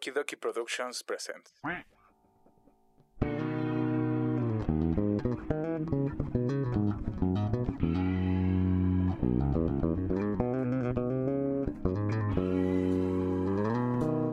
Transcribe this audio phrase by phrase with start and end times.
[0.00, 1.52] Okie Dokie Productions presents.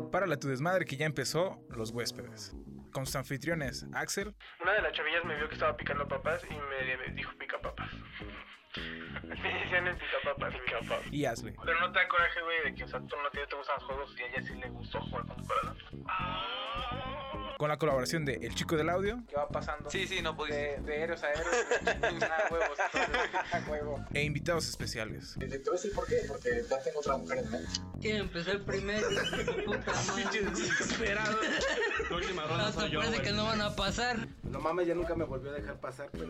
[0.10, 2.56] Para la tu desmadre que ya empezó, los huéspedes.
[2.94, 6.54] Con sus anfitriones, Axel, Una de las chavillas me vio que estaba picando papas y
[6.54, 7.92] me dijo pica papas.
[9.24, 10.54] Me decían el pica papas.
[11.12, 11.54] y Ashley.
[11.64, 13.76] Pero no te da coraje, güey, de que, o sea, tú no te, te gustan
[13.76, 15.26] los juegos y a ella sí le gustó jugar
[17.58, 19.90] con la colaboración de El Chico del Audio ¿Qué va pasando?
[19.90, 20.58] Sí, sí, no pudiste.
[20.58, 21.48] De, de héroes a héroes,
[22.22, 22.78] a huevos,
[23.68, 24.06] huevo.
[24.14, 25.36] e invitados especiales.
[25.40, 27.70] Te voy a decir por qué, porque ya tengo otra mujer en mente.
[28.00, 29.08] ¿Quién empezó el primero?
[29.66, 30.52] Puta madre.
[30.52, 31.40] Desesperado.
[32.10, 33.28] La última ronda soy yo, parece güey.
[33.28, 34.28] que no van a pasar.
[34.44, 36.28] No mames, ya nunca me volvió a dejar pasar, pero...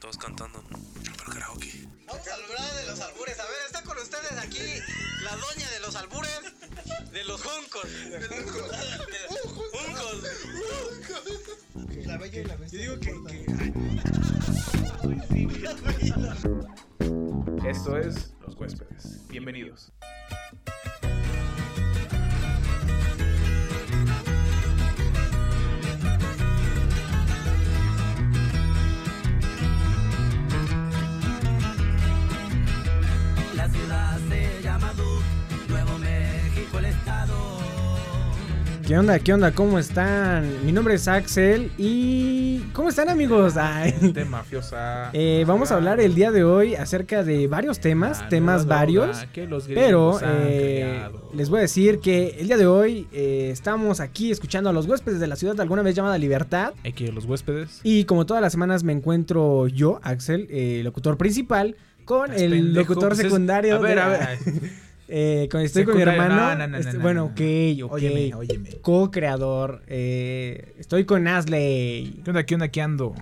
[0.00, 0.62] Todos cantando.
[0.70, 1.86] Pero karaoke.
[2.06, 3.38] Vamos a hablar de los albures.
[3.38, 4.82] A ver, está con ustedes aquí
[5.22, 6.40] la doña de los albures,
[7.12, 7.84] de los juncos.
[8.10, 10.22] De los juncos.
[12.06, 12.82] La bella y la bestia.
[12.84, 13.14] Yo digo
[17.64, 17.70] que...
[17.70, 19.28] Esto es Los Huéspedes.
[19.28, 19.92] Bienvenidos.
[38.90, 39.20] ¿Qué onda?
[39.20, 39.52] ¿Qué onda?
[39.52, 40.66] ¿Cómo están?
[40.66, 42.58] Mi nombre es Axel y...
[42.72, 43.56] ¿Cómo están amigos?
[43.56, 45.10] Ay, De mafiosa.
[45.12, 49.24] eh, vamos a hablar el día de hoy acerca de varios temas, Ah, temas varios.
[49.32, 54.00] que los Pero eh, les voy a decir que el día de hoy eh, estamos
[54.00, 56.72] aquí escuchando a los huéspedes de la ciudad alguna vez llamada Libertad.
[56.84, 57.78] Aquí los huéspedes.
[57.84, 60.48] Y como todas las semanas me encuentro yo, Axel,
[60.82, 63.76] locutor principal, con el pendejo, locutor pues es- secundario.
[63.76, 64.38] a ver, de- a ver.
[65.12, 66.36] Eh, estoy con mi hermano.
[66.36, 67.26] no, no, no, este, no, bueno, no.
[67.26, 67.40] ok,
[67.84, 67.92] ok.
[67.92, 68.70] Óyeme, óyeme.
[68.80, 69.82] Co-creador.
[69.88, 72.20] eh, estoy con Asley.
[72.24, 72.44] ¿Qué onda?
[72.44, 72.68] ¿Qué onda?
[72.68, 73.14] ¿Qué ando?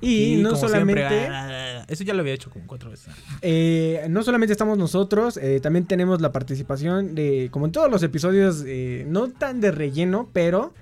[0.00, 1.00] Y no solamente.
[1.08, 3.14] siempre, ah, eso ya lo había hecho como cuatro veces.
[3.40, 8.02] eh, no solamente estamos nosotros, eh, también tenemos la participación de, como en todos los
[8.02, 10.74] episodios, eh, no tan de relleno, pero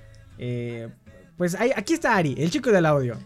[1.36, 3.16] pues aquí está Ari, el chico del audio.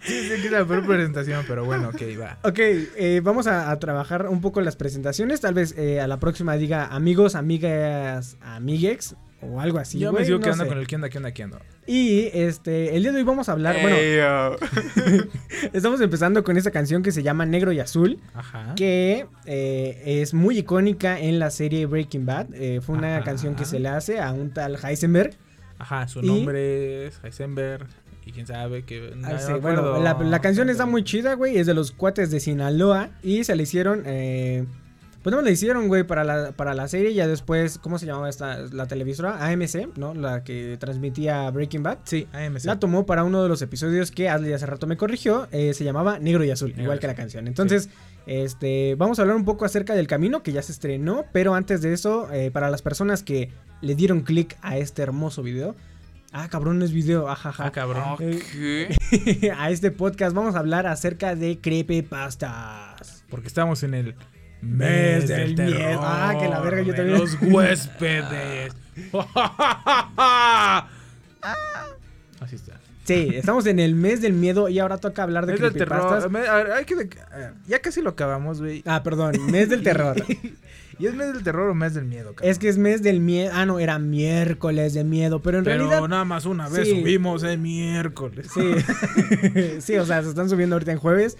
[0.00, 2.38] Sí, sí, que es la peor presentación, pero bueno, ok, va.
[2.42, 5.40] Ok, eh, vamos a, a trabajar un poco las presentaciones.
[5.40, 9.98] Tal vez eh, a la próxima diga amigos, amigas, amiguex o algo así.
[9.98, 10.68] Yo me sigo no quedando sé.
[10.68, 11.58] con el qué onda, qué onda, qué onda.
[11.86, 13.76] Y este, el día de hoy vamos a hablar.
[13.80, 13.96] Bueno,
[15.72, 18.18] estamos empezando con esta canción que se llama Negro y Azul.
[18.34, 18.74] Ajá.
[18.76, 22.48] Que eh, es muy icónica en la serie Breaking Bad.
[22.54, 23.24] Eh, fue una Ajá.
[23.24, 25.34] canción que se le hace a un tal Heisenberg.
[25.80, 27.86] Ajá, su Y- nombre es Heisenberg.
[28.26, 29.12] Y quién sabe que.
[29.24, 31.56] Ah, sí, bueno, la, la canción está muy chida, güey.
[31.56, 33.08] Es de los cuates de Sinaloa.
[33.22, 34.02] Y se le hicieron.
[34.06, 34.66] Eh,
[35.22, 37.12] pues no le hicieron, güey, para la, para la serie.
[37.12, 38.58] Ya después, ¿cómo se llamaba esta?
[38.72, 40.14] La televisora AMC, ¿no?
[40.14, 41.98] La que transmitía Breaking Bad.
[42.04, 42.64] Sí, AMC.
[42.64, 45.48] La tomó para uno de los episodios que Ashley hace rato me corrigió.
[45.52, 47.46] eh, se llamaba Negro y Azul, Negro igual y que la canción.
[47.46, 47.90] Entonces,
[48.26, 51.26] este, vamos a hablar un poco acerca del camino que ya se estrenó.
[51.32, 53.50] Pero antes de eso, eh, para las personas que
[53.82, 55.76] le dieron clic a este hermoso video.
[56.32, 57.66] Ah, cabrón, no es video, ajaja.
[57.66, 58.16] Ah, cabrón.
[58.20, 63.24] Eh, a este podcast vamos a hablar acerca de creepypastas.
[63.28, 64.14] Porque estamos en el
[64.62, 66.00] Mes del miedo.
[66.02, 67.18] Ah, que la verga, yo también.
[67.18, 68.72] Los huéspedes.
[72.40, 72.80] Así está.
[73.04, 76.30] Sí, estamos en el mes del miedo y ahora toca hablar de Mes del terror.
[76.30, 78.82] Me- a ver, hay que a ver, ya casi lo acabamos, güey.
[78.86, 80.16] Ah, perdón, mes del terror.
[80.98, 82.50] ¿Y es mes del terror o mes del miedo, cabrón?
[82.50, 83.50] Es que es mes del miedo.
[83.54, 86.08] Ah, no, era miércoles de miedo, pero en Pero realidad.
[86.08, 87.00] nada más una vez sí.
[87.00, 88.48] subimos el miércoles.
[88.52, 88.74] Sí.
[89.80, 91.38] sí, o sea, se están subiendo ahorita en jueves.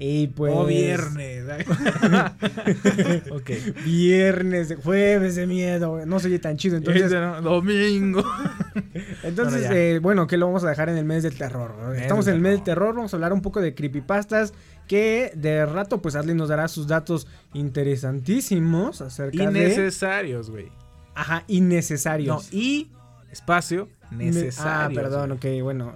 [0.00, 0.52] Y pues.
[0.54, 1.44] O viernes.
[3.32, 3.50] ok.
[3.84, 6.06] Viernes, jueves de miedo.
[6.06, 6.76] No se oye tan chido.
[6.76, 7.42] Entonces, ¿no?
[7.42, 8.22] Domingo.
[9.24, 11.74] entonces Bueno, eh, bueno, que lo vamos a dejar en el mes del terror.
[11.90, 12.94] Mes Estamos del en el mes del terror.
[12.94, 14.54] Vamos a hablar un poco de creepypastas.
[14.86, 19.44] Que de rato, pues Adley nos dará sus datos interesantísimos acerca de.
[19.44, 20.70] Innecesarios, güey.
[21.14, 22.54] Ajá, No, innecesarios.
[22.54, 22.88] y
[23.32, 25.00] espacio necesario.
[25.00, 25.94] Ah, perdón, ok, bueno.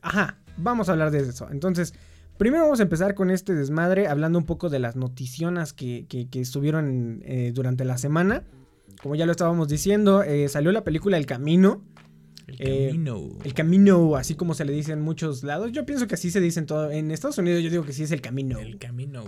[0.00, 1.48] Ajá, vamos a hablar de eso.
[1.52, 1.94] Entonces,
[2.40, 6.28] primero vamos a empezar con este desmadre, hablando un poco de las noticiones que, que-
[6.28, 8.44] que estuvieron eh, durante la semana.
[9.02, 11.84] Como ya lo estábamos diciendo, eh, salió la película El Camino.
[12.46, 13.28] El Eh, camino.
[13.44, 15.70] El Camino, así como se le dice en muchos lados.
[15.72, 16.90] Yo pienso que así se dice en todo.
[16.90, 18.58] En Estados Unidos yo digo que sí es El Camino.
[18.58, 19.24] El camino.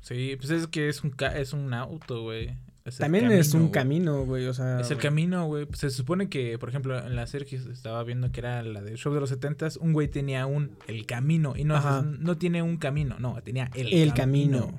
[0.00, 2.56] Sí, pues es que es un, ca- es un auto, güey.
[2.84, 4.46] Es También es un camino, güey.
[4.46, 5.64] O sea, Es el camino, güey.
[5.64, 8.82] Pues se supone que, por ejemplo, en la serie que estaba viendo que era la
[8.82, 12.62] del show de los setentas, un güey tenía un el camino y no, no tiene
[12.62, 14.78] un camino, no, tenía el, El camino.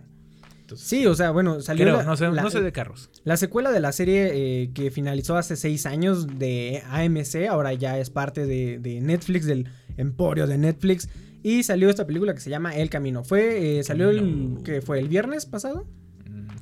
[0.61, 3.09] Entonces, Sí, o sea, bueno, salió creo, la, no, sé, la- no sé de carros.
[3.23, 4.31] la secuela de la serie
[4.63, 9.45] eh, que finalizó hace seis años de AMC, ahora ya es parte de, de Netflix,
[9.47, 9.67] del
[9.97, 11.09] emporio de Netflix.
[11.41, 13.23] Y salió esta película que se llama El Camino.
[13.23, 14.57] Fue, eh, salió el.
[14.63, 14.99] ¿qué fue?
[14.99, 15.85] ¿El viernes pasado?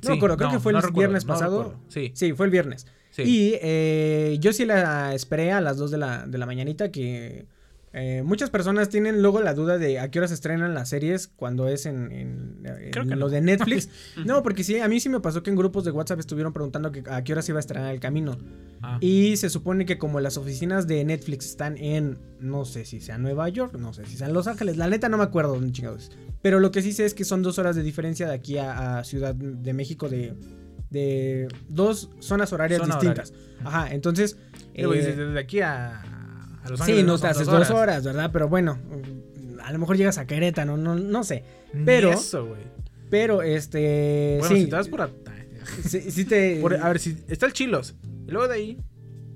[0.04, 1.58] No me acuerdo, creo que fue el recuerdo, viernes pasado.
[1.64, 1.80] recuerdo.
[1.88, 2.86] Sí, Sí, fue el viernes.
[3.10, 3.22] sí.
[3.22, 7.46] Y eh, yo sí la esperé a las 2 de la, de la mañanita que
[7.96, 11.28] eh, muchas personas tienen luego la duda de a qué hora se estrenan las series
[11.28, 13.28] cuando es en, en- en Creo que lo no.
[13.28, 13.88] de Netflix.
[14.26, 16.90] no, porque sí, a mí sí me pasó que en grupos de WhatsApp estuvieron preguntando
[16.92, 18.36] que a qué hora se iba a estrenar el camino.
[18.82, 23.00] Ah, Y se supone que como las oficinas de Netflix están en, no sé si
[23.00, 25.54] sea Nueva York, no sé si sea en Los Ángeles, la neta no me acuerdo
[25.54, 26.10] dónde chingados.
[26.42, 28.98] Pero lo que sí sé es que son dos horas de diferencia de aquí a,
[28.98, 30.34] a Ciudad de México de,
[30.90, 33.32] de dos zonas horarias Zona distintas.
[33.64, 34.36] Ajá, entonces...
[34.76, 36.02] Eh, desde aquí a,
[36.64, 38.02] a Los sí, no te haces dos horas.
[38.04, 38.30] ¿verdad?
[38.32, 38.78] Pero bueno,
[39.62, 41.44] a lo mejor llegas a Querétaro, no, no sé.
[41.72, 42.62] Ni Pero- eso, güey.
[43.10, 44.38] Pero este...
[44.40, 45.10] Bueno, sí, si te vas por, a-
[46.28, 46.58] te...
[46.62, 47.94] por- A ver, si está el Chilos.
[48.26, 48.78] Y luego de ahí,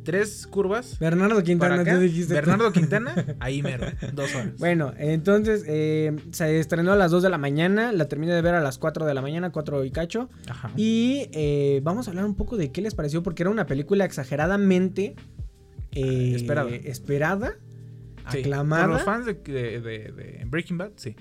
[0.05, 0.99] tres curvas.
[0.99, 2.33] Bernardo Quintana, acá, tú dijiste.
[2.35, 3.87] Bernardo Quintana, ahí mero.
[4.15, 4.53] Dos horas.
[4.59, 8.55] Bueno, entonces eh, se estrenó a las 2 de la mañana, la terminé de ver
[8.55, 10.29] a las 4 de la mañana, 4 y cacho.
[10.49, 10.73] Ajá.
[10.77, 14.05] Y eh, vamos a hablar un poco de qué les pareció, porque era una película
[14.07, 15.15] exageradamente
[15.93, 16.70] eh, Esperada.
[16.70, 17.52] esperada,
[18.31, 18.85] Sí, aclamada.
[18.85, 21.17] Por los fans de, de- de- de Breaking Bad, sí.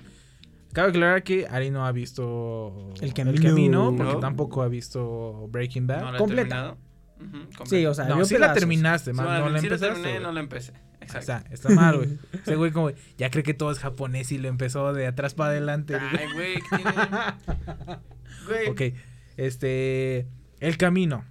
[0.72, 3.94] Cabe aclarar que Ari no ha visto El Camino.
[3.96, 4.20] porque No.
[4.20, 6.12] tampoco ha visto Breaking Bad.
[6.12, 6.48] No completa.
[6.48, 6.78] terminado.
[7.16, 7.64] Ujú, completa.
[7.66, 10.02] Sí, o sea, no, sí la terminaste, bueno, no la sí la empezaste.
[10.02, 10.72] terminé, no la empecé.
[11.00, 11.18] Exacto.
[11.32, 12.18] Está, está mal, güey.
[12.44, 15.50] Ese güey como, ya cree que todo es japonés y lo empezó de atrás para
[15.50, 15.96] adelante.
[15.96, 17.96] Ay, güey, ¿qué tiene?
[18.46, 18.68] Güey.
[18.68, 18.96] ok,
[19.38, 20.26] este...
[20.60, 21.24] El Camino.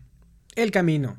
[0.55, 1.17] El camino.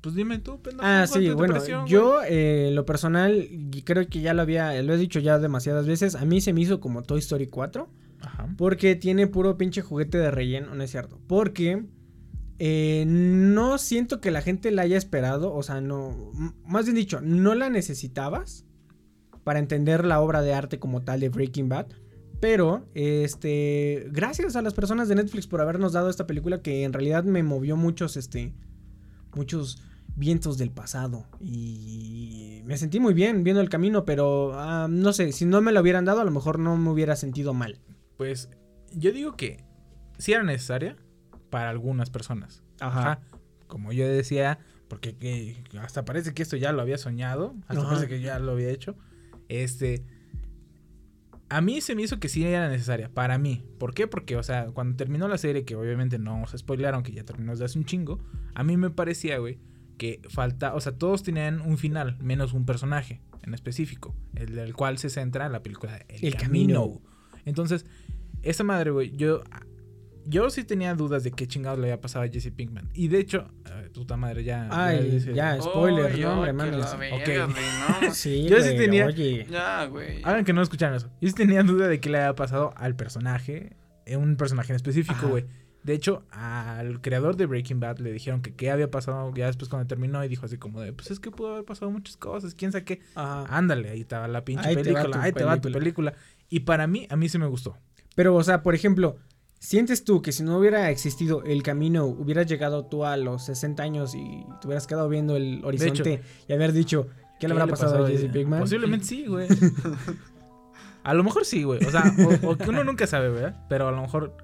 [0.00, 0.82] Pues dime tú, pendejo.
[0.84, 3.48] Ah, ¿cuánto sí, bueno, pareció, yo eh, lo personal,
[3.84, 6.62] creo que ya lo había, lo he dicho ya demasiadas veces, a mí se me
[6.62, 7.88] hizo como Toy Story 4.
[8.22, 8.48] Ajá.
[8.56, 11.18] Porque tiene puro pinche juguete de relleno, no es cierto.
[11.26, 11.84] Porque
[12.62, 16.30] eh, no siento que la gente la haya esperado, o sea, no,
[16.66, 18.66] más bien dicho, no la necesitabas
[19.44, 21.86] para entender la obra de arte como tal de Breaking Bad.
[22.38, 26.92] Pero, este, gracias a las personas de Netflix por habernos dado esta película que en
[26.92, 28.52] realidad me movió muchos, este,
[29.34, 29.82] muchos
[30.16, 31.26] vientos del pasado.
[31.40, 35.72] Y me sentí muy bien viendo el camino, pero ah, no sé, si no me
[35.72, 37.80] lo hubieran dado, a lo mejor no me hubiera sentido mal.
[38.16, 38.50] Pues
[38.92, 39.64] yo digo que
[40.18, 40.96] sí era necesaria
[41.48, 42.62] para algunas personas.
[42.80, 43.20] Ajá.
[43.66, 44.58] Como yo decía,
[44.88, 47.88] porque que- hasta parece que esto ya lo había soñado, hasta Ajá.
[47.90, 48.96] parece que ya lo había hecho.
[49.48, 50.04] Este
[51.48, 53.64] a mí se me hizo que sí era necesaria para mí.
[53.78, 54.06] ¿Por qué?
[54.06, 57.50] Porque o sea, cuando terminó la serie que obviamente no se spoilearon que ya terminó
[57.52, 58.20] desde hace un chingo,
[58.54, 59.58] a mí me parecía, güey,
[60.00, 64.74] que falta, o sea, todos tenían un final menos un personaje en específico, el del
[64.74, 66.80] cual se centra la película El, El Camino.
[66.84, 67.02] Camino.
[67.44, 67.84] Entonces,
[68.40, 69.42] esa madre, güey, yo
[70.24, 72.88] yo sí tenía dudas de qué chingados le había pasado a Jesse Pinkman.
[72.94, 74.68] Y de hecho, eh, puta madre, ya.
[74.70, 76.78] Ay, dice- ya, spoiler, Oy, no, hombre, oy, que mames.
[76.92, 77.52] la verga, Ok.
[77.52, 77.64] güey,
[78.08, 78.14] no.
[78.14, 79.46] Sí, Yo sí güey, tenía- Oye.
[79.50, 80.22] Ya, güey.
[80.22, 81.10] Hagan que no escucharon eso.
[81.20, 83.76] Yo sí tenía duda de qué le había pasado al personaje,
[84.06, 85.26] eh, un personaje en específico, Ajá.
[85.28, 85.44] güey.
[85.82, 89.70] De hecho, al creador de Breaking Bad le dijeron que qué había pasado ya después
[89.70, 92.54] cuando terminó y dijo así como de, pues es que pudo haber pasado muchas cosas,
[92.54, 93.00] quién sabe qué.
[93.14, 93.46] Ajá.
[93.56, 96.14] Ándale, ahí estaba la pinche Ahí te va película, ahí te va tu película.
[96.50, 97.78] Y para mí, a mí sí me gustó.
[98.14, 99.16] Pero, o sea, por ejemplo,
[99.58, 103.82] ¿sientes tú que si no hubiera existido el camino, hubieras llegado tú a los 60
[103.82, 108.04] años y te hubieras quedado viendo el horizonte y haber dicho, ¿qué le habrá pasado
[108.04, 108.60] a Jesse Pinkman?
[108.60, 109.48] Posiblemente sí, güey.
[111.04, 111.82] a lo mejor sí, güey.
[111.82, 112.12] O sea,
[112.42, 113.64] o, o que uno nunca sabe, ¿verdad?
[113.70, 114.36] Pero a lo mejor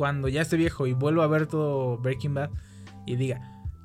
[0.00, 2.48] cuando ya esté viejo y vuelva a ver todo Breaking Bad
[3.04, 3.38] y diga,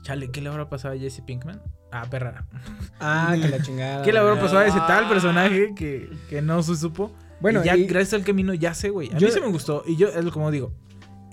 [0.03, 1.61] chale, ¿qué le habrá pasado a Jesse Pinkman?
[1.91, 2.47] Ah, perra.
[3.01, 4.01] Ah, que la chingada.
[4.01, 4.87] ¿Qué le habrá pasado a ese Ah.
[4.87, 7.11] tal personaje que, que no se supo?
[7.41, 9.09] Bueno, y ya y- gracias al camino ya sé, güey.
[9.13, 9.83] A Yo- mí se me gustó.
[9.85, 10.71] Y yo, es como digo,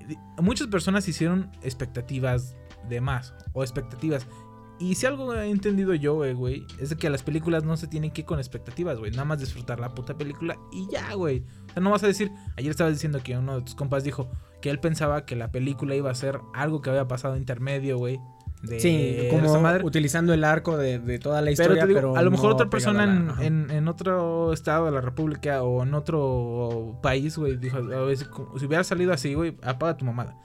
[0.09, 2.57] di- muchas personas hicieron expectativas
[2.89, 4.27] de más o expectativas.
[4.81, 7.87] Y si algo he entendido yo, eh, güey, es de que las películas no se
[7.87, 9.13] tienen que ir con expectativas, güey.
[9.13, 11.45] Nada más disfrutar la puta película y ya, güey.
[11.71, 14.29] O sea, no vas a decir, ayer estabas diciendo que uno de tus compas dijo
[14.63, 18.19] que él pensaba que la película iba a ser algo que había pasado intermedio, güey.
[18.63, 19.85] De Sí, como madre.
[19.85, 22.71] utilizando el arco de, de toda la historia, digo, pero a lo mejor no otra
[22.71, 27.79] persona en, en- en otro estado de la república o en otro país, güey, dijo,
[27.79, 30.37] a veces, si hubiera salido así, güey, apaga tu mamada.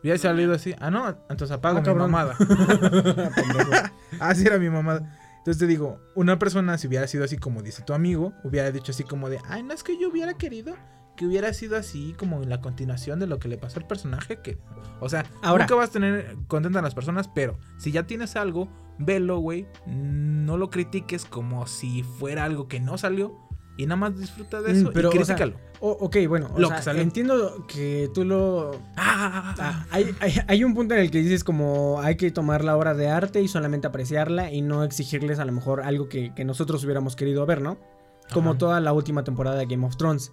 [0.00, 2.08] Hubiera salido así, ah, no, entonces apago Ah, mi cabrón.
[2.12, 2.36] mamada.
[4.20, 5.18] así era mi mamada.
[5.38, 8.92] Entonces te digo, una persona si hubiera sido así como dice tu amigo, hubiera dicho
[8.92, 10.74] así como de, ay, no es que yo hubiera querido
[11.16, 14.40] que hubiera sido así como en la continuación de lo que le pasó al personaje
[14.42, 14.58] que
[15.00, 18.36] o sea Ahora- nunca vas a tener contenta a las personas pero si ya tienes
[18.36, 18.68] algo
[18.98, 23.34] velo güey no lo critiques como si fuera algo que no salió
[23.78, 25.18] y nada más disfruta de Mm, eso pero, y
[25.80, 27.02] o ok, bueno, o Lo sea, que salió.
[27.02, 28.70] entiendo que tú lo...
[28.96, 32.64] Ah, Ah, hay, hay- hay un punto en el que dices como hay que tomar
[32.64, 36.32] la obra de arte y solamente apreciarla y no exigirles a lo mejor algo que,
[36.34, 37.76] que nosotros hubiéramos querido ver, ¿no?
[38.32, 38.58] Como Ajá.
[38.58, 40.32] toda la última temporada de Game of Thrones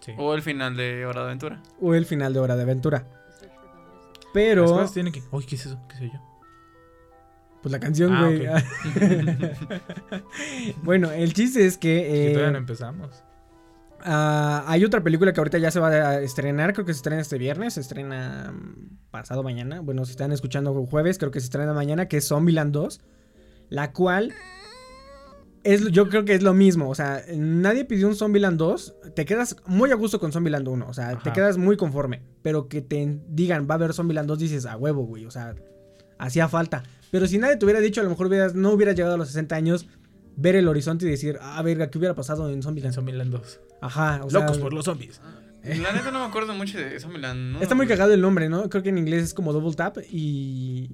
[0.00, 0.12] sí.
[0.18, 1.62] O el final de Hora de Aventura.
[1.80, 3.06] o el final de Hora de Aventura.
[3.08, 5.22] Las Pero, cosas tienen que.
[5.30, 5.78] Uy, ¿qué es eso?
[5.88, 6.20] ¿Qué soy yo?
[7.62, 8.46] pues la canción, Ah, güey.
[10.82, 11.96] bueno, el chiste es que...
[12.02, 13.24] Que eh, todavía no empezamos.
[14.04, 17.22] Ah, hay otra película que ahorita ya se va a estrenar, creo que se estrena
[17.22, 19.80] este viernes, se estrena mm, pasado mañana.
[19.80, 23.00] Bueno, si están escuchando jueves, creo que se estrena mañana, que es Zombieland 2,
[23.70, 24.32] la cual
[25.66, 29.24] es yo creo que es lo mismo, o sea, nadie pidió un Zombieland 2, te
[29.24, 32.80] quedas muy a gusto con Zombieland 1, o sea, te quedas muy conforme, pero que
[32.80, 35.54] te digan va a haber Zombieland 2 dices a huevo, güey, o sea,
[36.18, 36.82] hacía falta.
[37.10, 39.28] Pero si nadie te hubiera dicho, a lo mejor hubieras, no hubieras llegado a los
[39.28, 39.86] 60 años,
[40.36, 42.94] ver el horizonte y decir, ah, verga, ¿qué hubiera pasado en En Zombieland?
[42.94, 43.60] Zombieland 2.
[43.80, 45.20] Ajá, o sea, Locos por los zombies.
[45.64, 47.54] La neta no me acuerdo mucho de Zombieland.
[47.54, 47.60] ¿no?
[47.60, 48.68] Está muy cagado el nombre, ¿no?
[48.70, 50.90] Creo que en inglés es como Double Tap y.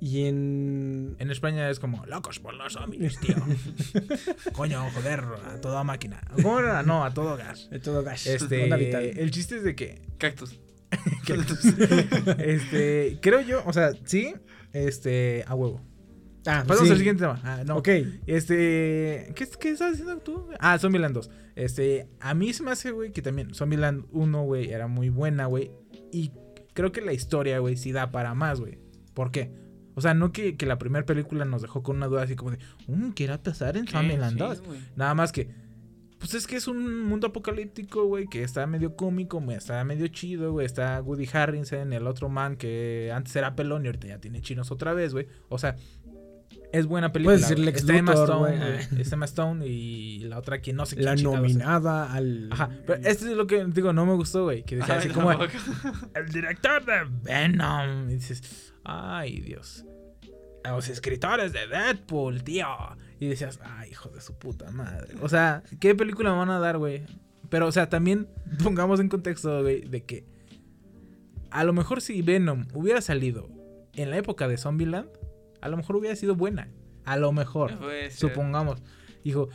[0.00, 1.16] Y en.
[1.18, 3.36] En España es como locos por los zombies, tío.
[4.52, 6.20] Coño, joder, a toda máquina.
[6.34, 6.82] ¿Cómo era?
[6.82, 7.68] No, a todo gas.
[7.70, 8.26] De todo gas.
[8.26, 9.04] Este, Onda vital.
[9.04, 10.60] el chiste es de que, Cactus.
[11.26, 11.34] que,
[12.38, 14.34] este, creo yo, o sea, sí,
[14.72, 15.82] este, a huevo.
[16.46, 16.92] Ah, Pasamos sí.
[16.92, 17.40] al siguiente tema.
[17.42, 17.76] Ah, no.
[17.78, 17.88] Ok.
[18.26, 20.48] Este, ¿qué, qué estás diciendo tú?
[20.60, 21.30] Ah, Zombieland 2.
[21.56, 25.46] Este, a mí se me hace, güey, que también Zombieland 1, güey, era muy buena,
[25.46, 25.72] güey.
[26.12, 26.30] Y
[26.72, 28.78] creo que la historia, güey, sí da para más, güey.
[29.12, 29.50] ¿Por qué?
[29.98, 32.52] O sea, no que, que la primera película nos dejó con una duda así como
[32.52, 34.60] de, um, ¿qué irá a pasar en Zombieland Sí, 2?
[34.62, 34.80] güey.
[34.96, 35.50] Nada más que,
[36.18, 40.08] pues es que es un mundo apocalíptico, güey, que está medio cómico, güey, está medio
[40.08, 40.66] chido, güey.
[40.66, 44.70] Está Woody Harrison, el otro man que antes era pelón y ahorita ya tiene chinos
[44.70, 45.26] otra vez, güey.
[45.48, 45.76] O sea,
[46.72, 47.34] es buena película.
[47.36, 47.66] Puedes decir güey.
[47.66, 48.58] Lex Está Emma Stone, güey.
[48.58, 49.00] güey.
[49.00, 52.48] Está Emma Stone y la otra que no sé quién La nominada al.
[52.52, 54.64] Ajá, pero este es lo que digo, no me gustó, güey.
[54.64, 58.10] Que decía Ay, así como el director de Venom.
[58.10, 59.84] Y dices, ay, Dios.
[60.64, 62.66] A Los escritores de Deadpool, tío.
[63.20, 65.14] Y decías, ay, hijo de su puta madre.
[65.20, 67.04] O sea, ¿qué película me van a dar, güey?
[67.48, 68.28] Pero, o sea, también
[68.62, 70.24] pongamos en contexto, güey, de que
[71.50, 73.48] a lo mejor si Venom hubiera salido
[73.94, 75.08] en la época de Zombieland,
[75.60, 76.68] a lo mejor hubiera sido buena.
[77.04, 77.78] A lo mejor.
[78.10, 78.82] Supongamos.
[79.24, 79.48] Dijo,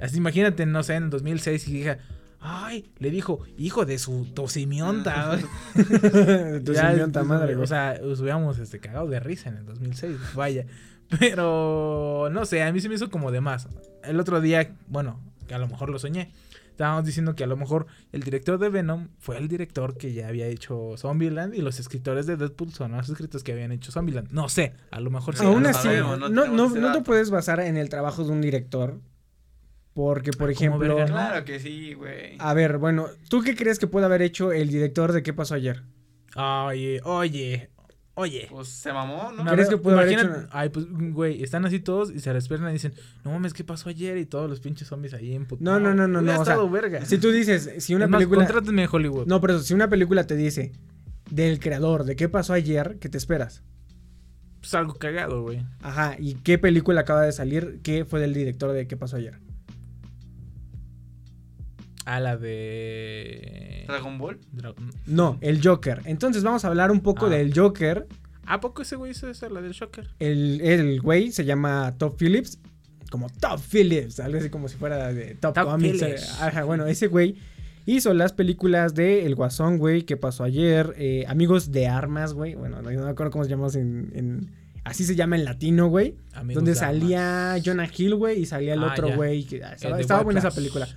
[0.00, 1.98] así imagínate, no sé, en 2006 y dije,
[2.40, 5.38] ay, le dijo, hijo de su tosimionta.
[5.38, 7.56] simienta pues, madre.
[7.56, 10.66] O sea, nos hubiéramos este, cagado de risa en el 2006, vaya.
[11.18, 13.68] Pero, no sé, a mí se me hizo como de más.
[14.04, 16.32] El otro día, bueno, que a lo mejor lo soñé.
[16.70, 20.28] Estábamos diciendo que a lo mejor el director de Venom fue el director que ya
[20.28, 24.30] había hecho Zombieland y los escritores de Deadpool son los escritores que habían hecho Zombieland.
[24.30, 25.44] No sé, a lo mejor sí.
[25.44, 28.40] Aún no así, no, no no, no, te puedes basar en el trabajo de un
[28.40, 28.98] director.
[29.94, 30.94] Porque, por Ah, ¿cómo ejemplo.
[30.96, 31.12] verga, no?
[31.16, 32.36] Claro que sí, güey.
[32.38, 35.54] A ver, bueno, ¿tú qué crees que puede haber hecho el director de qué pasó
[35.54, 35.82] ayer?
[36.36, 37.70] Oye, oye,
[38.14, 38.46] oye.
[38.50, 39.42] Pues se mamó, ¿no?
[39.42, 42.74] No, ¿Crees que pudo haber Ay, pues, güey, están así todos y se despiertan y
[42.74, 42.94] dicen,
[43.24, 44.16] no mames, ¿qué pasó ayer?
[44.16, 45.62] Y todos los pinches zombies ahí en puto.
[45.64, 47.04] No, no, no, no, Hubiera no, o sea, estado verga.
[47.04, 48.46] Si tú dices, si una película.
[48.90, 49.26] Hollywood.
[49.26, 50.72] No, pero si una película te dice
[51.30, 53.64] del creador, de qué pasó ayer, ¿qué te esperas?
[54.60, 55.64] Pues algo cagado, güey.
[55.80, 57.80] Ajá, ¿y qué película acaba de salir?
[57.82, 59.40] ¿Qué fue del director de qué pasó ayer?
[62.06, 63.84] A la de.
[63.86, 64.38] Dragon Ball.
[64.52, 66.00] Dragon- No, el Joker.
[66.04, 67.30] Entonces vamos a hablar un poco Ah.
[67.30, 68.06] del Joker.
[68.46, 70.08] ¿A poco ese güey hizo esa, la del Shocker?
[70.18, 72.58] El, el güey se llama Top Phillips.
[73.10, 76.00] Como Top Phillips, algo así como si fuera de Top, Top Comics.
[76.02, 77.36] Eh, Ajá, bueno, ese güey
[77.86, 80.94] hizo las películas de El Guasón, güey, que pasó ayer.
[80.96, 82.54] eh, Amigos de Armas, güey.
[82.54, 84.50] Bueno, no, no me acuerdo cómo se llama en, en-
[84.84, 86.16] Así se llama en latino, güey.
[86.54, 87.56] Donde de salía.
[87.64, 89.44] Jonah Hill, güey, y salía el Ah, otro güey.
[89.44, 90.88] que ah, Estaba, estaba buena esa película.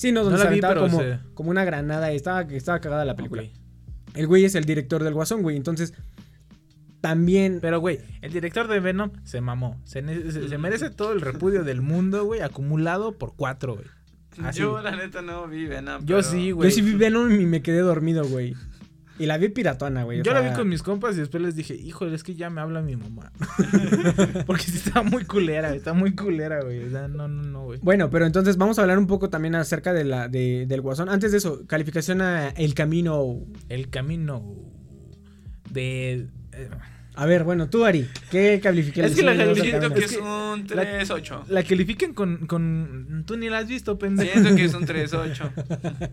[0.00, 0.88] Sí, no, donde No se la vi, pero
[1.34, 3.42] como, una granada estaba, estaba cagada la película.
[4.14, 5.58] El güey es el director del Guasón, güey.
[5.58, 5.92] Entonces,
[7.02, 7.58] también.
[7.60, 9.78] Pero, güey, el director de Venom se mamó.
[9.84, 10.00] Se,
[10.48, 13.86] se merece todo el repudio del mundo, güey, acumulado por cuatro, güey.
[14.42, 14.60] Así.
[14.60, 16.00] Yo, la neta, no vi Venom.
[16.06, 16.70] Yo pero- sí, güey.
[16.70, 18.54] Yo sí vi Venom y me quedé dormido, güey.
[19.20, 20.20] Y la vi piratona, güey.
[20.20, 22.48] o Yo la vi con mis compas y después les dije, híjole, es que ya
[22.50, 23.30] me habla mi mamá.
[24.46, 26.84] Porque sí estaba muy culera, está muy culera, güey.
[26.84, 27.78] O sea, no, no, no, güey.
[27.82, 31.08] Bueno, pero entonces vamos a hablar un poco también acerca de la, de- del Guasón.
[31.08, 33.40] Antes de eso, calificación a El Camino.
[33.68, 34.56] El camino
[35.70, 36.26] de...
[36.52, 36.68] eh,
[37.14, 39.94] A ver, bueno, tú, Ari, ¿qué calificación Es que la Camino?
[39.94, 41.44] que es un la- 3-8.
[41.48, 43.24] La califican con, con...
[43.26, 44.32] Tú ni la has visto, pendejo.
[44.32, 46.10] Siento que es un 3-8.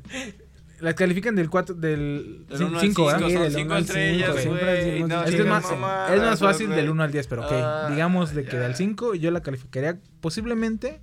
[0.80, 3.76] La califican del 4, del Del uno al 5, cinco, Sí, son del cinco uno
[3.76, 4.86] al estrellas, cinco, siempre güey.
[4.86, 7.52] decimos No, que Es más, mamadas, es más fácil del 1 al 10, pero ok.
[7.54, 11.02] Ah, digamos de que del 5 yo la calificaría posiblemente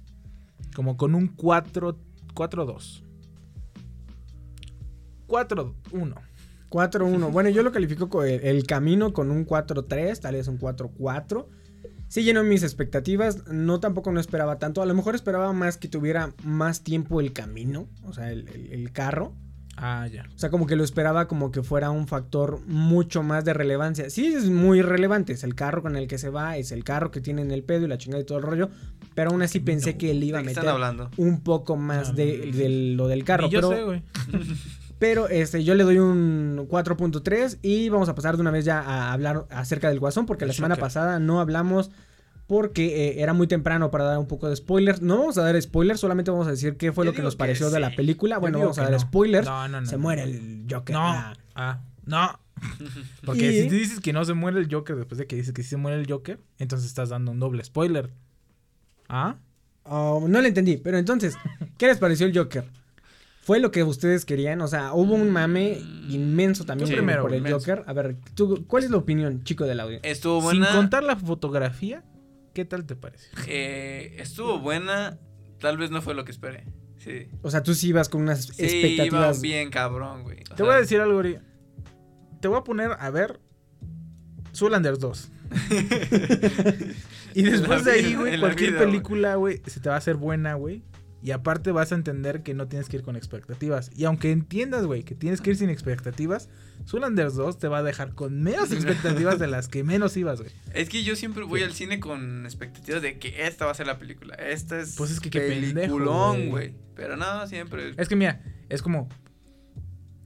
[0.77, 1.99] como con un 4,
[2.35, 3.03] 4-2.
[5.27, 6.15] 4-1.
[6.71, 7.31] 4-1.
[7.33, 11.47] Bueno, yo lo califico con el, el camino con un 4-3, tal vez un 4-4.
[12.09, 15.89] Sí llenó mis expectativas, no tampoco no esperaba tanto, a lo mejor esperaba más que
[15.89, 19.35] tuviera más tiempo el camino, o sea, el, el- el carro.
[19.77, 20.25] Ah, ya.
[20.35, 24.11] O sea, como que lo esperaba como que fuera un factor mucho más de relevancia.
[24.11, 27.11] Sí, es muy relevante, es el carro con el que se va, es el carro
[27.11, 28.71] que tiene en el pedo y la chingada y todo el rollo,
[29.15, 30.75] pero aún así pensé que él iba a ¿De qué meter
[31.17, 33.49] un poco más de, de lo del carro.
[33.49, 34.03] Yo pero, sé, güey.
[34.99, 38.81] pero este, yo le doy un 4.3 y vamos a pasar de una vez ya
[38.81, 41.91] a hablar acerca del Guasón, porque El la semana pasada no hablamos
[42.47, 45.01] porque eh, era muy temprano para dar un poco de spoilers.
[45.03, 47.35] No vamos a dar spoilers, solamente vamos a decir qué fue Yo lo que nos
[47.35, 48.37] que pareció de la película.
[48.37, 48.99] Yo Bueno, vamos a dar no.
[48.99, 49.47] spoilers.
[49.47, 49.87] No, no, no.
[49.87, 50.95] se muere el Joker.
[50.95, 51.03] No.
[51.09, 51.33] Ah.
[51.55, 52.39] Ah, no.
[53.25, 55.53] Porque Y- si tú dices que no se muere el Joker después de que dices
[55.53, 58.11] que sí se muere el Joker, entonces estás dando un doble spoiler.
[59.09, 59.37] ¿Ah?
[59.85, 61.37] Oh, no le entendí, pero entonces,
[61.77, 62.65] ¿qué les pareció el Joker?
[63.43, 64.63] ¿Fue lo que ustedes querían?
[64.63, 67.59] O sea, hubo un mame inmenso también primero, por el inmenso.
[67.59, 67.83] Joker.
[67.87, 69.99] A ver, tú, ¿cuál es la opinión, chico del audio?
[70.03, 70.67] Estuvo buena.
[70.69, 72.03] Sin contar la fotografía,
[72.55, 73.29] ¿qué tal te parece?
[73.49, 75.19] eh, estuvo buena.
[75.61, 76.65] Tal vez no fue lo que esperé.
[76.99, 77.29] Sí.
[77.43, 79.43] O sea, tú sí ibas con unas Sí, iba expectativas.
[79.43, 80.41] bien cabrón, güey.
[80.41, 81.39] O Te sea, voy a decir algo, Ori.
[82.41, 83.41] Te voy a poner a ver
[84.55, 85.31] Zoolander 2.
[87.35, 90.55] y después de ahí, güey, cualquier vida, película, güey, se te va a hacer buena,
[90.55, 90.83] güey.
[91.25, 93.91] Y aparte vas a entender que no tienes que ir con expectativas.
[93.97, 96.51] Y aunque entiendas, güey, que tienes que ir sin expectativas,
[96.87, 100.53] Zoolander 2 te va a dejar con menos expectativas de las que menos ibas, güey.
[100.75, 103.87] Es que yo siempre voy al cine con expectativas de que esta va a ser
[103.87, 104.35] la película.
[104.35, 104.97] Esta es.
[104.97, 106.75] Pues es que qué pendejo, peliculón, güey.
[106.95, 107.95] Pero no, siempre.
[107.97, 109.09] Es que mira, es como,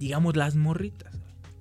[0.00, 1.07] digamos, las morritas.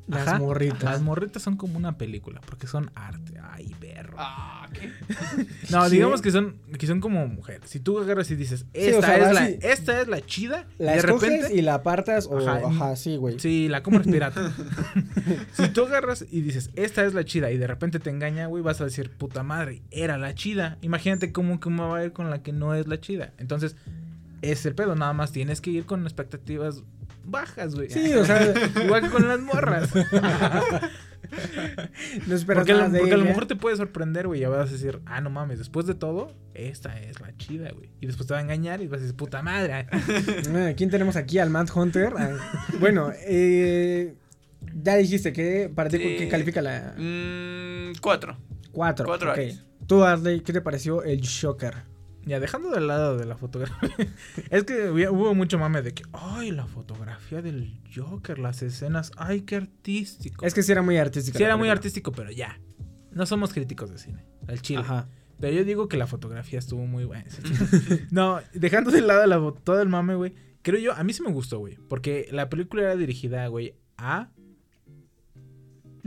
[0.07, 0.83] Las Ajá, morritas.
[0.83, 3.33] Las morritas son como una película, porque son arte.
[3.51, 4.15] Ay, perro.
[4.17, 4.89] Ah, ¿qué?
[5.69, 5.91] No, Sí.
[5.95, 7.69] digamos que son, que son como mujeres.
[7.69, 10.65] Si tú agarras y dices, Sí, esta, o sea, es, la, esta es la chida,
[10.77, 11.53] La y de repente.
[11.53, 12.37] y la apartas o...
[12.39, 13.37] Ajá, Ajá, sí, güey.
[13.39, 14.53] Sí, la compras pirata.
[15.53, 18.63] si tú agarras y dices, esta es la chida, y de repente te engaña, güey,
[18.63, 20.77] vas a decir, puta madre, era la chida.
[20.81, 23.33] Imagínate cómo que me va a ir con la que no es la chida.
[23.37, 23.75] Entonces,
[24.41, 26.83] es el pedo, nada más tienes que ir con expectativas
[27.27, 27.89] bajas, güey.
[27.89, 29.89] Sí, o sea, Igual que con las morras.
[32.27, 34.39] no esperas Porque, a lo- nada de porque a lo mejor te puede sorprender, güey.
[34.41, 37.89] Ya vas a decir, ah, no mames, después de todo, esta es la chida, güey.
[37.99, 39.87] Y después te va a engañar y vas a decir, puta madre.
[40.55, 41.39] Ah, ¿Quién tenemos aquí?
[41.39, 42.13] Al Mad Hunter.
[42.17, 42.37] Ah,
[42.79, 44.15] bueno, eh,
[44.83, 48.37] ya dijiste que para ti, ¿qué califica la Mmm, cuatro.
[48.71, 49.05] 4?
[49.05, 49.63] Cuatro Aries.
[49.87, 51.73] Tú, Adley, ¿qué te pareció el Joker?
[52.27, 53.89] Ya, dejando de lado de la fotografía.
[54.51, 59.41] es que hubo mucho mame de que, ay, la fotografía del Joker, las escenas, ay,
[59.41, 60.45] qué artístico.
[60.45, 61.37] Es que sí era muy artística.
[61.37, 62.59] sí era muy artístico, pero ya.
[63.11, 64.81] No somos críticos de cine, al chile.
[64.81, 65.07] Ajá.
[65.39, 67.25] Pero yo digo que la fotografía estuvo muy buena.
[68.11, 70.35] no, dejando de lado la, todo el mame, güey.
[70.63, 71.77] Creo yo, a mí sí me gustó, güey.
[71.87, 74.31] Porque la película era dirigida, güey, a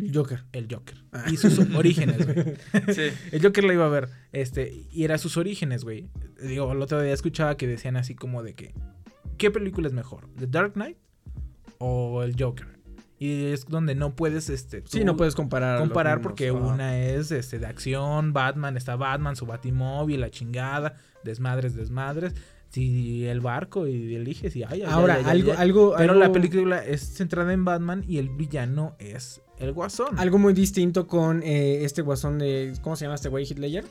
[0.06, 0.44] El Joker.
[0.52, 0.96] el Joker.
[1.12, 1.24] Ah.
[1.30, 2.56] Y sus orígenes, güey.
[2.94, 3.08] Sí.
[3.32, 4.08] El Joker la iba a ver.
[4.32, 6.08] Este, y era sus orígenes, güey.
[6.42, 8.74] Digo, el otro día escuchaba que decían así como de que.
[9.36, 10.28] ¿Qué película es mejor?
[10.36, 10.96] ¿The Dark Knight?
[11.78, 12.80] ¿O el Joker?
[13.18, 14.82] Y es donde no puedes, este.
[14.86, 15.78] Sí, no puedes comparar.
[15.78, 21.74] comparar porque una es este de acción, Batman, está Batman, su batimóvil, la chingada, desmadres,
[21.74, 22.34] desmadres.
[22.70, 26.32] Si el barco y eliges y ay, ay, Ahora, ay, algo, algo, Pero algo, la
[26.32, 30.18] película es centrada en Batman y el villano es el guasón.
[30.18, 32.72] algo muy distinto con eh, este guasón de.
[32.82, 33.44] ¿Cómo se llama este güey?
[33.48, 33.84] Hitler.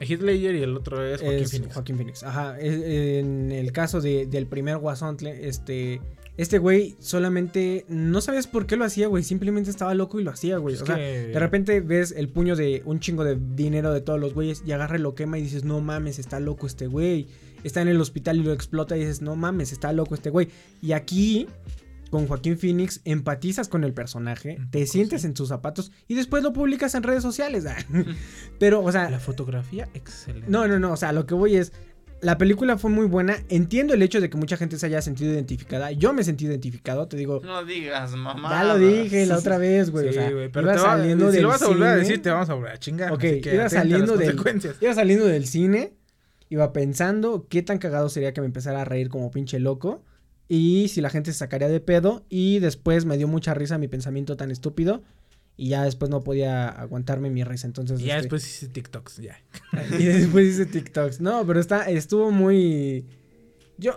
[0.00, 1.74] Ledger y el otro es Joaquín es Phoenix.
[1.74, 2.22] Joaquín Phoenix.
[2.22, 2.56] Ajá.
[2.60, 6.00] en el caso de- del primer guasón, este.
[6.36, 7.86] Este güey solamente.
[7.88, 9.22] No sabías por qué lo hacía, güey.
[9.22, 10.74] Simplemente estaba loco y lo hacía, güey.
[10.74, 14.02] Es o sea, que- de repente ves el puño de un chingo de dinero de
[14.02, 16.88] todos los güeyes y agarra y lo quema y dices, no mames, está loco este
[16.88, 17.26] güey.
[17.64, 20.48] Está en el hospital y lo explota y dices, no mames, está loco este güey.
[20.82, 21.46] Y aquí,
[22.10, 25.26] con Joaquín Phoenix, empatizas con el personaje, te poco, sientes sí.
[25.28, 27.64] en sus zapatos y después lo publicas en redes sociales.
[28.58, 30.46] Pero, o sea, La fotografía, excelente.
[30.50, 31.72] no, no, no, o sea, lo que voy es,
[32.22, 35.32] la película fue muy buena, entiendo el hecho de que mucha gente se haya sentido
[35.32, 38.50] identificada, yo me sentí identificado, te digo, No digas, mamá.
[38.50, 40.96] ya lo dije la otra vez, güey, Sí, o sea, güey, pero iba te va-
[40.96, 42.78] saliendo si del lo vas a volver a cine- decir, te vamos a volver a
[42.78, 43.12] chingar.
[43.12, 44.76] Ok, así que iba a saliendo del- consecuencias.
[44.80, 45.92] Iba saliendo del cine,
[46.48, 50.02] iba pensando qué tan cagado sería que me empezara a reír como pinche loco.
[50.48, 52.24] Y si la gente se sacaría de pedo.
[52.28, 55.02] Y después me dio mucha risa mi pensamiento tan estúpido.
[55.56, 57.66] Y ya después no podía aguantarme mi risa.
[57.66, 58.00] Entonces.
[58.00, 59.38] Y ya este, después hice TikToks, ya.
[59.98, 61.20] y después hice TikToks.
[61.20, 63.06] No, pero está, estuvo muy.
[63.78, 63.92] Yo,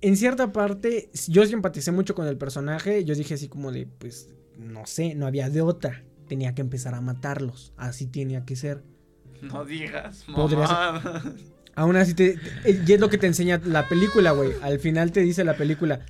[0.00, 3.04] en cierta parte, yo sí empaticé mucho con el personaje.
[3.04, 6.04] Yo dije así como de, pues, no sé, no había de otra.
[6.28, 7.72] Tenía que empezar a matarlos.
[7.76, 8.82] Así tenía que ser.
[9.42, 11.34] No digas, Podría ser- mamá.
[11.74, 14.52] Aún así, te, te- y es lo que te enseña la película, güey.
[14.62, 16.00] Al final te dice la película,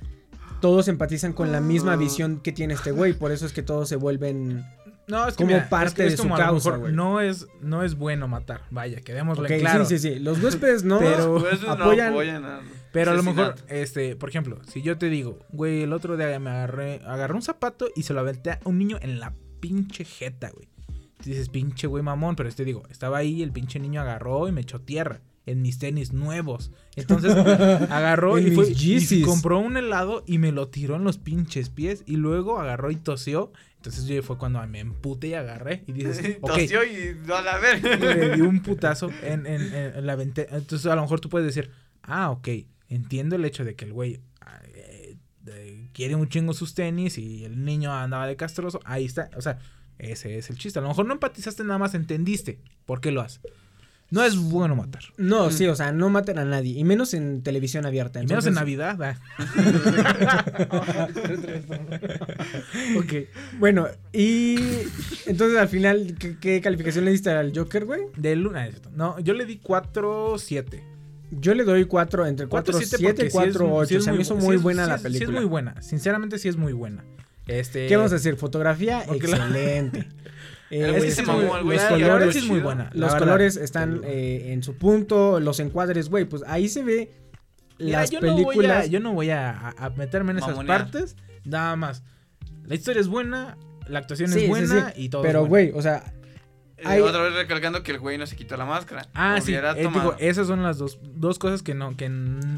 [0.61, 3.13] todos empatizan con la misma visión que tiene este güey.
[3.13, 4.65] Por eso es que todos se vuelven...
[5.05, 6.93] No, es que Como mira, parte es que de es su como lo causa, güey.
[6.93, 8.61] no es, no es bueno matar.
[8.71, 9.83] Vaya, quedémoslo Ok, en claro.
[9.85, 10.19] sí, sí, sí.
[10.19, 12.45] Los huéspedes no, Pero- eso no apoyan...
[12.45, 12.61] a-
[12.93, 16.39] Pero a lo mejor, este, por ejemplo, si yo te digo, güey, el otro día
[16.39, 20.05] me agarré, agarré un zapato y se lo aventé a un niño en la pinche
[20.05, 20.69] jeta, güey.
[21.25, 24.61] Dices, pinche güey mamón, pero te digo, estaba ahí, el pinche niño agarró y me
[24.61, 26.71] echó tierra en mis tenis nuevos.
[26.95, 31.69] Entonces agarró y, fue, y compró un helado y me lo tiró en los pinches
[31.69, 33.51] pies y luego agarró y tosió.
[33.77, 37.41] Entonces yo fue cuando me emputé y agarré y dices, ok, Tosió y no a
[37.41, 37.83] la ver.
[37.99, 40.47] le di un putazo en, en, en- en la ventana.
[40.51, 41.69] Entonces a lo mejor tú puedes decir,
[42.03, 42.47] ah, ok,
[42.87, 45.17] entiendo el hecho de que el güey ah, eh,
[45.93, 48.79] quiere un chingo sus tenis y el niño andaba de castroso.
[48.85, 49.59] Ahí está, o sea,
[49.99, 50.79] ese es el chiste.
[50.79, 53.41] A lo mejor no empatizaste nada más, entendiste por qué lo hace.
[54.11, 55.01] No es bueno matar.
[55.17, 56.77] No, sí, o sea, no maten a nadie.
[56.77, 58.21] Y menos en televisión abierta.
[58.21, 59.01] Y menos en Navidad.
[59.01, 59.19] ah.
[62.97, 63.13] Ok.
[63.59, 64.55] Bueno, y
[65.25, 68.01] entonces al final, ¿qué, qué calificación le diste al Joker, güey?
[68.17, 68.69] De luna.
[68.95, 70.83] No, yo le di 4, 7.
[71.31, 74.01] Yo le doy 4, entre 4, 7, 4, 8.
[74.01, 75.27] Se me hizo muy buena la película.
[75.27, 75.81] Sí es muy buena.
[75.81, 77.03] Sinceramente sí es muy buena.
[77.47, 78.35] Este, ¿Qué vamos a decir?
[78.37, 80.07] Fotografía, Porque la- excelente.
[80.73, 82.89] Eh, güey este, se mamó, el güey los sí, colores, sí es muy buena.
[82.93, 83.19] los verdad.
[83.19, 87.11] colores están eh, en su punto, los encuadres, güey, pues ahí se ve
[87.79, 88.89] Mira, las yo No a, películas.
[88.89, 90.81] yo no voy a, meterme en esas Mamonear.
[90.83, 91.15] partes.
[91.45, 92.03] Nada más.
[92.65, 93.57] La historia es buena,
[93.87, 95.21] la actuación Sí, sí, es buena sí, y todo.
[95.21, 96.03] Pero, es güey, o sea,
[96.85, 99.07] Hay- Otra vez recalcando que el güey no se quitó la máscara.
[99.13, 99.53] Ah, sí.
[99.53, 101.95] Eh, digo, esas son las dos, dos cosas que no.
[101.97, 102.11] que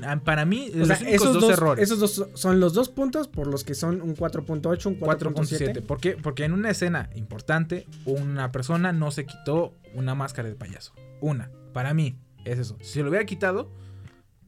[0.04, 1.84] ah, Para mí, o los sea, únicos esos dos, dos, errores.
[1.84, 5.74] esos dos son los dos puntos por los que son un 4.8, un 4.7.
[5.76, 5.82] 4.7.
[5.82, 6.12] ¿Por qué?
[6.18, 10.94] Porque en una escena importante, una persona no se quitó una máscara de payaso.
[11.22, 11.50] Una.
[11.74, 12.78] Para mí, es eso.
[12.82, 13.72] Si se lo hubiera quitado,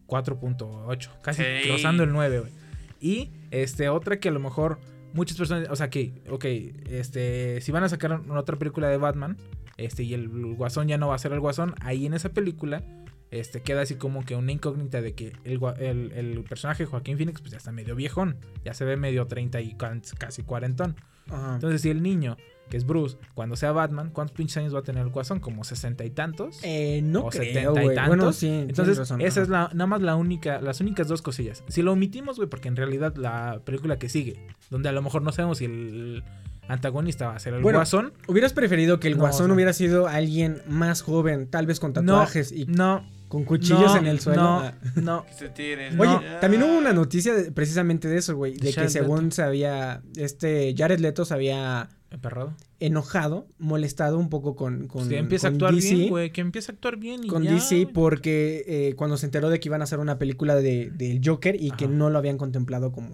[0.07, 1.09] 4.8.
[1.21, 1.69] Casi Sí.
[1.69, 2.51] rozando el 9, güey.
[2.99, 4.79] Y este, otra que a lo mejor
[5.13, 5.67] muchas personas.
[5.69, 6.45] O sea, que, ok,
[6.89, 9.37] este, si van a sacar otra película de Batman,
[9.77, 12.83] este, y el guasón ya no va a ser el guasón, ahí en esa película.
[13.29, 17.41] Este, queda así como que una incógnita de que el, el, el personaje Joaquín Phoenix
[17.41, 19.75] pues ya está medio viejón, ya se ve medio 30 y
[20.17, 20.95] casi cuarentón.
[21.29, 21.55] Ajá.
[21.55, 22.37] Entonces, si el niño,
[22.69, 25.41] que es Bruce, cuando sea Batman, ¿cuántos pinches años va a tener el guasón?
[25.41, 26.59] ¿Como sesenta y tantos?
[26.63, 28.07] Eh, no o 70 y tantos.
[28.07, 29.43] Bueno, sí, Entonces, razón, esa ajá.
[29.43, 31.65] es la, nada más la única, las únicas dos cosillas.
[31.67, 35.21] Si lo omitimos, güey, porque en realidad la película que sigue, donde a lo mejor
[35.21, 36.23] no sabemos si el
[36.67, 38.13] antagonista va a ser el Bueno, guasón.
[38.27, 41.80] ¿Hubieras preferido que el No, guasón o sea- hubiera sido alguien más joven, tal vez
[41.80, 44.41] con tatuajes y No, con cuchillos no, en el suelo?
[44.41, 44.73] No, Ah.
[44.95, 45.25] no.
[45.25, 45.89] Que se tire.
[45.99, 49.36] Oye, también hubo una noticia de- precisamente de eso, güey, de que Jared según Leto.
[49.36, 52.53] se había, este, Jared Leto se había Emperrado.
[52.80, 56.32] enojado, molestado un poco con, con, Pues que empieza a actuar DC, bien, güey.
[56.32, 59.60] Que empieza a actuar bien y con ya, DC porque eh, cuando se enteró de
[59.60, 62.91] que iban a hacer una película de, del Joker y que no lo habían contemplado
[62.93, 63.10] como,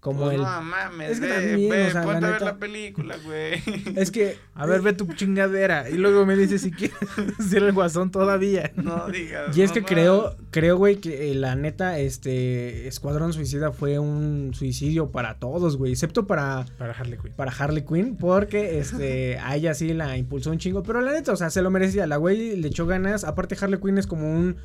[0.00, 0.40] como Pues el...
[0.42, 2.56] No mames, Es que ve, también, ve, o sea, la ponte a ver neta- la
[2.58, 3.62] película, güey.
[3.96, 4.38] Es que...
[4.54, 5.90] A ver, ve tu chingadera.
[5.90, 6.96] Y luego me dices si quieres
[7.50, 8.72] ser el guasón todavía.
[8.76, 9.54] No digas.
[9.56, 14.52] Y es que creo, creo, güey, que eh, la neta, este, Escuadrón Suicida fue un
[14.54, 17.32] suicidio para todos, güey, excepto para, Para Harley Quinn.
[17.36, 21.32] para Harley Quinn, porque, este, a ella sí la impulsó un chingo, pero la neta,
[21.32, 24.32] o sea, se lo merecía, la güey le echó ganas, aparte Harley Quinn es como
[24.32, 24.56] un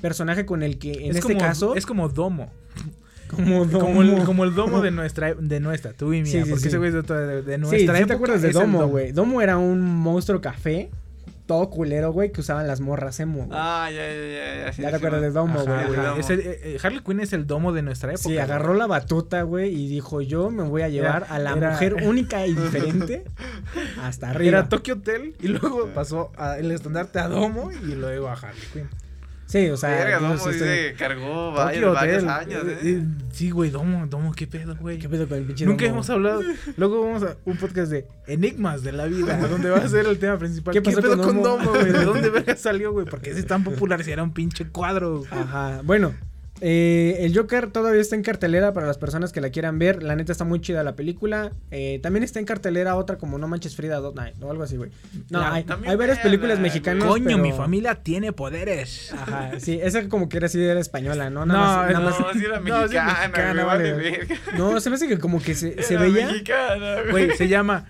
[0.00, 2.50] personaje con el que, en es este como, caso, Es como Domo.
[3.30, 4.24] Como, Como el, Domo.
[4.24, 6.32] como el domo de nuestra, de nuestra, tú y mía.
[6.32, 6.68] Sí, sí, porque sí.
[6.68, 8.06] ese güey es de, otra- de, nuestra sí época.
[8.06, 10.90] te acuerdas de Domo, güey, Domo era un monstruo café,
[11.46, 13.48] todo culero, güey, que usaban las morras emo, güey.
[13.52, 14.66] Ah, ya, ya, ya.
[14.66, 15.24] Ya, sí, Ya te sí, acuerdas sí.
[15.26, 15.98] de Domo, Ajá, güey.
[15.98, 16.08] ajá.
[16.10, 16.20] Domo.
[16.20, 18.22] Es el- eh, eh, Harley Quinn es el domo de nuestra época.
[18.22, 18.38] Sí, güey.
[18.38, 21.94] agarró la batuta, güey, y dijo, yo me voy a llevar a la era- mujer
[22.04, 23.24] única y diferente
[24.00, 24.48] hasta arriba.
[24.58, 28.62] Era Tokyo Hotel y luego pasó a el estandarte a Domo y luego a Harley
[28.72, 28.88] Quinn.
[29.50, 32.28] Sí, o sea, Verga, Domo este, dice, cargó varios, varios Hotel.
[32.30, 32.78] años, Eh, eh.
[33.02, 34.98] eh, Sí, güey, Domo, Domo, qué pedo, güey.
[35.00, 35.94] ¿qué pedo con el pinche Nunca Domo?
[35.96, 36.42] hemos hablado.
[36.76, 40.18] Luego vamos a un podcast de enigmas de la vida, donde va a ser el
[40.20, 40.72] tema principal.
[40.72, 41.42] ¿Qué pasó pedo con?
[41.42, 41.90] Domo, güey?
[41.90, 43.06] ¿De dónde verga salió, güey?
[43.06, 45.24] Porque ese es tan popular si era un pinche cuadro.
[45.32, 46.14] Ajá, bueno,
[46.60, 50.02] eh, el Joker todavía está en cartelera para las personas que la quieran ver.
[50.02, 51.52] La neta está muy chida la película.
[51.70, 54.76] Eh, también está en cartelera otra como No Manches Frida Dot Night o algo así,
[54.76, 54.90] güey.
[55.30, 55.64] No, La- hay,
[55.96, 56.70] varias películas güey.
[56.70, 57.08] mexicanas.
[57.08, 59.12] Coño, pero- mi familia tiene poderes.
[59.12, 61.46] Ajá, sí, esa como que era así, era española, ¿no?
[61.46, 63.92] No, Nada más, no, nada más- No, sí era No, sí mexicana, mexicana, güey, vale.
[63.92, 64.28] vale.
[64.58, 66.26] No, se me hace que como que se, se veía.
[66.26, 67.86] mexicana, Güey, se llama.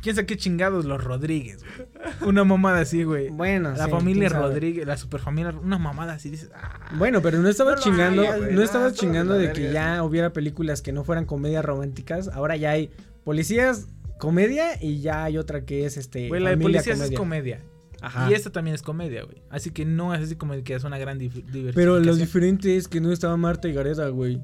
[0.00, 0.84] ¿Quién sabe qué chingados?
[0.84, 2.28] Los Rodríguez, güey.
[2.28, 3.28] Una mamada así, güey.
[3.30, 4.28] Bueno, La sí, familia.
[4.28, 6.50] Rodríguez, la superfamilia, una mamada así, dices.
[6.54, 6.90] ah.
[6.96, 10.82] Bueno, pero no estaba No lo chingando, no no, chingando de que ya hubiera películas
[10.82, 12.28] que no fueran comedias románticas.
[12.28, 12.90] Ahora ya hay
[13.24, 13.86] policías,
[14.18, 16.28] comedia y ya hay otra que es este.
[16.28, 17.60] Güey, la de policías es comedia.
[18.00, 18.28] Ajá.
[18.28, 19.42] Y esta también es comedia, güey.
[19.48, 21.72] Así que no es así como que es una gran diversificación.
[21.74, 24.42] Pero lo diferente es que no estaba Marta y Gareda, güey.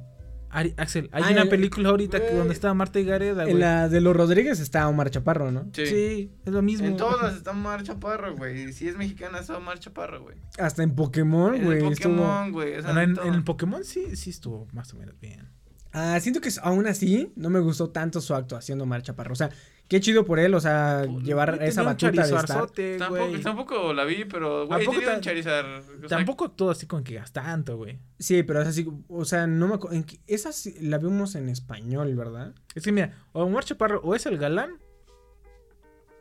[0.50, 3.54] Ari- Axel, hay Ah, una el- película ahorita donde está Marta y Gareda, güey.
[3.54, 5.68] En la de los Rodríguez está Omar Chaparro, ¿no?
[5.74, 5.86] Sí.
[5.86, 6.86] Sí, es lo mismo.
[6.86, 8.72] En todas está Omar Chaparro, güey.
[8.72, 10.36] Si es mexicana, está Omar Chaparro, güey.
[10.58, 11.78] Hasta en Pokémon, En güey.
[11.86, 12.76] estuvo- Pokémon, güey.
[12.78, 15.48] o sea, Bueno, en, en Pokémon sí, sí estuvo más o menos bien.
[15.92, 19.32] Ah, siento que aún así no me gustó tanto su actuación de Omar Chaparro.
[19.32, 19.50] O sea,
[19.88, 22.70] qué chido por él, o sea, llevar Güey, esa batuta de estar.
[22.98, 25.66] Tampoco, tampoco la vi, pero, güey, Tampoco tenía un Charizard.
[25.66, 27.98] o sea, Tampoco actuó así con que gas tanto, güey.
[28.18, 30.04] Sí, pero es así, o sea, no me acuerdo.
[30.26, 32.54] Esa sí la vimos en español, ¿verdad?
[32.74, 34.78] Es que mira, o Omar Chaparro o es el galán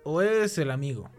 [0.04, 1.10] o es el amigo.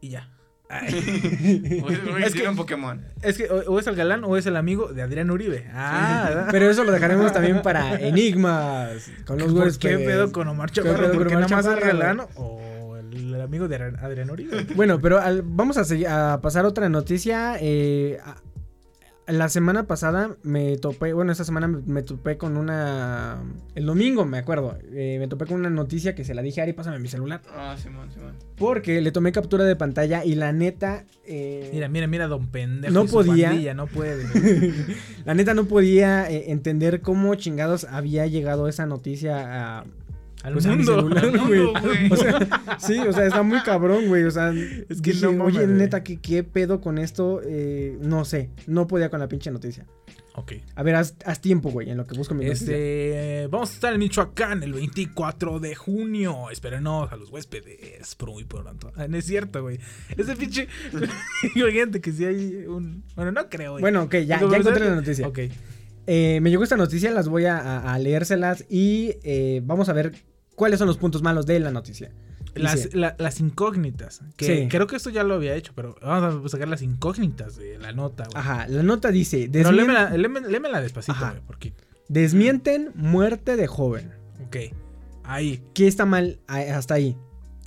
[0.00, 0.30] Y ya.
[2.24, 3.00] Es que- era un Pokémon.
[3.22, 5.66] Es que o, o es el galán o es el amigo de Adrián Uribe.
[5.74, 6.48] Ah.
[6.52, 9.10] Pero eso lo dejaremos también para enigmas.
[9.26, 10.96] Con los ¿Por ¿Qué pedo con Omar ¿Qué Chaparro?
[10.98, 14.30] pedo con ¿Por qué Omar nada más el galán o el, el amigo de Adrián-
[14.30, 14.66] Uribe?
[14.74, 17.56] Bueno, pero al- vamos a, seguir- a pasar a otra noticia.
[17.60, 18.36] eh, a-
[19.32, 23.42] la semana pasada me topé, bueno, esta semana me, me topé con una...
[23.74, 26.64] El domingo, me acuerdo, eh, me topé con una noticia que se la dije a
[26.64, 27.40] Ari, pásame mi celular.
[27.54, 28.34] Ah, Simón, Simón.
[28.56, 31.04] Porque le tomé captura de pantalla y la neta...
[31.26, 32.92] eh, Mira, mira, mira, don pendejo.
[32.92, 33.48] No podía.
[33.48, 34.24] pandilla, no puede.
[35.24, 39.84] la neta no podía eh, entender cómo chingados había llegado esa noticia a...
[40.42, 40.94] Al pues, a mi mundo.
[40.96, 41.60] celular, Al güey.
[41.60, 42.10] mundo, güey.
[42.12, 44.24] O sea, sí, o sea, está muy cabrón, güey.
[44.24, 44.52] O sea,
[44.88, 45.78] es que que no mames, oye, güey.
[45.78, 47.40] neta, ¿qué, ¿qué pedo con esto?
[47.44, 49.84] Eh, no sé, no podía con la pinche noticia.
[50.34, 50.52] ok.
[50.76, 52.74] A ver, haz, haz tiempo, güey, en lo que busco mi noticia.
[52.74, 56.48] Este, vamos a estar en Michoacán el 24 de junio.
[56.50, 58.14] Espérenos a los huéspedes.
[58.14, 58.92] Por muy pronto.
[58.96, 59.78] Ah, no es cierto, güey.
[60.16, 60.68] Ese pinche.
[61.54, 63.04] Imagínate que si hay un.
[63.14, 63.82] Bueno, no creo, güey.
[63.82, 65.26] Bueno, ok, ya, ya pero encontré la noticia.
[65.28, 65.38] Ok.
[66.06, 69.92] Eh, me llegó esta noticia, las voy a, a- a leérselas y eh, vamos a
[69.92, 70.12] ver
[70.60, 72.12] cuáles son los puntos malos de la noticia.
[72.54, 74.20] Las, la- incógnitas.
[74.36, 74.68] Que Sí.
[74.68, 77.92] creo que esto ya lo había hecho, pero vamos a sacar las incógnitas de la
[77.92, 78.36] nota, güey.
[78.36, 81.72] Ajá, la nota dice, desmien- lémela, lémela- lémela despacito, güey, porque.
[82.08, 84.12] desmienten muerte de joven.
[84.46, 84.56] Ok.
[85.24, 85.62] Ahí.
[85.72, 87.16] ¿Qué está mal hasta ahí?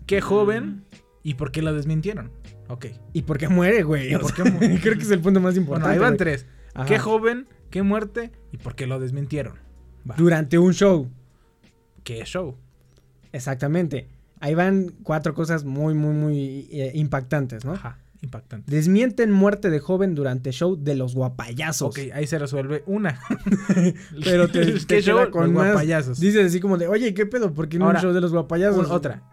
[0.06, 0.84] ¿Qué joven
[1.24, 2.30] y por qué lo desmintieron?
[2.68, 2.86] Ok.
[3.14, 4.12] ¿Y por qué muere, güey?
[4.12, 4.80] ¿Y O por qué muere?
[4.84, 5.94] Creo que es el punto más Bueno, importante.
[5.94, 6.46] ahí van tres.
[6.76, 6.86] Ajá.
[6.86, 7.48] ¿Qué joven?
[7.72, 8.32] ¿Qué muerte?
[8.52, 9.56] ¿Y por qué lo desmintieron?
[10.10, 10.16] Va.
[10.18, 11.10] Durante un show.
[12.04, 12.58] ¿Qué show?
[13.34, 14.08] Exactamente.
[14.40, 17.74] Ahí van cuatro cosas muy, muy, muy eh, impactantes, ¿no?
[17.74, 18.70] Ajá, impactante.
[18.74, 21.90] Desmienten muerte de joven durante show de los guapayazos.
[21.90, 23.20] Ok, ahí se resuelve una.
[24.24, 25.30] Pero te, te ¿Qué show?
[25.32, 26.20] con Los guapayazos.
[26.20, 27.54] Dices así como de, oye, ¿qué pedo?
[27.54, 28.88] ¿Por qué no Ahora, un show de los guapayazos?
[28.88, 29.24] Un- otra.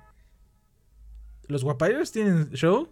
[1.48, 2.88] Los guapayazos tienen show.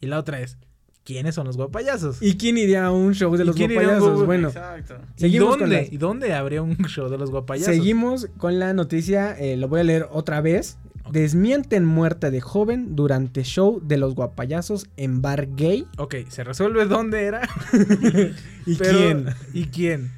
[0.00, 0.56] Y la otra es,
[1.04, 2.22] ¿quiénes son los guapayazos?
[2.22, 4.26] ¿Y quién iría a un show de ¿Y los show?
[4.26, 4.96] Bueno, Exacto.
[5.16, 5.76] ¿Y seguimos dónde?
[5.82, 7.74] las- ¿Y dónde habría un show de los guapayazos?
[7.74, 10.78] seguimos con la noticia, eh, lo voy a leer otra vez.
[11.10, 15.84] Desmienten muerte de joven durante show de los guapayazos en bar gay.
[15.98, 17.40] Ok, se resuelve dónde era.
[18.66, 19.26] ¿Y pero- quién?
[19.52, 20.12] ¿Y quién?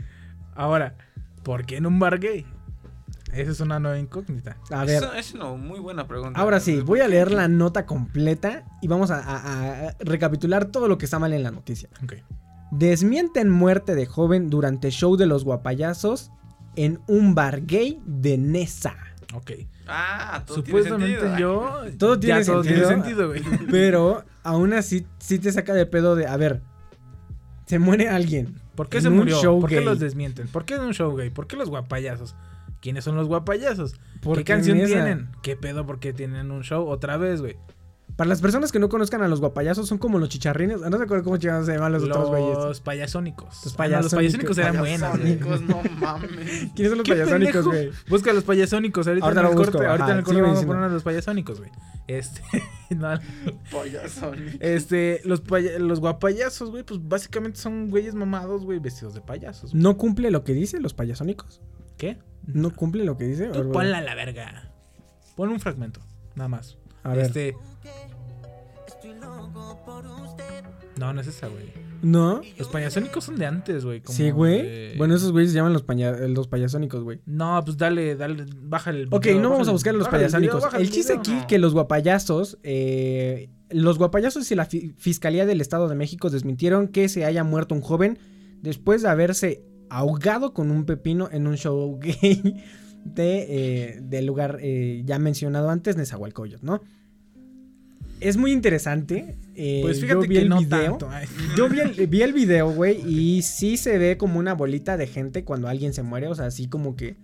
[0.54, 0.94] Ahora,
[1.44, 2.44] ¿por qué en un bar gay?
[3.32, 4.56] Esa es una nueva incógnita.
[4.70, 6.38] A ver, es una muy buena pregunta.
[6.38, 10.66] ahora sí, ¿Por voy a leer la nota completa y vamos a, a- a recapitular
[10.66, 11.88] todo lo que está mal en la noticia.
[12.04, 12.14] Ok.
[12.70, 16.30] Desmienten muerte de joven durante show de los guapayazos
[16.76, 18.94] en un bar gay de Nesa.
[19.34, 19.50] Ok.
[19.86, 21.38] Ah, todo Supuestamente tiene sentido.
[21.38, 21.96] yo.
[21.98, 22.88] Todo tiene ya todo sentido.
[22.88, 23.42] tiene sentido, güey.
[23.70, 26.62] Pero aún así sí te saca de pedo de, a ver,
[27.66, 28.54] se muere alguien.
[28.74, 29.38] ¿Por qué En se un murió?
[29.40, 29.84] show ¿Por qué gay.
[29.84, 30.48] los desmienten?
[30.48, 31.30] ¿Por qué en un show gay?
[31.30, 32.34] ¿Por qué los guapayazos?
[32.82, 33.94] ¿Quiénes son los guapayazos?
[33.94, 35.28] ¿Qué Porque canción esa- tienen?
[35.42, 35.86] ¿Qué pedo?
[35.86, 37.56] ¿Por qué tienen un show otra vez, güey?
[38.16, 40.80] Para las personas que no conozcan a los guapayazos, son como los chicharrines.
[40.82, 42.58] No se acuerdo cómo chingados se llaman los, otros güeyes.
[42.58, 43.64] Los payasónicos.
[43.64, 44.56] Los Ah, no, Los payasónicos.
[44.56, 45.38] payasónicos eran buenos, güey.
[45.38, 46.30] Sónicos, no mames.
[46.74, 47.90] ¿Quiénes son los ¿Qué payasónicos, güey?
[48.10, 49.78] Busca los payasónicos ahorita, Ahorita en el corte.
[49.78, 51.70] Ahorita ajá, en el corte sígueme vamos a poner a los payasónicos, güey.
[52.06, 52.42] Este,
[52.90, 53.08] no,
[53.70, 54.56] Payasónicos.
[54.60, 59.72] este, los, paya- los guapayazos, güey, pues básicamente son güeyes mamados, güey, vestidos de payasos.
[59.74, 61.62] ¿No cumple lo que dice los payasónicos?
[62.02, 62.18] ¿Qué?
[62.48, 63.46] ¿No cumple lo que dice?
[63.50, 64.72] Tú ponla a la verga.
[65.36, 66.00] Pon un fragmento,
[66.34, 66.76] nada más.
[67.04, 67.26] A ver.
[67.26, 67.54] Este.
[70.98, 71.66] No, no es esa, güey.
[72.02, 72.40] ¿No?
[72.58, 74.02] Los payasónicos son de antes, güey.
[74.06, 74.62] Sí, güey.
[74.62, 77.20] de- Bueno, esos güeyes se llaman los, paña- los payasónicos, güey.
[77.24, 80.06] No, pues dale, dale, baja el Ok, video, no baja vamos a buscar a los
[80.10, 80.80] baja el video, payasónicos.
[80.80, 81.46] El chiste aquí no.
[81.46, 86.88] que los guapayazos, eh, los guapayazos y la fi- Fiscalía del Estado de México desmintieron
[86.88, 88.18] que se haya muerto un joven
[88.60, 89.64] después de haberse
[89.98, 92.62] ahogado con un pepino en un show gay
[93.04, 96.80] de, eh, del lugar eh, ya mencionado antes, Nezahualcóyotl, ¿no?
[98.20, 99.36] Es muy interesante.
[99.56, 100.96] eh, Pues yo fíjate vi que el no video.
[100.98, 101.10] tanto.
[101.56, 105.08] Yo vi el, vi el video, güey, y sí se ve como una bolita de
[105.08, 106.28] gente cuando alguien se muere.
[106.28, 107.16] O sea, así como que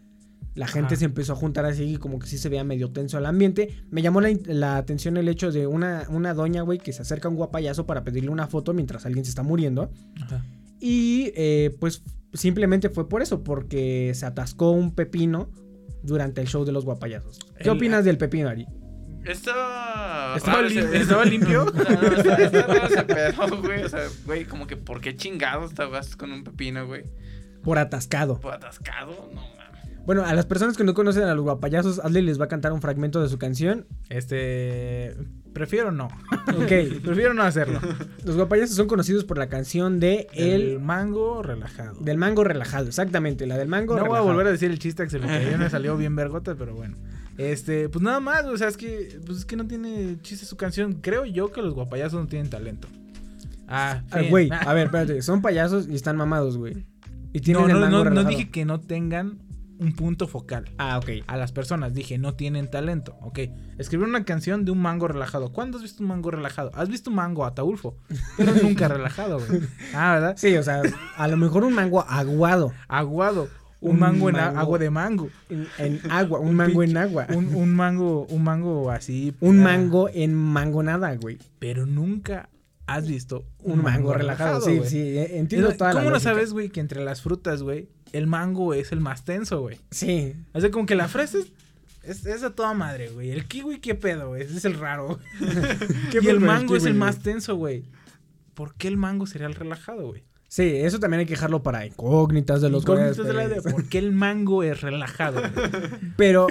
[0.57, 0.97] La gente Ajá.
[0.97, 3.69] se empezó a juntar así, como que sí se veía medio tenso el ambiente.
[3.93, 7.29] Me llamó la, la atención el hecho de una, una doña, güey, que se acerca
[7.29, 9.93] a un guapayazo para pedirle una foto mientras alguien se está muriendo.
[10.21, 10.45] Ajá.
[10.81, 12.03] Y eh, pues
[12.33, 15.51] simplemente fue por eso, porque se atascó un pepino
[16.03, 17.39] durante el show de los guapayazos.
[17.59, 18.67] ¿Qué El- opinas del pepino, Ari?
[19.25, 20.35] Estaba.
[20.37, 21.67] ¿Estaba raro lim- ese- estaba limpio?
[21.75, 21.83] No,
[22.17, 23.83] estaba, estaba raro ese pedo, güey.
[23.83, 27.05] O sea, güey, como que, ¿por qué chingados estabas con un pepino, güey?
[27.63, 28.41] Por atascado.
[28.41, 29.29] ¿Por atascado?
[29.35, 30.05] No mames.
[30.07, 32.73] Bueno, a las personas que no conocen a los guapayazos, Adley les va a cantar
[32.73, 33.87] un fragmento de su canción.
[34.09, 35.15] Este.
[35.53, 36.07] Prefiero no.
[36.57, 36.69] Ok,
[37.05, 37.81] Prefiero no hacerlo.
[38.25, 40.81] los guapayazos son conocidos por la canción de El El...
[40.81, 41.99] mango relajado.
[42.01, 44.29] Del mango relajado, exactamente, la del mango No voy a relajado.
[44.29, 46.97] volver a decir el chiste que se me cayó, me salió bien vergota, pero bueno.
[47.39, 50.57] Este, pues nada más, o sea, es que, pues es que no tiene chiste su
[50.57, 50.95] canción.
[50.95, 52.89] Creo yo que los guapayazos no tienen talento.
[53.69, 54.23] Ah, Ah.
[54.29, 54.63] Güey, Ah.
[54.71, 56.87] a ver, espérate, son payasos y están mamados, güey.
[57.33, 58.29] Y tienen no, el no, mango no, no relajado.
[58.31, 59.39] dije que no tengan
[59.79, 60.65] un punto focal.
[60.79, 61.25] Ah, ok.
[61.27, 63.17] A las personas dije, no tienen talento.
[63.23, 63.39] Ok,
[63.79, 65.53] escribir una canción de un mango relajado.
[65.53, 66.71] ¿Cuándo has visto un mango relajado?
[66.75, 67.97] ¿Has visto un mango ataulfo?
[68.37, 69.61] Pero nunca relajado, güey.
[69.95, 70.35] Ah, ¿verdad?
[70.37, 70.83] Sí, o sea,
[71.17, 72.73] a lo mejor un mango aguado.
[72.89, 73.49] Aguado.
[73.81, 74.59] Un, Un mango en mango.
[74.59, 75.29] agua de mango.
[75.49, 77.29] En, en agua, un, mango en agua.
[77.33, 79.33] Un, un mango, un mango así.
[79.39, 81.39] Un mango en mangonada, güey.
[81.61, 82.49] Pero nunca
[82.89, 84.63] has visto Un, mango, relajado.
[84.63, 86.31] sí, sí, eh, entiendo Es- toda la ¿Cómo no lógica.
[86.33, 89.79] sabes, güey, que entre las frutas, güey, el mango es el más tenso, güey?
[89.91, 90.35] Sí.
[90.53, 91.47] O sea, como que la fresa es,
[92.03, 93.31] es, es a toda madre, güey.
[93.31, 94.43] El kiwi, ¿qué pedo, güey?
[94.43, 95.19] Ese es el raro.
[96.11, 97.09] ¿Qué y el mango es kiwi, el güey?
[97.09, 97.85] más tenso, güey.
[98.55, 100.25] ¿Por qué el mango sería el relajado, güey?
[100.51, 103.99] Sí, eso también hay que dejarlo para incógnitas de los Incógnitas de la ¿Por qué
[103.99, 105.43] el mango es relajado?
[105.43, 105.53] güey?
[106.17, 106.47] Pero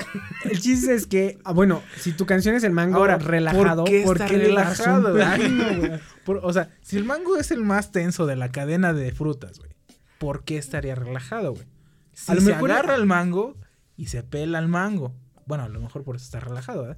[0.46, 3.89] el chiste es que, ah, bueno, si tu canción es el mango Ahora, relajado, ¿por
[3.89, 5.13] qué ¿por qué relajado?
[5.13, 6.00] güey?
[6.24, 9.58] Por- o sea, si el mango es el más tenso de la cadena de frutas,
[9.58, 9.72] güey,
[10.19, 11.65] ¿por qué estaría relajado, güey?
[12.13, 13.56] Si A lo se mejor- agarra el mango
[13.95, 15.13] y se pela el mango.
[15.45, 16.97] Bueno, a lo mejor por eso está relajado, ¿verdad?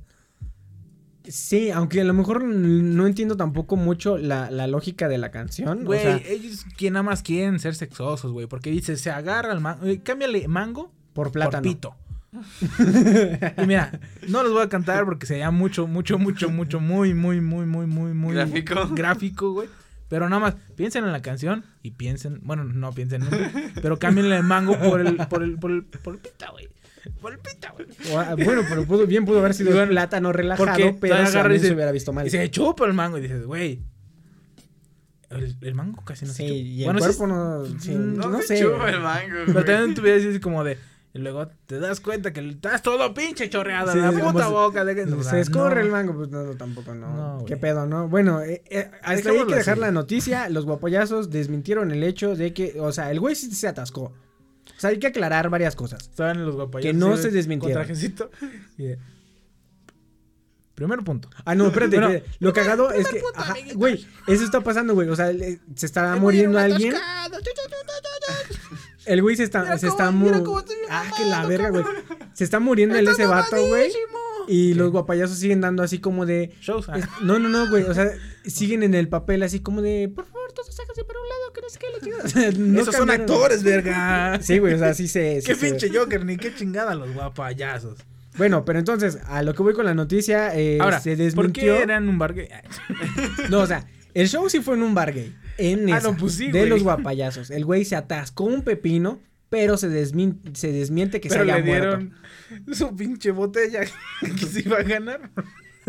[1.28, 5.86] Sí, aunque a lo mejor no entiendo tampoco mucho la, la lógica de la canción.
[5.86, 9.52] Güey, o sea, ellos quien nada más quieren ser sexosos, güey, porque dice, se agarra
[9.54, 11.62] el mango, eh, cámbiale mango por plátano.
[11.62, 11.96] por pito.
[13.64, 17.42] y mira, no los voy a cantar porque sería mucho, mucho, mucho, mucho, muy, muy,
[17.42, 18.88] muy, muy, muy, muy Gráfico.
[18.92, 19.70] gráfico, güey.
[20.10, 24.36] Pero nada más, piensen en la canción y piensen, bueno, no piensen nunca, pero cámbienle
[24.38, 26.68] el mango por el, por el, por el, por el pita, güey.
[27.22, 27.88] Por el pita, güey.
[28.44, 31.74] Bueno, pero pudo- bien pudo haber sido bueno, plátano relajado, porque pero agarra y se
[31.74, 32.26] hubiera visto mal.
[32.28, 33.82] Y se chupa el mango y dices, güey.
[35.30, 36.56] El, el mango casi no Sí, se chupa.
[36.60, 37.80] y el Bueno, cuerpo es- no...
[37.80, 38.48] sí, no, No, sé.
[38.58, 39.66] se chupa el mango, Pero güey.
[39.66, 40.78] también te hubieras así como de.
[41.20, 44.86] Y luego te das cuenta que estás todo pinche chorreado Sí, la puta se- boca.
[44.86, 45.82] De que, se escorre no.
[45.82, 47.40] el mango, pues no, tampoco no.
[47.40, 48.08] No, ¿Qué pedo, no?
[48.08, 49.82] Bueno, eh, eh, hasta ahí hay que dejar así.
[49.82, 50.48] la noticia.
[50.48, 54.04] Los guapoyazos desmintieron el hecho de que, o sea, el güey sí se atascó.
[54.04, 56.04] O sea, hay que aclarar varias cosas.
[56.04, 56.86] Estaban los guapayos.
[56.86, 57.86] Que no se desmintieron.
[57.86, 57.96] Con
[60.74, 61.30] Primer punto.
[61.44, 61.98] Ah, no, espérate.
[62.00, 65.10] Bueno, que lo cagado es que, ajá, güey, eso está pasando, güey.
[65.10, 66.94] O sea, le- se está muriendo alguien.
[69.10, 71.26] El güey se está, Mira se cómo- está mira mu- cómo estoy bien Ah, que
[71.26, 71.84] la verga, güey.
[72.34, 73.92] Se está muriendo el ese vato, güey.
[74.48, 76.52] Y los guapayazos siguen dando así como de.
[76.62, 76.90] Shows.
[76.90, 76.98] ah.
[76.98, 77.84] es- no, no, no, güey.
[77.84, 78.10] O sea,
[78.46, 80.12] siguen en el papel así como de.
[80.14, 82.24] Por favor, todos sáquense para un lado, que no sé qué, la chingada".
[82.26, 84.40] O sea, no Esos son actores, verga.
[84.42, 85.42] Sí, güey, o sea, sí se.
[85.42, 88.00] sí Qué se- pinche Joker, ni qué chingada los guapayazos.
[88.38, 91.76] Bueno, pero entonces, a lo que voy con la noticia, eh, Ahora, se ¿por desmintió.
[91.78, 92.48] qué eran un bar gay?
[93.50, 95.36] No, o sea, el show sí fue en un bar gay.
[95.58, 97.50] En Ah, esa, no, pues sí, de los guapayazos.
[97.52, 99.20] El güey se atascó un pepino,
[99.50, 102.14] pero se, desmin- se desmiente que Pero se haya le dieron
[102.50, 102.74] muerto.
[102.76, 103.82] su pinche botella
[104.22, 105.32] que se iba a ganar.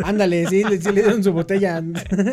[0.03, 1.83] Ándale, sí, le- sí le dieron su botella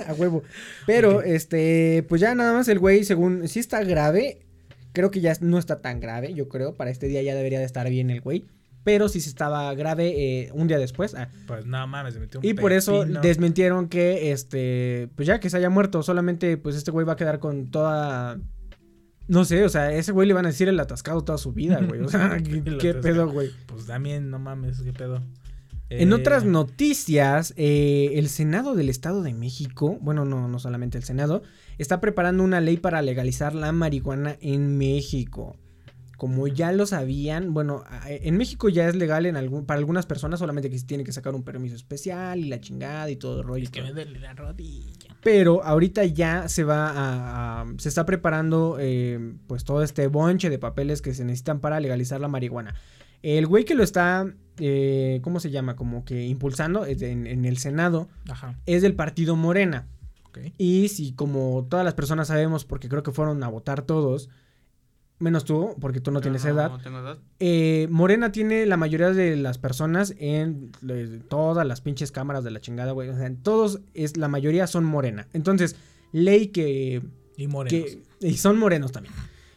[0.08, 0.44] a huevo.
[0.86, 4.40] Pero, este, pues ya nada más el güey, según, sí está grave.
[4.94, 6.76] Creo que ya no está tan grave, yo creo.
[6.76, 8.46] Para este día ya debería de estar bien el güey.
[8.88, 11.14] Pero sí se estaba grave eh, un día después.
[11.14, 13.20] ah, Pues nada mames, se metió un Y por eso pepino.
[13.20, 17.16] desmintieron que, este, pues ya que se haya muerto, solamente pues este güey va a
[17.18, 18.40] quedar con toda...
[19.28, 21.82] No sé, o sea, ese güey le van a decir el atascado toda su vida,
[21.86, 22.00] güey.
[22.00, 22.38] O sea,
[22.80, 23.50] ¿qué, pedo, güey?
[23.66, 25.22] Pues también, no mames, qué pedo.
[25.90, 30.98] En Eh, otras noticias, eh, el Senado del Estado de México, bueno, no, no solamente
[30.98, 31.44] el Senado,
[31.78, 35.58] está preparando una ley para legalizar la marihuana en México.
[36.18, 40.40] Como ya lo sabían, bueno, en México ya es legal en algún, para algunas personas,
[40.40, 43.48] solamente que se tiene que sacar un permiso especial y la chingada y todo el
[43.48, 43.70] rollo.
[43.72, 45.16] Que me duele la rodilla.
[45.22, 50.50] Pero ahorita ya se va a, a- se está preparando eh, pues todo este bonche
[50.50, 52.74] de papeles que se necesitan para legalizar la marihuana.
[53.22, 54.26] El güey que lo está,
[54.60, 55.76] eh, ¿cómo se llama?
[55.76, 59.88] Como que impulsando en, en el Senado Ajá, es del partido Morena.
[60.30, 60.40] ok.
[60.58, 64.30] Y si como todas las personas sabemos, porque creo que fueron a votar todos,
[65.20, 66.70] Menos tú, porque tú no tienes edad.
[66.70, 67.18] No tengo edad.
[67.40, 70.72] Eh, Morena tiene la mayoría de las personas en
[71.28, 73.10] todas las pinches cámaras de la chingada, güey.
[73.10, 75.28] O sea, en todos, es, la mayoría son Morena.
[75.34, 75.76] Entonces,
[76.12, 77.02] ley que
[77.36, 77.90] Y morenos.
[78.20, 79.14] que y son morenos también.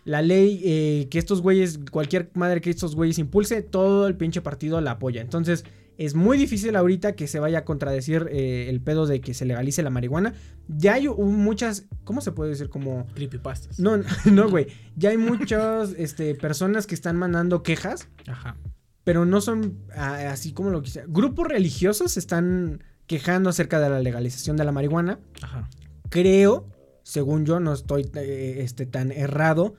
[0.07, 4.41] La ley eh, que estos güeyes, cualquier madre que estos güeyes impulse, todo el pinche
[4.41, 5.21] partido la apoya.
[5.21, 5.67] Entonces,
[6.01, 9.45] es muy difícil ahorita que se vaya a contradecir eh, el pedo de que se
[9.45, 10.33] legalice la marihuana.
[10.67, 12.71] Ya hay muchas, ¿cómo se puede decir?
[12.71, 13.07] Como...
[13.15, 13.79] Creepypastas.
[13.79, 14.69] No, no, güey.
[14.97, 18.57] Ya hay muchas este, personas que están mandando quejas, Ajá.
[19.05, 21.07] pero no son así como lo quisiera.
[21.07, 25.69] Grupos religiosos están quejando acerca de la legalización de la marihuana Ajá.
[26.09, 26.67] creo,
[27.03, 29.75] según yo, no estoy eh, este, tan errado,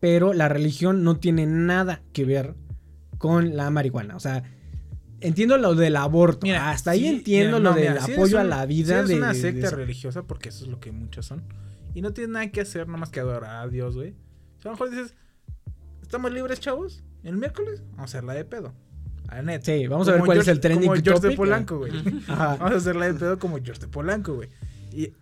[0.00, 2.56] pero la religión no tiene nada que ver
[3.16, 4.16] con la marihuana.
[4.16, 4.42] O sea,
[5.22, 6.46] entiendo lo del aborto.
[6.46, 8.92] Mira, Hasta ahí entiendo mira, lo no, del mira, si apoyo a la vida si
[8.98, 11.42] eres de, una de- secta de religiosa, porque eso es lo que muchos son.
[11.94, 14.10] Y no tienes nada que hacer, nada más que adorar a Dios, güey.
[14.58, 15.14] O sea, a lo mejor dices,
[16.02, 17.02] ¿estamos libres, chavos?
[17.22, 18.72] El miércoles, vamos a hacerla de pedo.
[19.28, 19.40] A.
[19.62, 21.36] Sí, vamos a ver cuál es el trending Como George de topic.
[21.36, 21.92] Polanco, güey.
[22.28, 22.56] Ajá.
[22.58, 24.50] Vamos a hacerla de pedo como George de Polanco, güey.
[24.92, 25.12] Y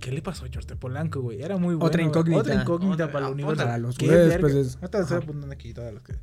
[0.00, 1.40] ¿qué le pasó a George de Polanco, güey?
[1.40, 1.86] Era muy bueno.
[1.86, 2.40] Otra incógnita.
[2.40, 3.62] Otra incógnita Otra- para el universo.
[3.64, 4.42] para los Qué huéspedes.
[4.42, 4.70] verga.
[4.82, 6.14] Ahorita estoy apuntando aquí todas las que.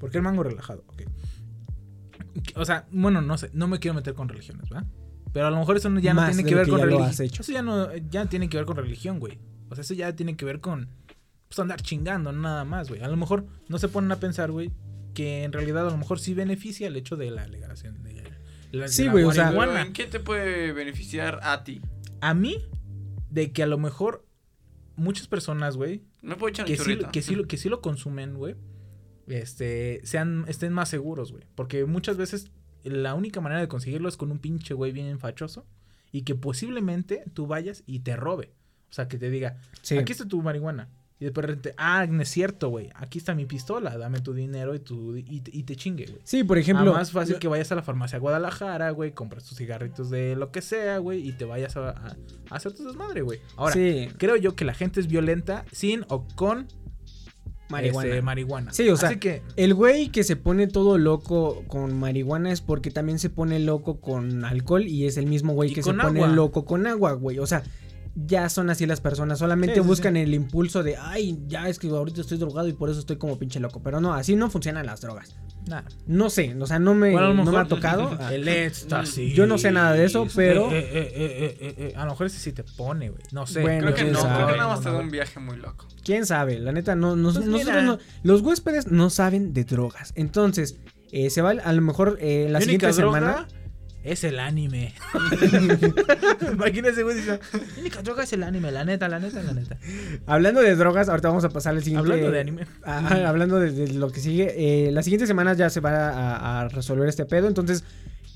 [0.00, 0.82] ¿Por qué el mango relajado?
[0.88, 1.02] Ok.
[2.56, 4.86] O sea, bueno, no sé, no me quiero meter con religiones, ¿verdad?
[5.32, 7.10] Pero a lo mejor eso no- ya no Más tiene que ver con religión.
[7.40, 9.38] Eso ya no ya tiene que ver con religión, güey.
[9.68, 10.88] O sea, eso ya tiene que ver con
[11.48, 13.02] pues andar chingando nada más, güey.
[13.02, 14.70] A lo mejor no se ponen a pensar, güey,
[15.14, 18.22] que en realidad a lo mejor sí beneficia el hecho de la legalización de
[18.72, 19.50] la, Sí, güey, o sea-.
[19.82, 21.80] ¿En qué te puede beneficiar a ti?
[22.20, 22.58] A mí
[23.30, 24.26] de que a lo mejor
[24.96, 28.34] muchas personas, güey, ¿Me puedo echar que sí, que sí, lo- que sí lo consumen,
[28.34, 28.56] güey,
[29.28, 31.44] este, sean, estén más seguros, güey.
[31.54, 32.50] Porque muchas veces
[32.84, 35.66] la única manera de conseguirlo es con un pinche güey bien fachoso
[36.12, 38.52] y que posiblemente tú vayas y te robe.
[38.90, 39.98] O sea, que te diga, Sí.
[39.98, 40.88] aquí está tu marihuana.
[41.20, 42.90] Y después de repente, ah, no es cierto, güey.
[42.94, 46.20] Aquí está mi pistola, dame tu dinero y, tu, y, te- y te chingue, güey.
[46.22, 46.92] Sí, por ejemplo.
[46.92, 50.62] más fácil que vayas a la farmacia Guadalajara, güey, compras tus cigarritos de lo que
[50.62, 52.16] sea, güey, y te vayas a, a-
[52.50, 53.40] a hacer tu desmadre, güey.
[53.56, 56.68] Ahora, Sí, creo yo que la gente es violenta sin o con
[57.68, 58.08] marihuana.
[58.08, 58.72] este, marihuana.
[58.72, 62.60] Sí, o sea, Así que, El güey que se pone todo loco con marihuana es
[62.60, 66.26] porque también se pone loco con alcohol y es el mismo güey que se pone
[66.28, 67.38] loco con agua, güey.
[67.38, 67.62] O sea,
[68.26, 69.38] ya son así las personas.
[69.38, 72.72] Solamente Sí, sí, buscan el impulso de, ay, ya es que ahorita estoy drogado y
[72.72, 73.80] por eso estoy como pinche loco.
[73.82, 75.36] Pero no, así no funcionan las drogas.
[76.06, 78.18] No sé, o sea, no me, Bueno, no me ha tocado.
[78.30, 79.34] El éxtasis.
[79.34, 82.12] Yo no sé nada de eso, pero- Eh, eh, eh, eh, eh, eh, a lo
[82.12, 83.22] mejor ese sí te pone, güey.
[83.32, 83.60] No sé.
[83.60, 84.52] Bueno, Creo que quién no, creo sabe.
[84.52, 85.86] que nada más te da No, un viaje muy loco.
[86.04, 86.58] ¿Quién sabe?
[86.58, 90.12] La neta, no, nos- Pues nosotros no- los huéspedes no saben de drogas.
[90.16, 90.76] Entonces,
[91.12, 93.48] eh, se va a lo mejor eh, la siguiente droga semana.
[94.04, 94.94] Es el anime.
[96.52, 97.40] Imagínese, güey, dice,
[97.78, 99.76] única droga es el anime, la neta, la neta, la neta.
[100.26, 102.10] Hablando de drogas, ahorita vamos a pasar al siguiente.
[102.10, 102.66] Hablando de anime.
[102.84, 104.54] Hablando de, de lo que sigue,
[104.88, 107.84] eh, las siguientes semanas ya se va a, a resolver este pedo, entonces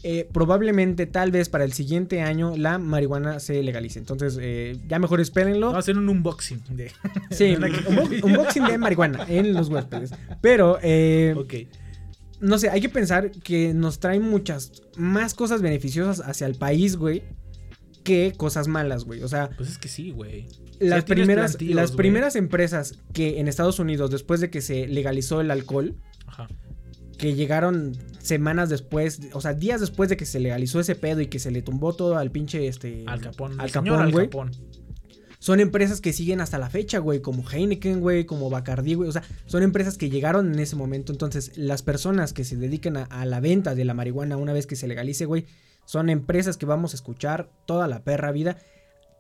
[0.05, 4.01] eh, probablemente tal vez para el siguiente año la marihuana se legalice.
[4.01, 5.67] Entonces eh, ya mejor espérenlo.
[5.69, 6.91] Vamos a hacer un unboxing de...
[7.31, 7.57] sí,
[7.89, 10.13] un unboxing de marihuana en los huéspedes.
[10.41, 11.55] Pero eh, Ok.
[12.43, 16.97] No sé, hay que pensar que nos trae muchas más cosas beneficiosas hacia el país,
[16.97, 17.23] güey,
[18.05, 19.23] que cosas malas, güey.
[19.23, 20.49] O sea, Pues es que sí, güey.
[20.81, 21.97] las primeras, las güey.
[21.97, 25.95] primeras empresas que en Estados Unidos, después de que se legalizó el alcohol,
[26.27, 26.49] Ajá.
[27.17, 31.29] que llegaron semanas después, o sea, días después de que se legalizó ese pedo y
[31.29, 33.61] que se le tumbó todo al pinche este Al Capón.
[33.61, 34.27] Al Capón, Al güey.
[34.27, 34.51] Capón.
[35.43, 39.13] Son empresas que siguen hasta la fecha, güey, como Heineken, güey, como Bacardi, güey, o
[39.13, 43.03] sea, son empresas que llegaron en ese momento, entonces las personas que se dedican a,
[43.07, 45.47] a la venta de la marihuana una vez que se legalice, güey,
[45.85, 48.57] son empresas que vamos a escuchar toda la perra vida.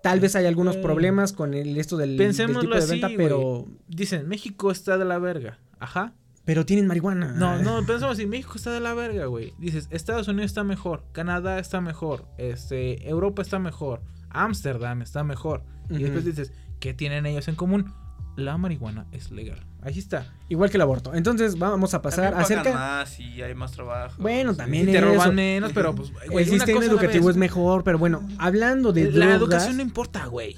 [0.01, 3.67] Tal vez hay algunos problemas con el, esto del, del tipo de así, venta, pero
[3.89, 5.59] Dicen, México está de la verga.
[5.81, 6.15] Ajá.
[6.45, 7.33] pero tienen marihuana.
[7.33, 9.55] No, no, pensamos así, México está de la verga, güey.
[9.59, 14.03] Dices, Estados Unidos está mejor, Canadá está mejor, este, Europa está mejor,
[14.33, 15.63] Ámsterdam está mejor.
[15.91, 17.93] Y después dices, ¿qué tienen ellos en común?
[18.35, 19.61] La marihuana es legal.
[19.83, 20.33] Ahí está.
[20.49, 21.13] Igual que el aborto.
[21.15, 24.15] Entonces vamos a pasar También pagan acerca más y hay más trabajo.
[24.23, 25.07] Bueno, también Y te eso.
[25.09, 29.11] roban menos, pero pues, güey, el sistema la educativo es mejor, pero bueno, hablando de
[29.11, 30.57] La drogas, educación no importa, güey.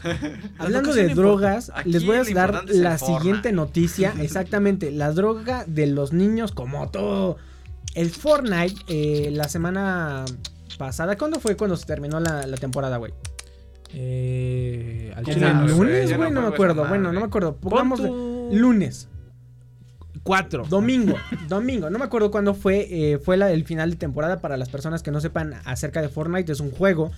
[0.58, 5.64] hablando de no drogas, Aquí les voy a dar la siguiente noticia, exactamente, la droga
[5.66, 7.38] de los niños como todo.
[7.94, 10.24] El Fortnite, eh, la semana
[10.78, 13.12] pasada, ¿cuándo fue cuando se terminó la, la temporada, güey?
[13.93, 18.01] Eh, al chile el lunes, güey, no me acuerdo, bueno, no me acuerdo, Pon pongamos
[18.03, 19.09] tu- lunes.
[20.22, 20.64] Cuatro.
[20.68, 21.14] Domingo,
[21.49, 24.68] domingo, no me acuerdo cuándo fue, eh, fue la, el final de temporada para las
[24.70, 27.11] personas que no sepan acerca de Fortnite, es un juego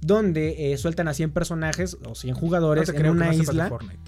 [0.00, 3.98] donde eh, sueltan a 100 personajes o 100 No jugadores en una no isla Fortnite.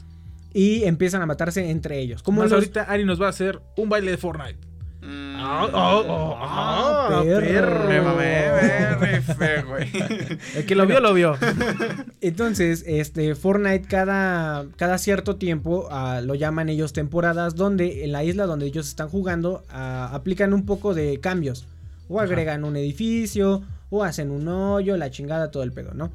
[0.52, 2.22] y empiezan a matarse entre ellos.
[2.22, 4.58] Como los- ahorita Ari nos va a hacer un baile de Fortnite.
[5.04, 7.88] Mm, ah, ah, ah, perro.
[7.88, 9.90] Me mamé, güey.
[10.56, 11.36] El que lo vio, lo vio.
[12.22, 18.24] Entonces, este Fortnite cada, cada cierto tiempo ah, lo llaman ellos temporadas, donde en la
[18.24, 21.66] isla donde ellos están jugando ah, aplican un poco de cambios.
[22.08, 26.10] O agregan un edificio, o hacen un hoyo, la chingada, todo el pedo, ¿no?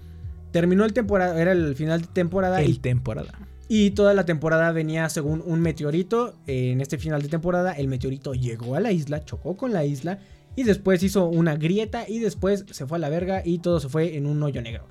[0.51, 3.33] Terminó el temporada, era el final de temporada y El temporada.
[3.72, 6.34] Y toda la temporada venía según un meteorito.
[6.47, 10.17] En este final de temporada, el meteorito llegó a la isla, chocó con la isla.
[10.55, 12.09] Y después hizo una grieta.
[12.09, 13.43] Y después se fue a la verga.
[13.45, 14.88] Y todo se fue en un hoyo negro.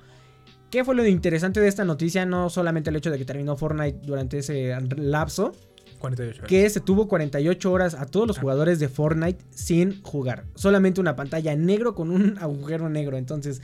[0.71, 2.25] ¿Qué fue lo interesante de esta noticia?
[2.25, 5.51] No solamente el hecho de que terminó Fortnite durante ese lapso.
[5.99, 10.45] 48 Que se tuvo 48 horas a todos los jugadores de Fortnite sin jugar.
[10.55, 13.17] Solamente una pantalla negro con un agujero negro.
[13.17, 13.61] Entonces,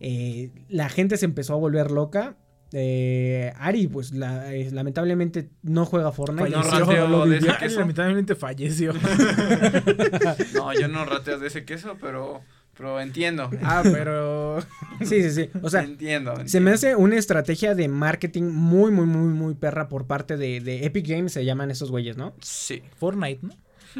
[0.00, 2.38] eh, la gente se empezó a volver loca.
[2.72, 6.50] Eh, Ari, pues la- eh, lamentablemente no juega Fortnite.
[6.50, 7.80] No Sí, rateo lo de ese queso.
[7.80, 8.92] Lamentablemente falleció.
[10.54, 12.42] No, yo no rateo de ese queso, pero,
[12.76, 13.50] pero entiendo.
[13.62, 14.60] ah, pero.
[15.00, 15.50] Sí, sí, sí.
[15.62, 16.34] O sea, entiendo.
[16.46, 20.60] se me hace una estrategia de marketing muy, muy, muy, muy perra por parte de,
[20.60, 22.34] de Epic Games, se llaman esos güeyes, ¿no?
[22.40, 22.82] Sí.
[22.96, 23.54] Fortnite, ¿no?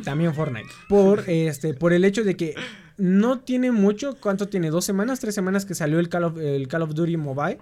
[0.05, 0.69] También Fortnite.
[0.89, 2.55] Por este, por el hecho de que
[2.99, 4.71] no tiene mucho, ¿cuánto tiene?
[4.71, 5.21] ¿Dos semanas?
[5.21, 7.59] ¿Tres semanas que salió el Call of, el Call of Duty Mobile?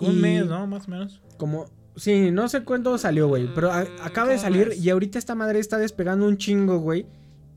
[0.00, 0.66] Un Y- mes, ¿no?
[0.66, 1.20] Más o menos.
[1.36, 1.66] Como,
[1.96, 3.48] sí, no sé cuándo salió, güey.
[3.54, 4.84] Pero a- Mm, acaba de ¿cómo salir ves?
[4.84, 7.06] y ahorita esta madre está despegando un chingo, güey.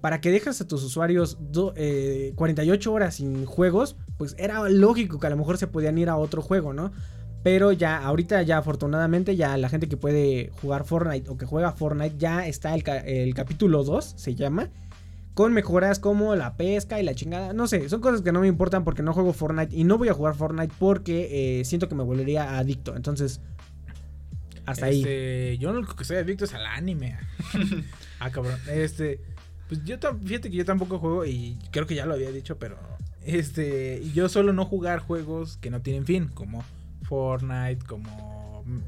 [0.01, 5.19] Para que dejas a tus usuarios do- eh, 48 horas sin juegos, pues era lógico
[5.19, 6.91] que a lo mejor se podían ir a otro juego, ¿no?
[7.43, 11.71] Pero ya, ahorita ya afortunadamente, ya la gente que puede jugar Fortnite o que juega
[11.71, 14.69] Fortnite, ya está el, el capítulo 2, se llama.
[15.37, 17.53] Con mejoras como la pesca y la chingada.
[17.53, 20.09] No sé, son cosas que no me importan porque no juego Fortnite y no voy
[20.09, 22.95] a jugar Fortnite porque eh, siento que me volvería adicto.
[22.95, 23.39] Entonces,
[24.65, 25.01] hasta ahí.
[25.01, 27.19] Este, yo lo único que soy adicto es al anime.
[28.19, 28.59] ah, cabrón.
[28.67, 29.21] Este,
[29.67, 32.79] pues yo fíjate que yo tampoco juego y creo que ya lo había dicho, pero
[33.23, 36.63] este, yo solo no jugar juegos que no tienen fin, como
[37.03, 38.79] Fortnite, como mm,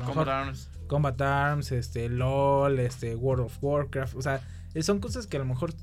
[0.00, 0.68] mejor Arms.
[0.86, 4.42] Combat Arms, este, LOL, este, World of Warcraft, o sea,
[4.81, 5.73] son cosas que a lo mejor,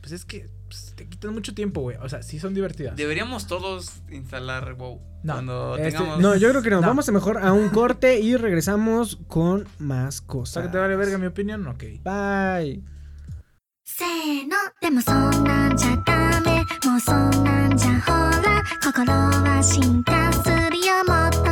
[0.00, 1.96] pues es que pues, te quitan mucho tiempo, güey.
[1.98, 2.96] O sea, sí son divertidas.
[2.96, 5.00] Deberíamos todos instalar WoW.
[5.24, 6.20] No, Cuando Este, tengamos.
[6.20, 6.86] no, yo creo que nos No.
[6.88, 10.62] vamos a mejor a un corte y regresamos con más O sea, cosas.
[10.64, 11.82] que te vale verga mi opinión, ok.
[12.04, 12.82] Bye.
[13.84, 18.12] せーのでもそんなんじゃダメもうそんなんじゃほ
[18.42, 21.51] ら心は進化するよもっともっ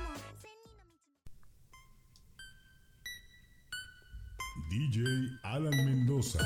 [4.71, 5.03] DJ
[5.43, 6.39] Alan Mendoza.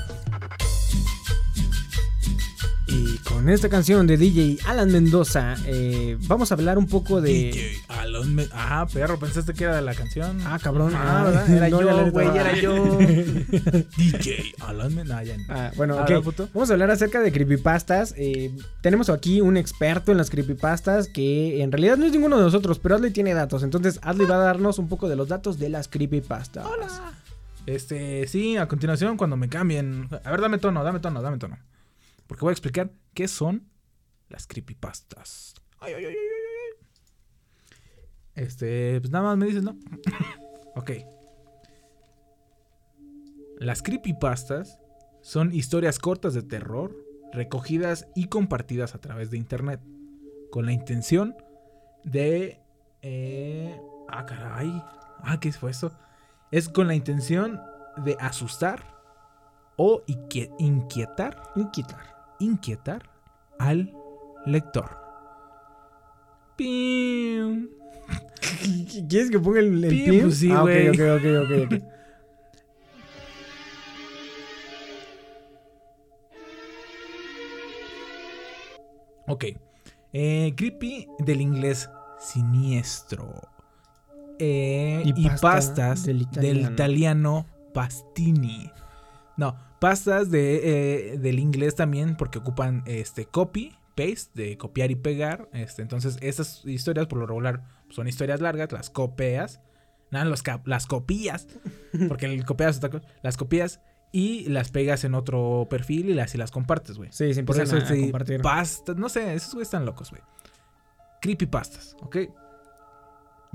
[2.87, 7.29] Y con esta canción de DJ Alan Mendoza, eh, vamos a hablar un poco de.
[7.29, 10.39] DJ Alon Me- Ah, perro, pensaste que era de la canción.
[10.45, 10.93] Ah, cabrón.
[10.95, 11.49] Ah, Ah, ¿verdad?
[11.51, 12.97] Era no, yo, güey, era yo.
[13.97, 15.43] DJ Alan Me- No, ya no.
[15.49, 16.21] Ah, bueno, Ah.
[16.53, 18.13] Vamos a hablar acerca de creepypastas.
[18.17, 22.43] Eh, tenemos aquí un experto en las creepypastas que en realidad no es ninguno de
[22.43, 23.61] nosotros, pero Adley tiene datos.
[23.61, 26.65] Entonces, Adley va a darnos un poco de los datos de las creepypastas.
[27.65, 30.07] Este, sí, a continuación, cuando me cambien.
[30.23, 31.57] A ver, dame tono, dame tono, dame tono.
[32.27, 33.67] Porque voy a explicar qué son
[34.29, 35.55] las creepypastas.
[35.79, 36.85] Ay, ay, ay, ay, ay.
[38.35, 39.77] Este, pues nada más me dices, ¿no?
[40.75, 40.91] ok.
[43.57, 44.79] Las creepypastas
[45.21, 46.95] son historias cortas de terror
[47.33, 49.81] recogidas y compartidas a través de internet
[50.51, 51.35] con la intención
[52.03, 52.59] de...
[53.01, 54.71] eh, ah, caray.
[55.23, 55.97] Ah, ¿qué fue eso?
[56.51, 57.61] Es con la intención
[57.97, 58.83] de asustar
[59.77, 62.15] o inquietar, Inquietar.
[62.39, 63.09] inquietar
[63.59, 63.93] al
[64.45, 64.89] lector.
[66.55, 67.67] Pium.
[69.09, 70.21] ¿Quieres que ponga el, el Sí, pin?
[70.21, 70.89] pues sí, Ah, ok, güey.
[70.89, 71.83] ok, ok, ok, ok.
[79.27, 79.45] Ok.
[80.13, 81.89] Eh, creepy del inglés
[82.19, 83.33] siniestro.
[84.39, 87.45] Eh, Y y, pasta pastas del del italiano.
[87.73, 88.71] pastini.
[89.37, 94.95] No, pastas de, eh, del inglés también porque ocupan este copy, paste, de copiar y
[94.95, 95.49] pegar.
[95.53, 99.61] Este, entonces, estas historias por lo regular son historias largas, las copias.
[100.11, 101.47] No, los las copías.
[102.07, 102.79] Porque el copias
[103.23, 103.79] las copias.
[104.11, 107.09] y las pegas en otro perfil y las, y las compartes, güey.
[107.11, 108.41] Sí, se Por eso a, a sí, compartir.
[108.41, 110.21] pastas, no sé, esos güeyes están locos, güey.
[111.21, 112.17] Creepypastas, ¿ok?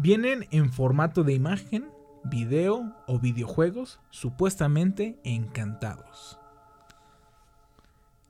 [0.02, 1.90] Vienen en formato de imagen,
[2.24, 6.38] video o videojuegos supuestamente encantados.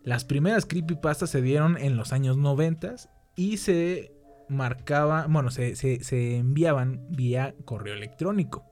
[0.02, 2.96] Las primeras creepypastas se dieron en los años 90
[3.36, 4.12] y se
[4.48, 8.64] marcaba, bueno, se, se- se enviaban vía correo electrónico.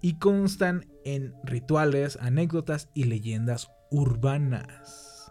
[0.00, 5.30] Y constan en rituales, anécdotas y leyendas urbanas.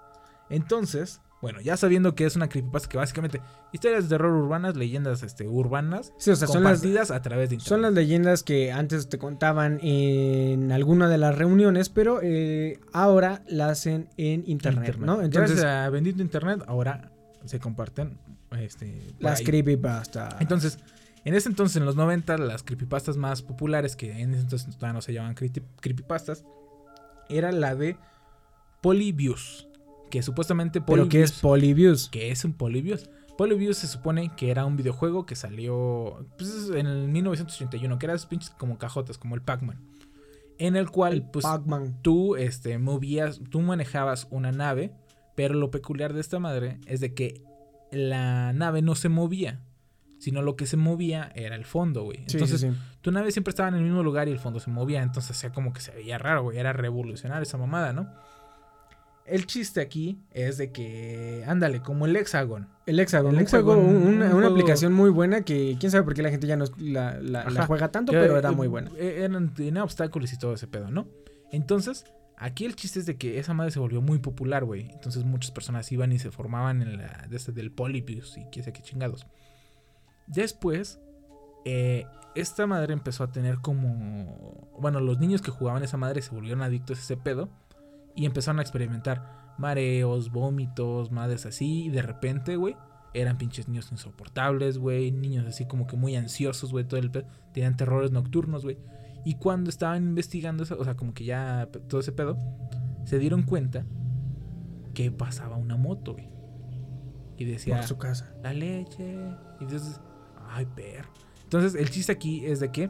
[0.50, 3.42] Entonces, bueno, ya sabiendo que es una creepypasta que básicamente
[3.74, 7.56] historias de terror urbanas, leyendas este, urbanas, Sí, o sea, son las- a través de
[7.56, 7.68] internet.
[7.68, 13.44] Son las leyendas que antes te contaban en alguna de las reuniones, pero eh, ahora
[13.48, 15.22] la hacen en internet, ¿no?
[15.22, 17.12] Entonces, Gracias a bendito internet, ahora
[17.46, 18.18] se comparten
[18.58, 19.46] este, las ahí.
[19.46, 20.36] creepypastas.
[20.40, 20.80] Entonces,
[21.26, 24.94] en ese entonces, en los 90, las creepypastas más populares, que en ese entonces todavía
[24.94, 26.46] no se llamaban creepy- creepypastas,
[27.30, 27.98] era la de
[28.82, 29.68] Polybius.
[30.14, 32.08] Que supuestamente ¿Pero qué es Polybius?
[32.08, 33.10] Que es un Polybius.
[33.36, 38.14] Polybius se supone que era un videojuego que salió pues, en el 1981, que era
[38.14, 39.82] esos pinches como cajotas, como el Pac-Man.
[40.60, 42.04] En el cual, pues, Pac-Man.
[42.04, 44.94] tú este, movías, tú manejabas una nave,
[45.34, 47.42] pero lo peculiar de esta madre es de que
[47.92, 49.64] la nave no se movía,
[50.20, 52.20] sino lo que se movía era el fondo, güey.
[52.20, 52.78] Entonces, sí, sí.
[53.02, 55.52] tu nave siempre estaba en el mismo lugar y el fondo se movía, entonces hacía
[55.52, 56.60] como que se veía raro, güey.
[56.60, 58.14] Era revolucionario esa mamada, ¿no?
[59.26, 62.68] El chiste aquí es de que, ándale, como el Hexagon.
[62.86, 66.04] El Hexagon, El un Hexagon, juego, un- un una, aplicación muy buena que quién sabe
[66.04, 67.68] por qué la gente ya no la, la- la Ajá.
[67.68, 68.92] juega tanto, Que, pero era eh, muy buena.
[68.98, 71.08] eh, Eran, tenía obstáculos y todo ese pedo, ¿no?
[71.52, 72.04] Entonces,
[72.38, 74.90] aquí el chiste es de que esa madre se volvió muy popular, güey.
[74.92, 78.66] Entonces muchas personas iban y se formaban en la de este del Polybius y quién
[78.66, 79.26] sabe qué chingados.
[80.28, 81.00] Después,
[81.66, 82.06] eh,
[82.36, 84.70] esta madre empezó a tener como...
[84.80, 87.50] Bueno, los niños que jugaban esa madre se volvieron adictos a ese pedo
[88.16, 91.86] y empezaron a experimentar mareos, vómitos, madres así.
[91.86, 92.76] Y de repente, güey,
[93.14, 95.12] eran pinches niños insoportables, güey.
[95.12, 96.86] Niños así como que muy ansiosos, güey.
[96.86, 97.26] Todo el pedo.
[97.54, 98.78] Tenían terrores nocturnos, güey.
[99.26, 102.38] Y cuando estaban investigando eso, o sea, como que ya todo ese pedo,
[103.06, 103.86] se dieron cuenta
[104.94, 106.30] que pasaba una moto, güey.
[107.38, 108.34] Y decía, Por su casa.
[108.44, 109.16] la leche.
[109.60, 110.00] Y entonces,
[110.50, 111.10] ay, perro.
[111.44, 112.90] Entonces, el chiste aquí es de que.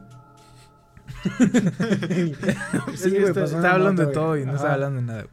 [2.96, 5.28] Sí, güey, está, hablando moto, de todo y no está hablando de nada.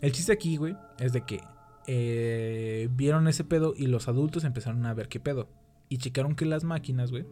[0.00, 1.40] El chiste aquí, güey, es de que
[1.86, 5.48] eh, vieron ese pedo y los adultos empezaron a ver qué pedo.
[5.88, 7.26] Y checaron que las máquinas, güey,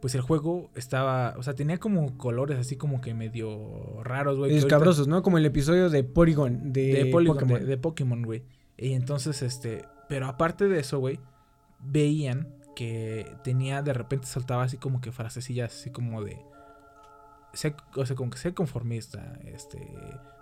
[0.00, 4.54] pues el juego estaba, o sea, tenía como colores así como que medio raros, güey.
[4.54, 5.22] Escabrosos, ¿no?
[5.22, 7.60] Como el episodio de Polygon de, de Polygon, Pokémon.
[7.60, 8.42] de, de Pokémon, güey.
[8.76, 11.20] Y entonces, este, pero aparte de eso, güey,
[11.80, 16.38] veían que tenía, de repente saltaba así como que frasecillas así como de,
[17.52, 19.78] sé, o sea, como que sé conformista, este,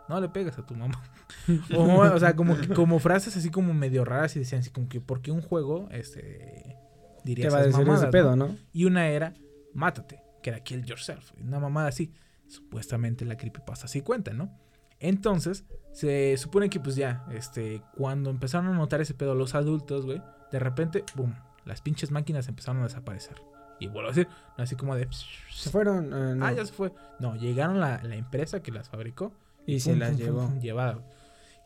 [0.09, 1.03] no le pegas a tu mamá.
[1.77, 5.01] o, o sea, como, como frases así como medio raras y decían así como que,
[5.01, 6.77] ¿por qué un juego, este,
[7.25, 8.57] diría Te va a decir ese pedo, ¿no?
[8.73, 9.35] Y una era,
[9.75, 12.13] mátate, que era kill yourself, una mamada así.
[12.47, 14.59] Supuestamente la creepypasta así cuenta, ¿no?
[14.99, 20.05] Entonces, se supone que pues ya, este, cuando empezaron a notar ese pedo los adultos,
[20.05, 21.35] güey, de repente, boom,
[21.65, 23.37] las pinches máquinas empezaron a desaparecer.
[23.81, 25.09] Y vuelvo a decir, no así como de...
[25.51, 26.13] Se fueron.
[26.13, 26.47] eh, no.
[26.47, 26.93] Ah, ya se fue.
[27.19, 29.33] No, llegaron la, la empresa que las fabricó.
[29.67, 30.53] Y se las llevó.
[30.61, 30.95] llevada.
[30.95, 31.07] güey.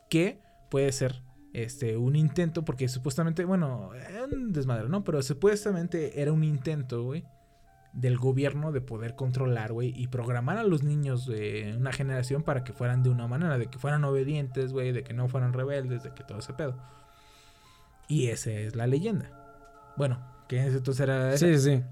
[0.09, 0.39] Que
[0.69, 1.21] puede ser
[1.53, 3.91] este un intento, porque supuestamente, bueno,
[4.31, 5.03] un desmadre, ¿no?
[5.03, 7.23] Pero supuestamente era un intento, güey,
[7.93, 12.63] del gobierno de poder controlar, güey, y programar a los niños de una generación para
[12.63, 16.03] que fueran de una manera, de que fueran obedientes, güey, de que no fueran rebeldes,
[16.03, 16.75] de que todo ese pedo.
[18.07, 19.31] Y esa es la leyenda.
[19.95, 21.33] Bueno, que en ese entonces era...
[21.33, 21.47] esa.
[21.47, 21.83] Sí, sí.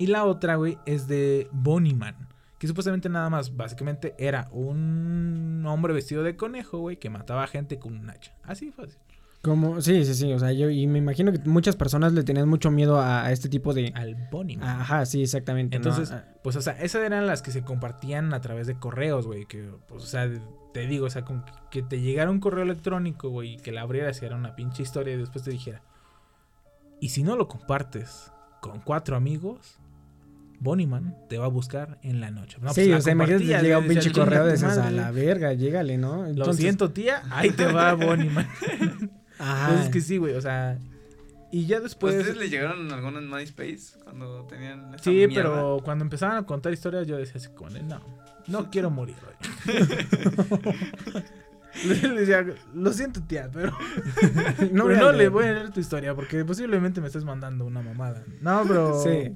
[0.00, 2.16] Y la otra, güey, es de Bonnieman.
[2.58, 7.46] Que supuestamente nada más, básicamente, era un hombre vestido de conejo, güey, que mataba a
[7.46, 8.32] gente con un hacha.
[8.42, 8.98] Así fácil.
[9.42, 10.32] Como, sí, sí, sí.
[10.32, 13.32] O sea, yo y me imagino que muchas personas le tenían mucho miedo a, a
[13.32, 13.92] este tipo de.
[13.94, 14.66] Al Bonnieman.
[14.66, 15.76] Ajá, sí, exactamente.
[15.76, 19.26] Entonces, Ah, pues, o sea, esas eran las que se compartían a través de correos,
[19.26, 19.44] güey.
[19.44, 20.30] Que, pues, o sea,
[20.72, 21.26] te digo, o sea,
[21.70, 24.82] que te llegara un correo electrónico, güey, y que la abrieras y era una pinche
[24.82, 25.82] historia y después te dijera.
[27.00, 28.32] Y si no lo compartes
[28.62, 29.78] con cuatro amigos,
[30.60, 32.58] Bonnieman te va a buscar en la noche.
[32.60, 34.82] No, pues, sí, o sea, imagínate llega un pinche correo de "Chinga tu esas a
[34.90, 34.96] madre".
[34.96, 36.26] la verga, llégale, ¿no?
[36.32, 38.46] Lo siento, tía, ahí te va Bonnieman.
[39.38, 39.68] Ajá.
[39.70, 40.78] Pues es que sí, güey, o sea.
[41.52, 42.14] Y ya después.
[42.14, 45.34] ¿Ustedes le llegaron algunos en MySpace cuando tenían esa Sí, mierda?
[45.34, 48.00] pero cuando empezaban a contar historias, yo decía así como no,
[48.46, 49.74] no quiero morir hoy.
[51.84, 52.44] le decía,
[52.74, 53.72] lo siento, tía, pero
[54.72, 57.82] No a no le voy a leer tu historia porque posiblemente me estés mandando una
[57.82, 58.22] mamada.
[58.40, 59.02] No, pero.
[59.02, 59.34] Sí.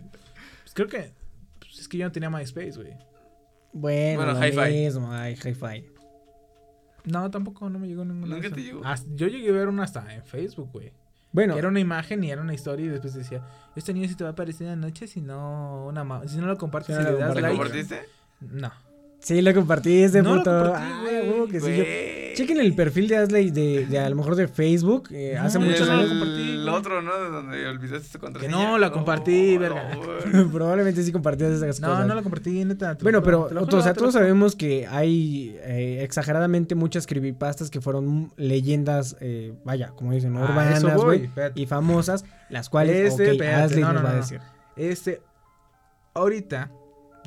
[0.74, 1.12] Creo que.
[1.58, 2.92] pues, es que yo no tenía MySpace, güey.
[3.72, 4.72] Bueno, Bueno, lo hi-fi.
[4.84, 5.86] mismo, ay, hi-fi.
[7.04, 8.36] No, tampoco, no me llegó ninguna.
[8.36, 8.82] ¿Nunca te llegó?
[8.84, 10.92] Hasta- yo llegué a ver una hasta en Facebook, güey.
[11.32, 13.42] Bueno, Que era una imagen y era una historia y después decía,
[13.74, 16.38] este niño sí te va a aparecer en la noche si no una ma- si
[16.38, 17.56] no lo compartes Si y no le lo das ¿Lo like.
[17.56, 18.02] compartiste?
[18.40, 18.70] No.
[19.18, 20.50] sí lo compartiste, No lo puto.
[20.62, 22.23] compartí, Ah, güey, huevo que sí, yo- Güey.
[22.34, 25.08] Chequen el perfil de Asley de, de a lo mejor de Facebook.
[25.12, 26.10] eh, hace No, muchos no años.
[26.10, 27.18] lo compartí, El otro, ¿no?
[27.18, 28.52] De donde olvidaste tu Que contraseña.
[28.56, 29.90] no, la compartí, verga.
[29.96, 30.48] güey.
[30.52, 32.06] Probablemente sí compartías esas No, cosas.
[32.06, 32.96] no lo compartí, neta.
[33.02, 39.16] Bueno, pero o sea, todos sabemos que hay eh, exageradamente muchas creepypastas que fueron leyendas,
[39.20, 43.92] eh, vaya, como dicen, urbanas, güey, y famosas, las cuales, Este, ok, espérate, Asley no,
[43.92, 44.20] nos no, va a no.
[44.20, 44.40] decir.
[44.76, 45.20] Este,
[46.14, 46.70] ahorita,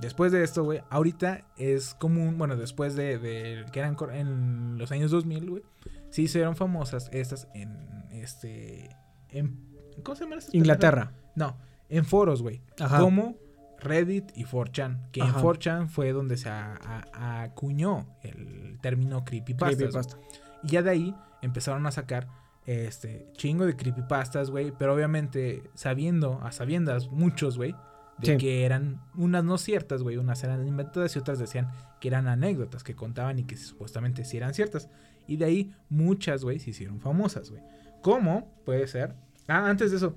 [0.02, 4.92] después de esto, güey, ahorita es común, bueno, después de, de que eran en los
[4.92, 5.64] años 2000, güey,
[6.10, 8.96] sí hicieron famosas estas en, este,
[9.30, 9.60] en,
[10.04, 10.54] ¿cómo se llaman estas?
[10.56, 11.14] Inglaterra.
[11.36, 11.58] No,
[11.90, 13.00] en foros, güey, Ajá.
[13.00, 13.36] como
[13.80, 15.40] Reddit y 4chan, que Ajá.
[15.40, 16.80] en 4chan fue donde se a-
[17.14, 19.78] a- acuñó el término creepypastas.
[19.78, 20.18] Creepypasta.
[20.64, 22.28] Y ya de ahí empezaron a sacar
[22.66, 24.74] este chingo de creepypastas, güey.
[24.78, 27.76] Pero obviamente sabiendo, a sabiendas, muchos, güey.
[28.20, 28.38] De Sí.
[28.38, 30.18] que eran unas no ciertas, güey.
[30.18, 31.70] Unas eran inventadas y otras decían
[32.02, 34.90] que eran anécdotas que contaban y que supuestamente sí eran ciertas.
[35.28, 37.62] Y de ahí muchas, güey, se hicieron famosas, güey.
[38.02, 38.52] ¿Cómo?
[38.66, 39.14] Puede ser.
[39.48, 40.16] Ah, antes de eso.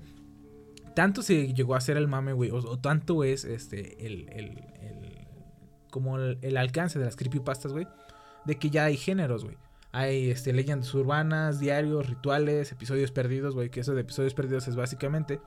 [0.95, 2.49] Tanto se llegó a hacer el mame, güey.
[2.49, 5.27] O, o tanto es este el, el- el-
[5.89, 7.87] como el, el alcance de las creepypastas, güey.
[8.45, 9.57] De que ya hay géneros, güey.
[9.91, 13.69] Hay este, leyendas urbanas, diarios, rituales, episodios perdidos, güey.
[13.69, 15.39] Que eso de episodios perdidos es básicamente.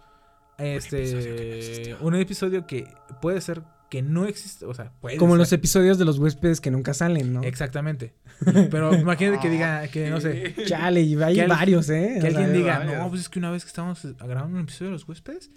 [0.59, 1.96] Este.
[2.00, 4.64] Un episodio que puede ser que no existe.
[4.66, 5.38] O sea, puede Como ser.
[5.38, 7.42] los episodios de los huéspedes que nunca salen, ¿no?
[7.42, 8.14] Exactamente.
[8.70, 10.55] Pero imagínate que diga que no sé.
[10.66, 12.18] Chale, y hay Que varios, ¿eh?
[12.20, 12.98] Que O alguien diga, varios.
[12.98, 15.50] no, pues es que una vez que estábamos grabando un episodio de los huéspedes,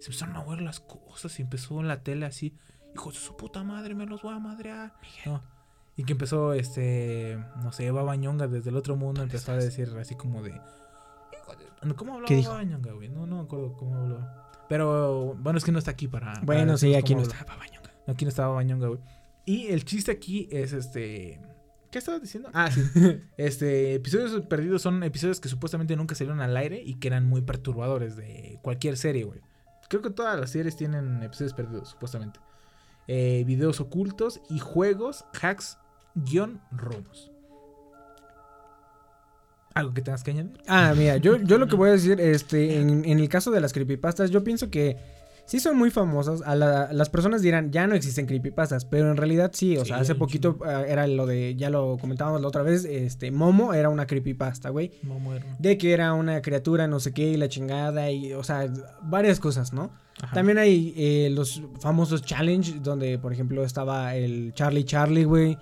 [0.00, 2.56] se empezaron a ver las cosas y empezó en la tele así,
[2.94, 4.94] hijos de su puta madre, me los voy a madrear.
[5.26, 5.42] No.
[5.96, 9.88] Y que empezó, este, no sé, Baba Ñonga desde el otro mundo empezó a decir
[10.00, 10.50] así como de...
[10.50, 11.86] "Hijo de-".
[11.86, 12.50] No, ¿Cómo hablaba ¿Qué dijo?
[12.50, 13.08] Baba Ñonga, güey?
[13.08, 14.43] No, no me acuerdo cómo hablaba.
[14.68, 16.32] Pero bueno, es que no está aquí para...
[16.32, 17.90] para Bueno, sí, aquí no está Baba Ñonga.
[18.06, 19.00] Aquí no estaba Baba Ñonga, güey.
[19.44, 21.40] Y el chiste aquí es este...
[21.90, 22.50] ¿Qué estabas diciendo?
[22.52, 22.82] Ah, sí.
[23.36, 27.42] Este, episodios perdidos son episodios que supuestamente nunca salieron al aire y que eran muy
[27.42, 29.40] perturbadores de cualquier serie, güey.
[29.88, 32.40] Creo que todas las series tienen episodios perdidos, supuestamente.
[33.06, 35.78] Eh, videos ocultos y juegos, hacks,
[36.14, 37.33] guion, robos.
[39.74, 40.52] ¿Algo que tengas que añadir?
[40.68, 43.60] Ah, mira, yo, yo lo que voy a decir, este, en, en el caso de
[43.60, 44.96] las creepypastas, yo pienso que
[45.46, 46.40] sí son muy famosas.
[46.42, 49.76] A la- las personas dirán, ya no existen creepypastas, pero en realidad sí.
[49.76, 52.84] O Sí, sea, hace poquito ah, era lo de, ya lo comentábamos la otra vez,
[52.84, 54.92] este, Momo era una creepypasta, güey.
[55.02, 58.42] Momo era- De que era una criatura, no sé qué, y la chingada, y, o
[58.44, 58.66] sea,
[59.02, 59.90] varias cosas, ¿no?
[60.22, 60.32] Ajá.
[60.34, 65.58] También hay eh, los famosos challenge, donde, por ejemplo, estaba el Charlie Charlie, güey.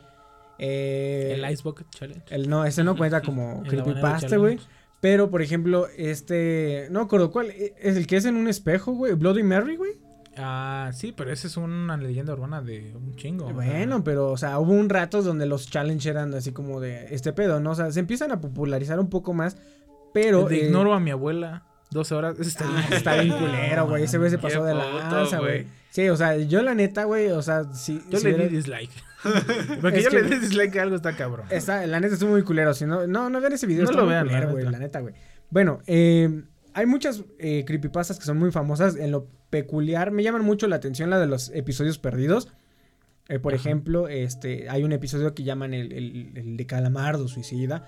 [0.59, 2.23] Eh, El Ice Bucket Challenge.
[2.31, 4.59] el no, ese no cuenta como creepypasta, güey.
[5.01, 6.87] Pero, por ejemplo, este.
[6.91, 7.51] No acuerdo cuál.
[7.51, 9.15] eh, Es el que es en un espejo, güey.
[9.15, 9.93] Bloody Mary, güey.
[10.37, 13.53] Ah, sí, pero esa es una leyenda urbana de un chingo.
[13.53, 17.33] Bueno, pero, o sea, hubo un rato donde los challenge eran así como de este
[17.35, 17.73] pedo, ¿no?
[17.73, 19.57] O sea, se empiezan a popularizar un poco más.
[20.15, 20.49] Pero.
[20.51, 21.65] Eh, ignoro a mi abuela.
[21.91, 22.39] 12 horas.
[22.39, 24.05] Está, ah, está bien culero, güey.
[24.05, 25.67] Ese güey se pasó de puto, lanza, güey.
[25.91, 28.01] Sí, o sea, yo la neta, güey, o sea, si.
[28.09, 28.91] Yo si le di dislike.
[29.81, 31.47] Porque Es yo que- le di dislike a algo está cabrón.
[31.51, 32.75] Está, la neta estuvo muy culero.
[32.75, 33.85] Si no, no, no vean ese video.
[33.85, 34.65] No está lo muy vean, culero, güey.
[34.65, 35.15] La neta, güey.
[35.51, 36.43] Bueno, eh,
[36.75, 38.97] hay muchas eh, creepypastas que son muy famosas.
[38.97, 42.49] En lo peculiar, me llaman mucho la atención la de los episodios perdidos.
[43.29, 43.61] Eh, por Ajá.
[43.61, 47.87] ejemplo, este, hay un episodio que llaman el, el- el de Calamardo Suicida.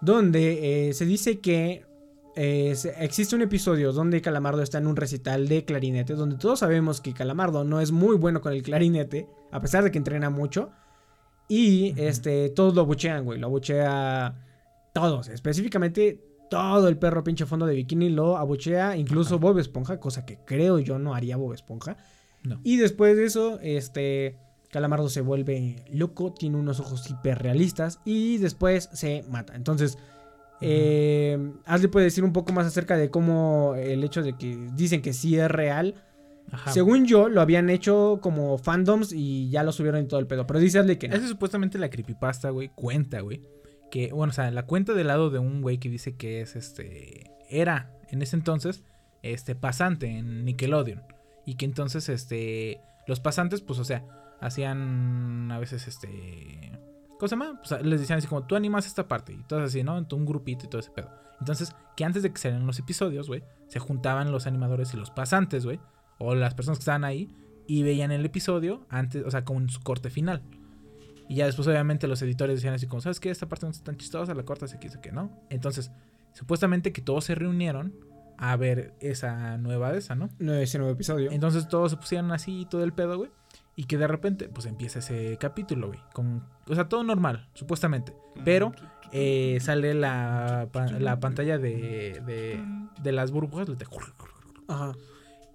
[0.00, 1.84] Donde eh, se dice que
[2.34, 6.14] existe un episodio donde Calamardo está en un recital de clarinete.
[6.14, 9.28] Donde todos sabemos que Calamardo no es muy bueno con el clarinete.
[9.50, 10.70] A pesar de que entrena mucho.
[11.48, 13.38] Y este, todos lo abuchean, güey.
[13.38, 14.34] Lo abuchea
[14.92, 15.28] todos.
[15.28, 18.96] Específicamente todo el perro pinche fondo de bikini lo abuchea.
[18.96, 21.96] Incluso Bob Esponja, cosa que creo yo no haría Bob Esponja.
[22.42, 22.60] No.
[22.64, 24.36] Y después de eso, este.
[24.70, 29.54] Calamardo se vuelve loco, tiene unos ojos hiperrealistas y después se mata.
[29.54, 29.98] Entonces,
[30.62, 35.02] eh, Ashley puede decir un poco más acerca de cómo el hecho de que dicen
[35.02, 35.94] que sí es real.
[36.50, 36.72] Ajá.
[36.72, 40.46] Según yo, lo habían hecho como fandoms y ya lo subieron y todo el pedo.
[40.46, 41.14] Pero dice Ashley que no.
[41.14, 42.70] Esa es supuestamente la creepypasta, güey.
[42.74, 43.40] Cuenta, güey.
[43.90, 46.56] Que, bueno, o sea, la cuenta del lado de un güey que dice que es
[46.56, 47.30] este.
[47.50, 48.82] Era en ese entonces,
[49.22, 51.02] este, pasante en Nickelodeon.
[51.44, 52.80] Y que entonces, este.
[53.06, 54.04] Los pasantes, pues, o sea,
[54.40, 56.08] hacían a veces este.
[57.22, 57.62] ¿Cómo se llama?
[57.62, 59.32] Pues, les decían así como, tú animas esta parte.
[59.32, 59.96] Y todo así, ¿no?
[59.96, 61.08] Un grupito y todo ese pedo.
[61.38, 65.12] Entonces, que antes de que salieran los episodios, güey, se juntaban los animadores y los
[65.12, 65.78] pasantes, güey.
[66.18, 67.32] O las personas que estaban ahí.
[67.68, 70.42] Y veían el episodio antes, o sea, como en su corte final.
[71.28, 73.30] Y ya después, obviamente, los editores decían así como, ¿sabes qué?
[73.30, 75.30] Esta parte no está tan chistosa, la cortas aquí, dice que no.
[75.48, 75.92] Entonces,
[76.32, 77.94] supuestamente que todos se reunieron
[78.36, 80.28] a ver esa nueva de esa, ¿no?
[80.40, 81.30] No, ese nuevo episodio.
[81.30, 83.30] Entonces todos se pusieron así y todo el pedo, güey.
[83.74, 86.00] Y que de repente, pues empieza ese capítulo, güey.
[86.12, 88.14] Con, o sea, todo normal, supuestamente.
[88.44, 88.72] Pero
[89.12, 90.68] eh, sale la,
[90.98, 92.62] la pantalla de, de,
[93.02, 93.68] de las burbujas.
[94.68, 94.92] Ajá.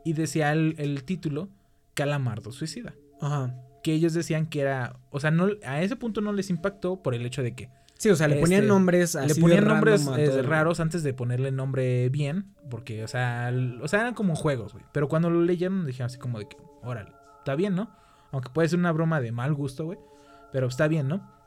[0.03, 1.49] Y decía el, el título,
[1.93, 2.95] Calamardo Suicida.
[3.22, 3.53] Ajá.
[3.84, 4.97] Que ellos decían que era...
[5.11, 7.70] O sea, no, a ese punto no les impactó por el hecho de que...
[7.99, 11.03] Sí, o sea, le ponían este, nombres Le así de ponían nombres eh, raros antes
[11.03, 12.53] de ponerle nombre bien.
[12.70, 13.51] Porque, o sea,
[13.82, 14.86] o sea, eran como juegos, güey.
[14.91, 17.89] Pero cuando lo leyeron dijeron así como de que, órale, está bien, ¿no?
[18.32, 19.97] Aunque puede ser una broma de mal gusto, güey.
[20.51, 21.38] Pero está bien, ¿no?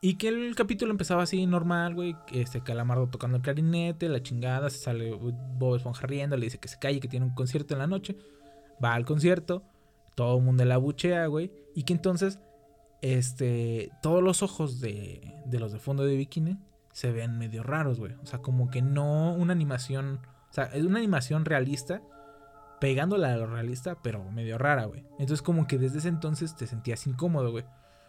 [0.00, 2.16] Y que el capítulo empezaba así normal, güey.
[2.32, 4.68] Este Calamardo tocando el clarinete, la chingada.
[4.68, 7.78] Se sale Bob Esponja riendo, le dice que se calle, que tiene un concierto en
[7.78, 8.16] la noche.
[8.82, 9.62] Va al concierto,
[10.16, 11.52] todo el mundo la buchea, güey.
[11.74, 12.40] Y que entonces,
[13.00, 16.58] este, todos los ojos de, de los de fondo de bikini
[16.92, 18.14] se ven medio raros, güey.
[18.22, 22.02] O sea, como que no una animación, o sea, es una animación realista,
[22.82, 25.04] pegándola a lo realista, pero medio rara, güey.
[25.20, 27.64] Entonces como que desde ese entonces te sentías incómodo, güey.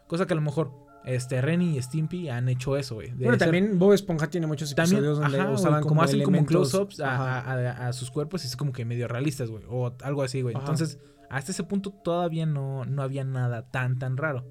[0.07, 0.71] Cosa que a lo mejor,
[1.05, 3.11] este, Renny y Stimpy han hecho eso, güey.
[3.11, 6.23] Bueno, ser- también Bob Esponja tiene muchos también, episodios donde ajá, usaban como, como, hacen
[6.23, 9.63] como elementos- close-ups a, sus cuerpos y es como que medio realistas, güey.
[9.69, 10.55] O algo así, güey.
[10.57, 10.97] Entonces,
[11.29, 14.43] hasta ese punto todavía no, no había nada tan, tan raro.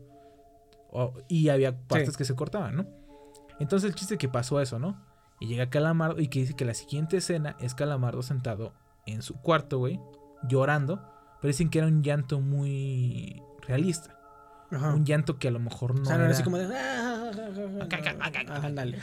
[0.92, 2.18] O- y había partes Sí.
[2.18, 2.86] que se cortaban, ¿no?
[3.58, 5.04] Entonces el chiste que pasó eso, ¿no?
[5.40, 8.72] Y llega Calamardo y que dice que la siguiente escena es Calamardo sentado
[9.06, 10.00] en su cuarto, güey,
[10.48, 11.02] llorando.
[11.40, 14.18] Pero dicen que era un llanto muy realista.
[14.70, 14.94] Ajá.
[14.94, 16.64] Un llanto que a lo mejor no O sea, no era así como de...
[18.62, 18.98] Ándale.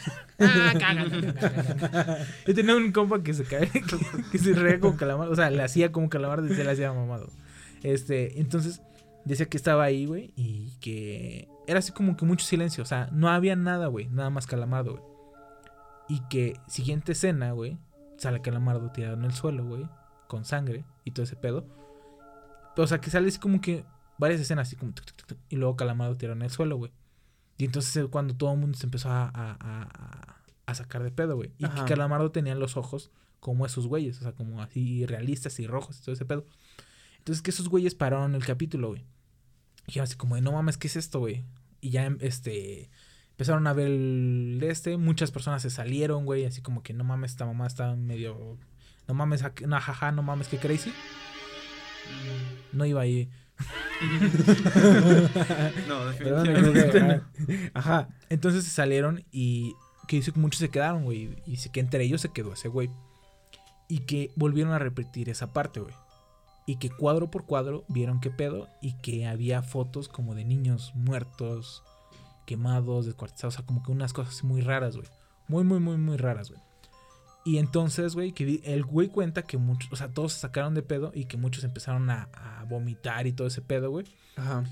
[2.47, 3.69] Yo tenía un compa que se cae,
[4.31, 7.29] que se reía como calamar, o sea, le hacía como calamar se le hacía mamado.
[7.83, 8.81] Este, entonces
[9.25, 13.09] decía que estaba ahí, güey, y que era así como que mucho silencio, o sea,
[13.11, 15.03] no había nada, güey, nada más calamardo, güey.
[16.09, 17.77] Y que siguiente escena, güey,
[18.19, 19.87] sale calamardo tirado en el suelo, güey,
[20.27, 21.65] con sangre y todo ese pedo.
[22.77, 23.83] O sea, que sale así como que
[24.17, 26.91] varias escenas así como tuc, tuc, tuc, y luego calamardo tirado en el suelo, güey.
[27.57, 31.11] Y entonces es cuando todo el mundo se empezó a, a- a- a- sacar de
[31.11, 31.51] pedo, güey.
[31.57, 35.65] Y que Calamardo tenía los ojos como esos güeyes, o sea, como así realistas y
[35.67, 36.45] rojos y todo ese pedo.
[37.17, 39.03] Entonces que esos güeyes pararon el capítulo, güey.
[39.87, 41.43] Y así como de, no mames, ¿qué es esto, güey?
[41.81, 42.89] Y ya, este,
[43.39, 47.31] empezaron a ver el este, muchas personas se salieron, güey, así como que no mames,
[47.31, 48.57] esta mamá está medio,
[49.07, 50.91] no mames, no, jaja, no mames, qué crazy.
[52.73, 53.29] No iba ahí.
[55.87, 57.21] No, definitivamente.
[57.47, 58.09] que- Ajá.
[58.29, 59.73] Entonces se salieron y
[60.09, 61.29] que dice que muchos se quedaron, güey.
[61.45, 62.89] Y dice que entre ellos se quedó ese güey.
[63.87, 65.93] Y que volvieron a repetir esa parte, güey.
[66.67, 68.67] Y que cuadro por cuadro vieron qué pedo.
[68.81, 71.83] Y que había fotos como de niños muertos,
[72.49, 73.53] quemados, descuartizados.
[73.53, 75.07] O sea, como que unas cosas muy raras, güey.
[75.47, 76.61] Muy, muy, muy, muy raras, güey.
[77.45, 80.81] Y entonces, güey, que el güey cuenta que muchos, o sea, todos se sacaron de
[80.81, 84.63] pedo y que muchos empezaron a, a vomitar y todo ese pedo, güey Ajá.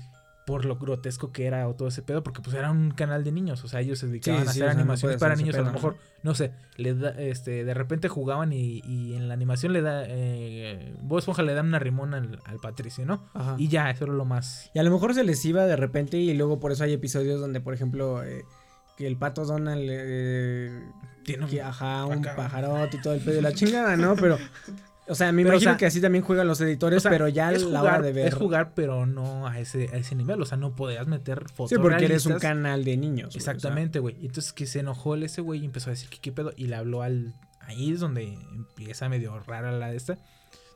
[0.48, 3.32] Por lo grotesco que era o todo ese pedo, porque pues era un canal de
[3.32, 5.58] niños, o sea, ellos se dedicaban Sí, a sí, hacer no animaciones para hacer niños,
[5.60, 9.34] a lo mejor, no sé, le da, este, de repente jugaban y, y en la
[9.34, 13.28] animación le da, eh, Bob Esponja le dan una rimona al, al Patricio, ¿no?
[13.34, 13.56] Ajá.
[13.58, 14.70] Y ya, eso era lo más...
[14.72, 17.38] Y a lo mejor se les iba de repente y luego por eso hay episodios
[17.42, 18.46] donde, por ejemplo, eh,
[18.96, 20.82] que el pato Donald eh,
[21.24, 24.16] Tiene un- que, ajá, un pajarote y todo el pedo de la chingada, ¿no?
[24.16, 24.38] Pero,
[25.08, 27.10] o sea, me Pero, imagino o sea, que así también juegan los editores, o sea,
[27.10, 28.28] pero ya es la jugar, hora de ver.
[28.28, 31.70] es jugar, pero no a ese, a ese nivel, o sea, no podías meter fotos
[31.70, 33.28] Sí, porque eres un canal de niños.
[33.28, 33.38] güey, o.
[33.38, 34.16] Exactamente, güey.
[34.20, 36.52] Y Entonces que se enojó el ese güey y empezó a decir que qué pedo.
[36.56, 37.34] Y le habló al.
[37.60, 40.18] Ahí es donde empieza medio rara la de esta.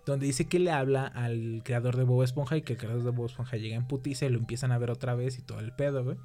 [0.04, 3.10] Donde dice que le habla al creador de Bob Esponja y que el creador de
[3.10, 5.72] Bob Esponja llega en putiza y lo empiezan a ver otra vez y todo el
[5.72, 6.16] pedo, güey.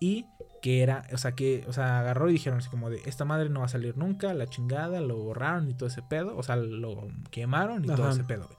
[0.00, 0.26] Y
[0.64, 3.50] que era, o sea, que, o sea, agarró y dijeron así como de, esta madre
[3.50, 6.56] no va a salir nunca, la chingada, lo borraron y todo ese pedo, o sea,
[6.56, 8.58] lo quemaron y todo ese pedo, güey.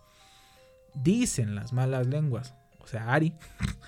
[0.93, 3.33] Dicen las malas lenguas, o sea, Ari,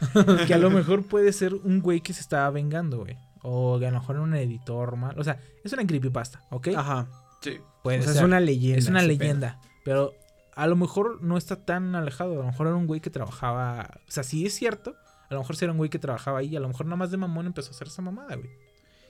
[0.47, 3.17] que a lo mejor puede ser un güey que se estaba vengando, güey.
[3.43, 5.13] O que a lo mejor era un editor mal.
[5.19, 6.69] O sea, es una creepypasta, ¿ok?
[6.75, 7.07] Ajá.
[7.43, 7.59] Sí.
[7.83, 8.21] Puede O sea, ser.
[8.23, 8.79] es una leyenda.
[8.79, 9.59] Es una leyenda.
[9.85, 10.15] Pero
[10.55, 12.33] a lo mejor no está tan alejado.
[12.33, 13.91] A lo mejor era un güey que trabajaba.
[14.07, 14.95] O sea, si es cierto.
[15.29, 16.55] A lo mejor sí era un güey que trabajaba ahí.
[16.55, 18.49] A lo mejor nada más de mamón empezó a hacer esa mamada, güey.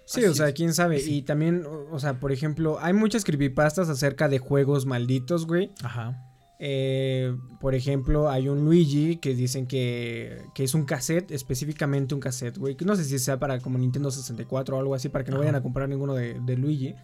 [0.05, 0.53] Sí, Así o sea, es.
[0.53, 0.99] quién sabe.
[0.99, 1.18] Sí.
[1.18, 5.72] Y también, o o sea, por ejemplo, hay muchas creepypastas acerca de juegos malditos, güey.
[5.84, 6.24] Ajá.
[6.59, 12.22] Eh, por ejemplo, hay un Luigi que dicen que, que es un cassette, específicamente un
[12.22, 12.76] cassette, güey.
[12.76, 15.38] Que no sé si sea para como Nintendo 64 o algo así, para que no
[15.38, 15.41] Ajá.
[15.41, 16.95] vayan a comprar ninguno de, de Luigi.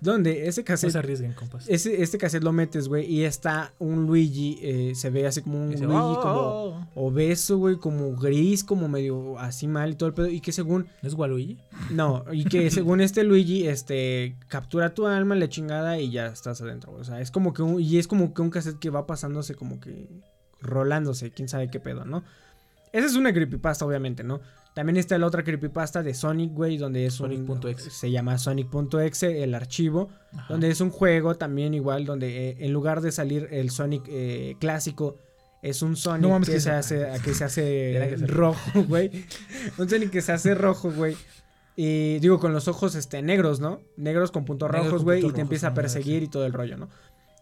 [0.00, 0.90] Donde ese No cassette.
[0.92, 1.68] se arriesguen, compas.
[1.68, 5.58] ese, este cassette lo metes, güey, y está un Luigi, eh, se ve así como
[5.62, 7.06] un Luigi "Oh, como oh, oh".
[7.06, 10.28] obeso, güey, como gris, como medio así mal y todo el pedo.
[10.28, 11.58] Y que según, ¿No es Waluigi?
[11.90, 16.60] no, y que según este Luigi, este, captura tu alma, la chingada y ya estás
[16.60, 17.02] adentro, güey.
[17.02, 19.54] O sea, es como que un, y es como que un cassette que va pasándose
[19.54, 20.06] como que
[20.60, 22.24] rolándose, quién sabe qué pedo, ¿no?
[22.92, 24.40] Esa es una creepypasta, obviamente, ¿no?
[24.74, 27.14] También está la otra creepypasta de Sonic, güey, donde es.
[27.14, 27.90] Sonic.exe.
[27.90, 30.10] Se llama Sonic.exe, el archivo.
[30.32, 30.46] Ajá.
[30.48, 34.56] Donde es un juego también igual, donde eh, en lugar de salir el Sonic eh,
[34.58, 35.16] clásico,
[35.62, 39.10] es un Sonic No que, que se hace, que se hace rojo, güey.
[39.78, 41.16] un Sonic que se hace rojo, güey.
[41.76, 43.80] Y digo, con los ojos este, negros, ¿no?
[43.96, 46.76] Negros con puntos Negros rojos, güey, y te empieza a perseguir y todo el rollo,
[46.76, 46.88] ¿no?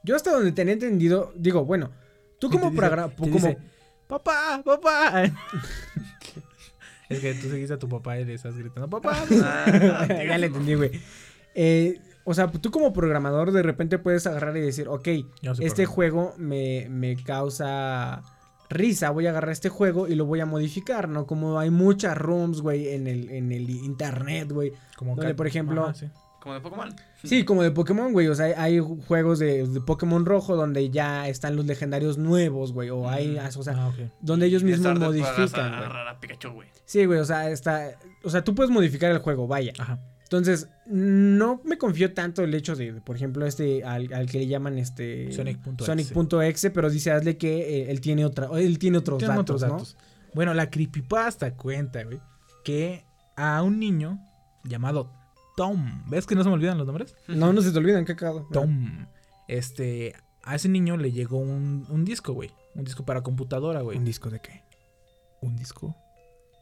[0.04, 1.90] Yo hasta donde tenía entendido, digo, bueno,
[2.38, 2.76] tú como dice-
[3.18, 3.58] como dice,
[4.06, 5.24] papá, papá.
[7.12, 9.24] Es que tú seguiste a tu papá y le estás gritando, papá.
[10.08, 10.90] ya le entendí, güey.
[11.54, 15.08] Eh, o sea, tú como programador de repente puedes agarrar y decir, ok,
[15.42, 18.22] no este juego me, me causa
[18.72, 21.26] risa, voy a agarrar este juego y lo voy a modificar, ¿no?
[21.26, 24.72] Como hay muchas rooms, güey, en el, en el internet, güey.
[24.96, 26.08] Como Donde, por ejemplo, Ajá, sí.
[26.40, 26.94] Como de Pokémon.
[27.24, 28.28] Sí, como de Pokémon, güey.
[28.28, 32.90] O sea, hay, juegos de, de Pokémon rojo donde ya están los legendarios nuevos, güey.
[32.90, 35.78] O hay, o sea, Ah, donde ellos mismos modifican, a güey.
[35.78, 36.68] agarrar a Pikachu, güey.
[36.84, 37.92] Sí, güey, o sea, está.
[38.24, 39.72] O sea, tú puedes modificar el juego, vaya.
[39.78, 39.98] Ajá.
[40.24, 44.46] Entonces, no me confío tanto el hecho de, por ejemplo, este, al, al que le
[44.46, 45.30] llaman este.
[45.32, 46.70] Sonic.exe.
[46.70, 48.48] Pero dice, hazle que eh, él tiene otra.
[48.58, 49.76] Él tiene otros Tienen datos, otros ¿no?
[49.76, 49.96] datos.
[50.34, 52.18] Bueno, la creepypasta cuenta, güey,
[52.64, 53.04] que
[53.36, 54.18] a un niño
[54.64, 55.12] llamado
[55.56, 57.14] Tom, ¿ves que no se me olvidan los nombres?
[57.28, 58.48] No, no se te olvidan, qué cagado.
[58.52, 59.06] Tom.
[59.48, 62.50] Este, a ese niño le llegó un, un disco, güey.
[62.74, 63.98] Un disco para computadora, güey.
[63.98, 64.62] ¿Un disco de qué?
[65.40, 65.94] Un disco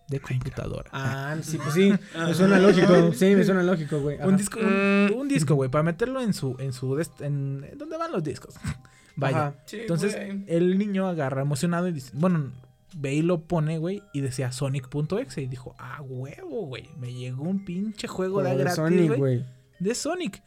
[0.09, 0.91] de computadora.
[0.93, 1.93] Ah, sí, pues sí.
[2.19, 3.13] Me suena lógico.
[3.13, 4.19] Sí, me suena lógico, güey.
[4.21, 8.11] Un disco, un, un disco, güey, para meterlo en su, en su, en, ¿dónde van
[8.11, 8.57] los discos?
[9.17, 9.55] Vaya.
[9.67, 10.45] Sí, Entonces, güey.
[10.49, 12.51] el niño agarra emocionado y dice, bueno,
[12.97, 17.45] ve y lo pone, güey, y decía Sonic.exe y dijo, ah, huevo, güey, me llegó
[17.45, 19.45] un pinche juego de de gratis, Sonic, güey, güey.
[19.79, 20.43] de Sonic.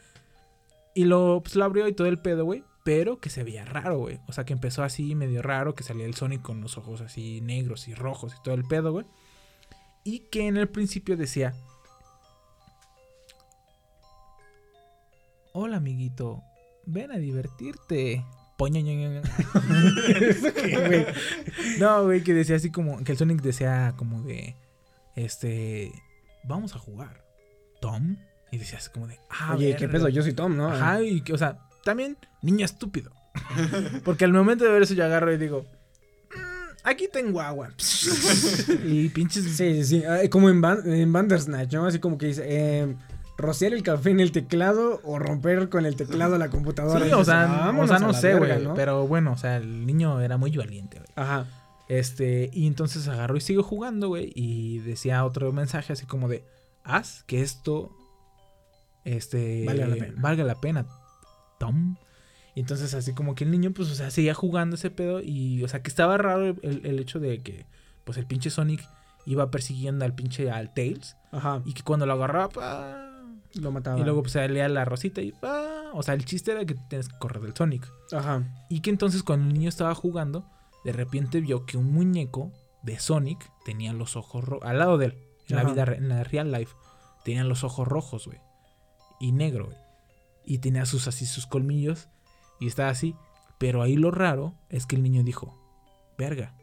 [0.96, 3.98] Y lo, pues, lo abrió y todo el pedo, güey, pero que se veía raro,
[3.98, 4.20] güey.
[4.28, 7.42] O sea, que empezó así medio raro, que salía el Sonic con los ojos así
[7.42, 9.06] negros y rojos y todo el pedo, güey.
[10.04, 11.54] Y que en el principio decía,
[15.54, 16.44] hola, amiguito,
[16.86, 18.26] ven a divertirte.
[20.88, 21.06] Güey.
[21.80, 23.04] No, güey, que decía así como.
[23.04, 24.56] Que el Sonic decía como de.
[25.16, 25.92] Este.
[26.44, 27.24] Vamos a jugar.
[27.82, 28.18] Tom.
[28.52, 29.20] Y decía así como de.
[29.30, 30.00] Ah, Oye, qué verga.
[30.00, 30.68] pedo, yo soy Tom, ¿no?
[30.72, 33.12] Ajá, y que, o sea, también niño estúpido.
[34.04, 35.66] Porque al momento de ver eso yo agarro y digo.
[36.36, 37.70] "Mm, aquí tengo agua.
[38.86, 39.44] y pinches.
[39.46, 40.04] Sí, sí, sí.
[40.06, 41.88] Ah, Como en, Ban- en Bandersnatch, ¿no?
[41.88, 42.96] Así como que dice, eh,
[43.38, 47.06] rociar el café en el teclado o romper con el teclado la computadora.
[47.06, 48.68] Sí, o sea, "Vámonos o sea, no sé, verga", güey.
[48.68, 48.74] ¿no?
[48.76, 51.10] Pero bueno, o sea, el niño era muy valiente, güey.
[51.16, 51.48] Ajá.
[51.90, 54.32] Este, y entonces agarró y siguió jugando, güey.
[54.36, 56.44] Y decía otro mensaje así como de:
[56.84, 57.92] Haz que esto.
[59.04, 59.66] Este.
[59.66, 60.14] Valga la pena.
[60.18, 60.86] valga la pena,
[61.60, 61.98] Tom.
[62.56, 65.22] Y entonces, así como que el niño, pues, o sea, seguía jugando ese pedo.
[65.22, 67.66] Y, o sea, que estaba raro el, el hecho de que,
[68.04, 68.88] pues, el pinche Sonic
[69.26, 71.18] iba persiguiendo al pinche al Tails.
[71.32, 71.62] Ajá.
[71.66, 73.03] Y que cuando lo agarraba, pa,
[73.56, 74.00] Lo mataba.
[74.00, 75.92] y luego, pues, salía la rosita y, pa.
[75.94, 77.88] O sea, el chiste era que tienes que correr del Sonic.
[78.12, 78.44] Ajá.
[78.70, 80.50] Y que entonces cuando el niño estaba jugando,
[80.84, 82.52] de repente vio que un muñeco
[82.82, 84.68] de Sonic tenía los ojos rojos.
[84.68, 85.18] Al lado de él,
[85.50, 86.74] en la vida, re- en la real life,
[87.24, 88.40] tenía los ojos rojos, güey.
[89.20, 89.78] Y negro, güey.
[90.46, 92.10] Y tenía sus así sus colmillos.
[92.60, 93.16] Y estaba así.
[93.60, 95.58] Pero ahí lo raro es que el niño dijo,
[96.18, 96.56] verga,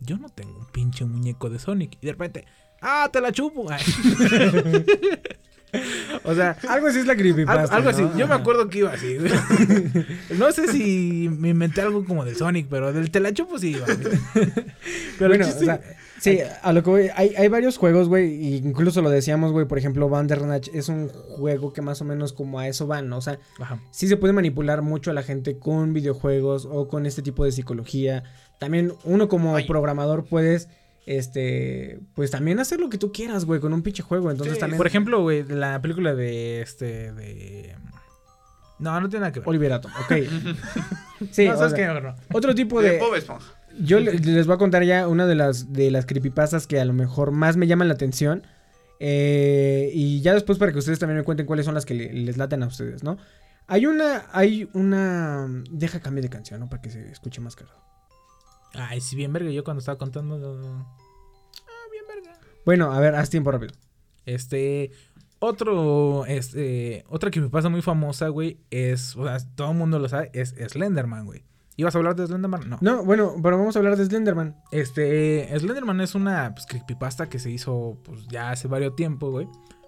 [0.00, 1.96] yo no tengo un pinche muñeco de Sonic.
[2.02, 2.44] Y de repente,
[2.82, 3.66] ¡ah, te la chupo!
[6.24, 7.62] O sea, Algo así es la creepypasta.
[7.62, 8.02] algo, algo así.
[8.02, 8.16] ¿no?
[8.18, 9.16] Yo me acuerdo que iba así.
[9.18, 9.32] güey.
[10.38, 13.86] no sé si me inventé algo como del Sonic, pero del Telachupo sí iba.
[13.86, 14.18] güey.
[15.18, 15.80] Pero bueno, chiste- o sea,
[16.20, 19.66] sí, a lo que voy, hay, hay varios juegos, güey, y incluso lo decíamos, güey,
[19.66, 23.18] por ejemplo, Bandersnatch es un juego que más o menos como a eso van, ¿no?
[23.18, 23.78] O sea, Ajá.
[23.90, 27.52] sí se puede manipular mucho a la gente con videojuegos o con este tipo de
[27.52, 28.24] psicología.
[28.58, 30.68] También uno como programador puedes,
[31.06, 34.30] este, pues también hacer lo que tú quieras, güey, con un pinche juego.
[34.30, 34.78] Entonces Sí, también...
[34.78, 37.12] Por ejemplo, güey, la película de este.
[37.12, 37.74] de.
[38.78, 39.48] No, no tiene nada que ver.
[39.48, 40.12] Oliver Atom, ok.
[41.30, 41.86] sí, No, ¿sabes qué?
[41.86, 42.14] No, no.
[42.32, 42.98] otro tipo De de...
[42.98, 43.52] Bob Esponja.
[43.80, 46.84] Yo le- les voy a contar ya una de las, de las creepypastas que a
[46.84, 48.42] lo mejor más me llaman la atención.
[49.00, 52.12] Eh, y ya después para que ustedes también me cuenten cuáles son las que le-
[52.12, 53.16] les laten a ustedes, ¿no?
[53.66, 55.48] Hay una, hay una...
[55.70, 56.68] Deja cambio de canción, ¿no?
[56.68, 57.70] Para que se escuche más caro.
[58.74, 59.50] Ay, sí, bien verga.
[59.50, 60.36] Yo cuando estaba contando.
[60.36, 62.38] Ah, bien verga.
[62.64, 63.72] Bueno, a ver, haz tiempo rápido.
[64.26, 64.90] Este.
[65.40, 69.98] Otro, este, otra que me pasa muy famosa, güey, es, o sea, todo el mundo
[69.98, 71.44] lo sabe, es Slenderman, güey.
[71.76, 72.70] ¿Ibas a hablar de Slenderman?
[72.70, 72.78] No.
[72.80, 74.56] No, bueno, pero vamos a hablar de Slenderman.
[74.70, 79.46] Este, Slenderman es una pues, creepypasta que se hizo, pues, ya hace varios tiempo, güey.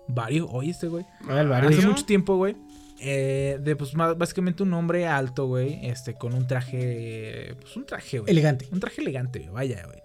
[0.09, 1.07] Varios, oíste, güey.
[1.27, 1.79] Ah, el varios.
[1.79, 2.55] Hace mucho tiempo, güey.
[3.01, 8.21] Eh, de, pues, básicamente un hombre alto, güey, este, con un traje, pues, un traje,
[8.21, 8.31] güey.
[8.31, 8.67] Elegante.
[8.73, 10.03] Un traje elegante, güey, vaya, güey.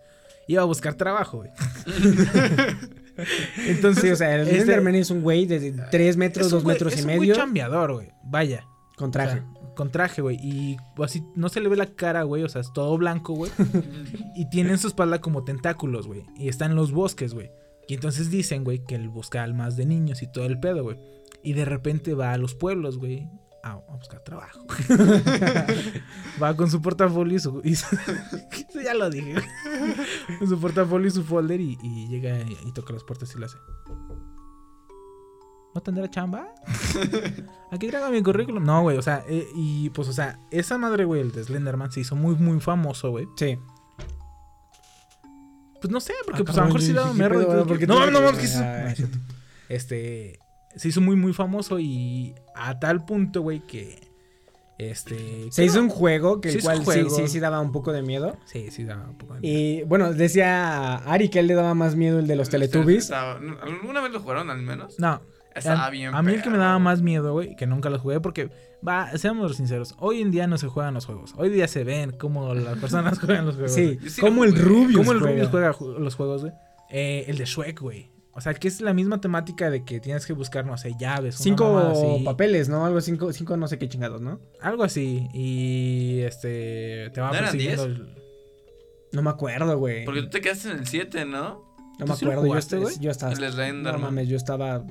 [0.48, 1.52] Iba a buscar trabajo, güey.
[3.68, 6.60] Entonces, Sí, o sea, el este- Slenderman es un güey de 3 metros, es un
[6.60, 7.36] 2 güey- metros es y un güey medio.
[7.36, 8.10] chambeador, güey.
[8.24, 8.66] Vaya.
[8.98, 9.39] Con traje.
[9.39, 10.38] O sea, con traje, güey.
[10.42, 12.44] Y así no se le ve la cara, güey.
[12.44, 13.52] O sea, es todo blanco, güey.
[14.36, 16.24] y tiene en su espalda como tentáculos, güey.
[16.38, 17.52] Y está en los bosques, güey.
[17.88, 20.98] Y entonces dicen, güey, que él busca almas de niños y todo el pedo, güey.
[21.44, 23.28] Y de repente va a los pueblos, güey.
[23.64, 24.66] A, a buscar trabajo.
[26.42, 27.62] va con su portafolio y su.
[27.64, 27.86] y su-
[28.84, 29.36] ya lo dije.
[30.39, 33.39] Con su portafolio y su folder y, y llega y, y toca las puertas y
[33.39, 33.58] lo hace.
[35.74, 36.48] ¿No tendrá chamba?
[37.72, 38.64] Aquí traigo mi currículum.
[38.64, 41.92] No, güey, o sea, eh, y pues, o sea, esa madre, güey, el de Slenderman
[41.92, 43.28] se hizo muy, muy famoso, güey.
[43.38, 43.58] Sí.
[45.80, 47.46] Pues no sé, porque Ah, pues a lo mejor sí daba dije, ¿qué merda.
[47.88, 48.28] No, no, no.
[48.28, 48.39] Ah, No,
[48.89, 49.18] es cierto.
[49.70, 50.39] Este,
[50.76, 53.99] se hizo muy, muy famoso y a tal punto, güey, que,
[54.78, 55.51] este...
[55.51, 57.09] Se hizo no- un juego que el cual sí, juego.
[57.11, 58.38] sí, sí daba un poco de miedo.
[58.45, 61.74] Sí, sí daba un poco de Y bueno, decía Ari que a él le daba
[61.76, 63.03] más miedo el de los Teletubbies.
[63.05, 64.97] Estaba- ¿Alguna vez lo jugaron al menos?
[64.99, 65.22] No.
[65.53, 67.99] Estaba a, bien a mí el que me daba más miedo, güey, que nunca lo
[67.99, 68.49] jugué, porque,
[68.88, 71.34] va, seamos sinceros, hoy en día no se juegan los juegos.
[71.36, 73.74] Hoy día se ven cómo las personas juegan los juegos.
[73.74, 75.34] Sí, como el Rubius Como el juega.
[75.34, 76.53] Rubius juega ju- los juegos, güey.
[76.89, 78.09] Eh, el de Shrek, güey.
[78.34, 81.36] O sea, que es la misma temática de que tienes que buscar, no sé, llaves.
[81.36, 82.86] Cinco papeles, ¿no?
[82.86, 84.39] Algo cinco, cinco no sé qué chingados, ¿no?
[84.61, 85.27] Algo así.
[85.34, 87.09] Y este.
[87.13, 87.88] Te va ¿No eran persiguiendo.
[87.88, 87.97] 10?
[87.99, 88.15] el-
[89.11, 90.05] No me acuerdo, güey.
[90.05, 91.69] Porque tú te quedaste en el 7, ¿no?
[91.99, 92.41] No ¿Tú me acuerdo.
[92.43, 92.95] Yo, jugaste, est- güey?
[92.99, 93.34] yo estaba.
[93.34, 94.01] El Slenderman.
[94.01, 94.84] No mames, yo estaba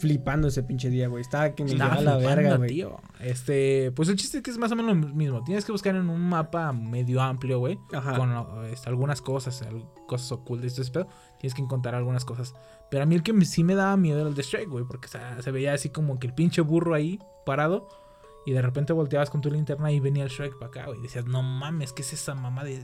[0.00, 1.20] flipando ese pinche día, güey.
[1.20, 2.70] Estaba que me Estaba llevaba la verga, güey.
[2.70, 2.96] tío.
[3.20, 5.44] Este, pues el chiste es que es más o menos lo mismo.
[5.44, 7.78] Tienes que buscar en un mapa medio amplio, güey.
[7.92, 8.16] Ajá.
[8.16, 8.32] Con
[8.72, 9.62] este, algunas cosas,
[10.08, 11.08] cosas ocultas y todo ese pedo.
[11.38, 12.54] Tienes que encontrar algunas cosas.
[12.90, 14.84] Pero a mí el que me- sí me daba miedo era el de Shrek, güey.
[14.84, 17.88] Porque o sea, se veía así como que el pinche burro ahí parado.
[18.46, 21.00] Y de repente volteabas con tu linterna y venía el Shrek para acá, güey.
[21.00, 22.80] Y decías, no mames, ¿qué es esa mamá de.?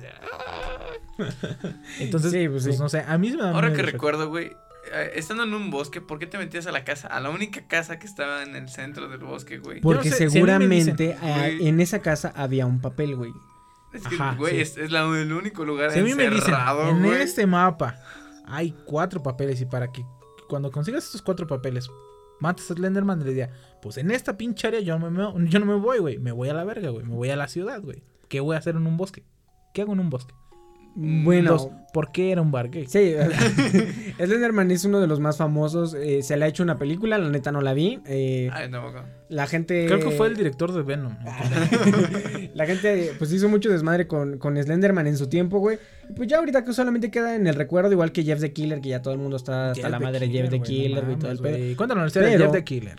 [2.01, 2.83] Entonces, Sí, pues pues, sí.
[2.83, 4.47] no sé, a mí sí me da Ahora miedo que recuerdo, güey,
[4.93, 7.09] eh, estando en un bosque, ¿por qué te metías a la casa?
[7.09, 9.81] A la única casa que estaba en el centro del bosque, güey.
[9.81, 13.15] Porque sé, si a mí me dicen, seguramente ah, en esa casa había un papel,
[13.17, 13.33] güey.
[13.93, 14.61] Es que, Ajá, güey, sí.
[14.63, 17.21] es, es la- el único lugar Si a mí me dicen, encerrado, en güey.
[17.23, 17.97] este mapa
[18.53, 20.05] hay cuatro papeles y para que
[20.47, 21.89] cuando consigas estos cuatro papeles
[22.39, 23.51] mates a Slenderman, le diría,
[23.81, 26.19] pues en esta pinche área yo no me, yo no me voy, güey.
[26.19, 27.07] Me voy a la verga, güey.
[27.07, 28.03] Me voy a la ciudad, güey.
[28.29, 29.25] ¿Qué voy a hacer en un bosque?
[29.73, 30.35] ¿Qué hago en un bosque?
[30.95, 32.85] Bueno, Dos, ¿por qué era un bar gay?
[32.87, 33.15] sí.
[34.19, 35.95] Slenderman es uno de los más famosos.
[35.95, 38.01] eh, se le ha hecho una película, la neta no la vi.
[38.07, 38.93] eh, Ay, no,
[39.29, 39.87] la gente.
[39.87, 41.17] Creo que fue el director de Venom.
[42.55, 45.79] La gente, pues hizo mucho desmadre con, con Slenderman en su tiempo, güey.
[46.09, 48.81] Y Pues ya ahorita que solamente queda en el recuerdo, igual que Jeff the Killer,
[48.83, 50.65] que ya todo el mundo está hasta Jeff la madre de Jeff the güey, no
[50.67, 51.77] Killer, güey, todo el pedo.
[51.77, 52.97] Cuéntanos la historia de Jeff the Killer.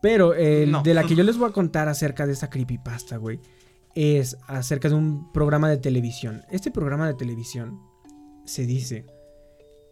[0.00, 0.82] Pero el No.
[0.82, 3.40] de la que yo les voy a contar acerca de esta creepypasta, güey,
[3.94, 6.42] es acerca de un programa de televisión.
[6.50, 7.80] Este programa de televisión
[8.44, 9.06] se dice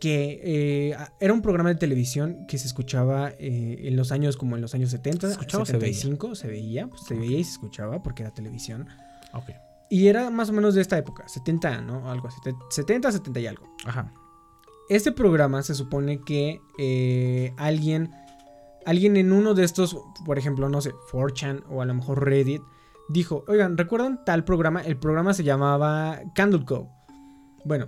[0.01, 4.57] que eh, era un programa de televisión que se escuchaba eh, en los años como
[4.57, 5.93] en los años 70, ¿Se escuchaba o se veía?
[5.95, 8.89] 75, se veía, pues se veía y se escuchaba porque era televisión.
[9.35, 9.51] Ok.
[9.91, 12.11] Y era más o menos de esta época, 70, ¿no?
[12.11, 13.67] Algo así, te- 70, 70 y algo.
[13.85, 14.13] Ajá.
[14.89, 18.11] Este programa se supone que eh, alguien,
[18.87, 22.63] alguien en uno de estos, por ejemplo, no sé, 4chan o a lo mejor Reddit,
[23.11, 24.81] dijo, oigan, ¿recuerdan tal programa?
[24.83, 26.89] El programa se llamaba Candle Cove.
[27.65, 27.87] Bueno,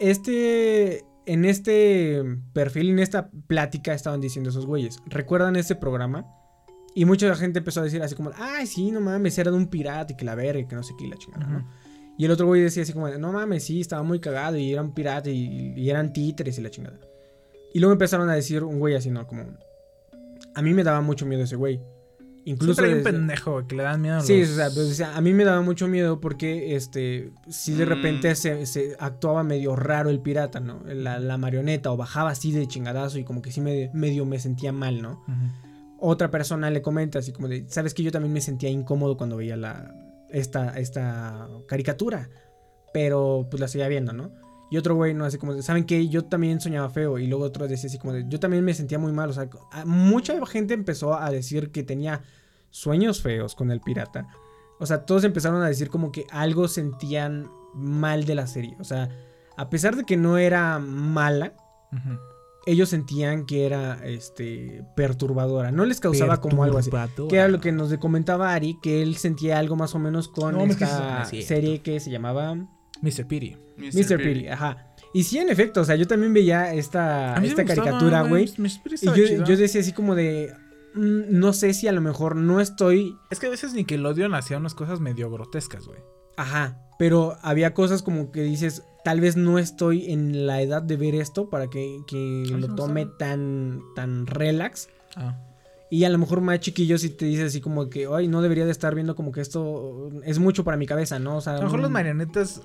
[0.00, 2.22] este, en este
[2.52, 6.26] perfil, en esta plática estaban diciendo esos güeyes, ¿recuerdan este programa?
[6.94, 9.68] Y mucha gente empezó a decir así como, ay, sí, no mames, era de un
[9.68, 11.68] pirata y que la verga y que no sé qué y la chingada, ¿no?
[12.18, 14.82] Y el otro güey decía así como, no mames, sí, estaba muy cagado y era
[14.82, 17.00] un pirata y, y eran títeres y la chingada.
[17.72, 19.26] Y luego empezaron a decir un güey así, ¿no?
[19.26, 19.44] Como,
[20.54, 21.80] a mí me daba mucho miedo ese güey.
[22.44, 22.74] Incluso...
[22.82, 25.20] Siempre hay un pendejo que le dan miedo a Sí, los- o sea, pues, a
[25.20, 27.88] mí me daba mucho miedo porque, este, si de Mm.
[27.88, 30.82] repente se, se actuaba medio raro el pirata, ¿no?
[30.84, 34.38] La, la marioneta o bajaba así de chingadazo y como que sí me, medio me
[34.40, 35.22] sentía mal, ¿no?
[35.98, 39.36] Otra persona le comenta así como de, sabes que yo también me sentía incómodo cuando
[39.36, 39.94] veía la,
[40.30, 42.28] esta, esta caricatura,
[42.92, 44.32] pero pues la seguía viendo, ¿no?
[44.72, 46.08] Y otro güey, no, así como, de, ¿saben qué?
[46.08, 47.18] Yo también soñaba feo.
[47.18, 49.28] Y luego otro decía así como de, yo también me sentía muy mal.
[49.28, 49.46] O sea,
[49.84, 52.22] mucha gente empezó a decir que tenía
[52.70, 54.28] sueños feos con el pirata.
[54.80, 58.74] O sea, todos empezaron a decir como que algo sentían mal de la serie.
[58.80, 59.10] O sea,
[59.58, 61.52] a pesar de que no era mala,
[62.64, 65.70] ellos sentían que era este perturbadora.
[65.70, 66.90] No les causaba como algo así.
[67.28, 70.54] Que era lo que nos comentaba Ari, que él sentía algo más o menos con
[70.54, 72.56] No, es que esta serie que se llamaba
[73.02, 73.26] Mr.
[73.26, 73.56] Pity.
[73.76, 74.16] Mr.
[74.16, 74.94] Piri, ajá.
[75.12, 78.50] Y sí, en efecto, o sea, yo también veía esta, esta caricatura, güey.
[79.02, 80.54] Y yo, decía así como de.
[80.94, 83.16] mm, no sé si a lo mejor no estoy.
[83.30, 85.98] Es que a veces Nickelodeon hacía unas cosas medio grotescas, güey.
[86.36, 86.78] Ajá.
[86.98, 91.14] Pero había cosas como que dices, tal vez no estoy en la edad de ver
[91.16, 94.88] esto para que, que lo me tome tan, tan relax.
[95.16, 95.36] Ah.
[95.90, 98.64] Y a lo mejor más chiquillo si te dice así como que, ay, no debería
[98.64, 101.36] de estar viendo como que esto es mucho para mi cabeza, ¿no?
[101.36, 102.62] O sea, A lo mejor las un- marionetas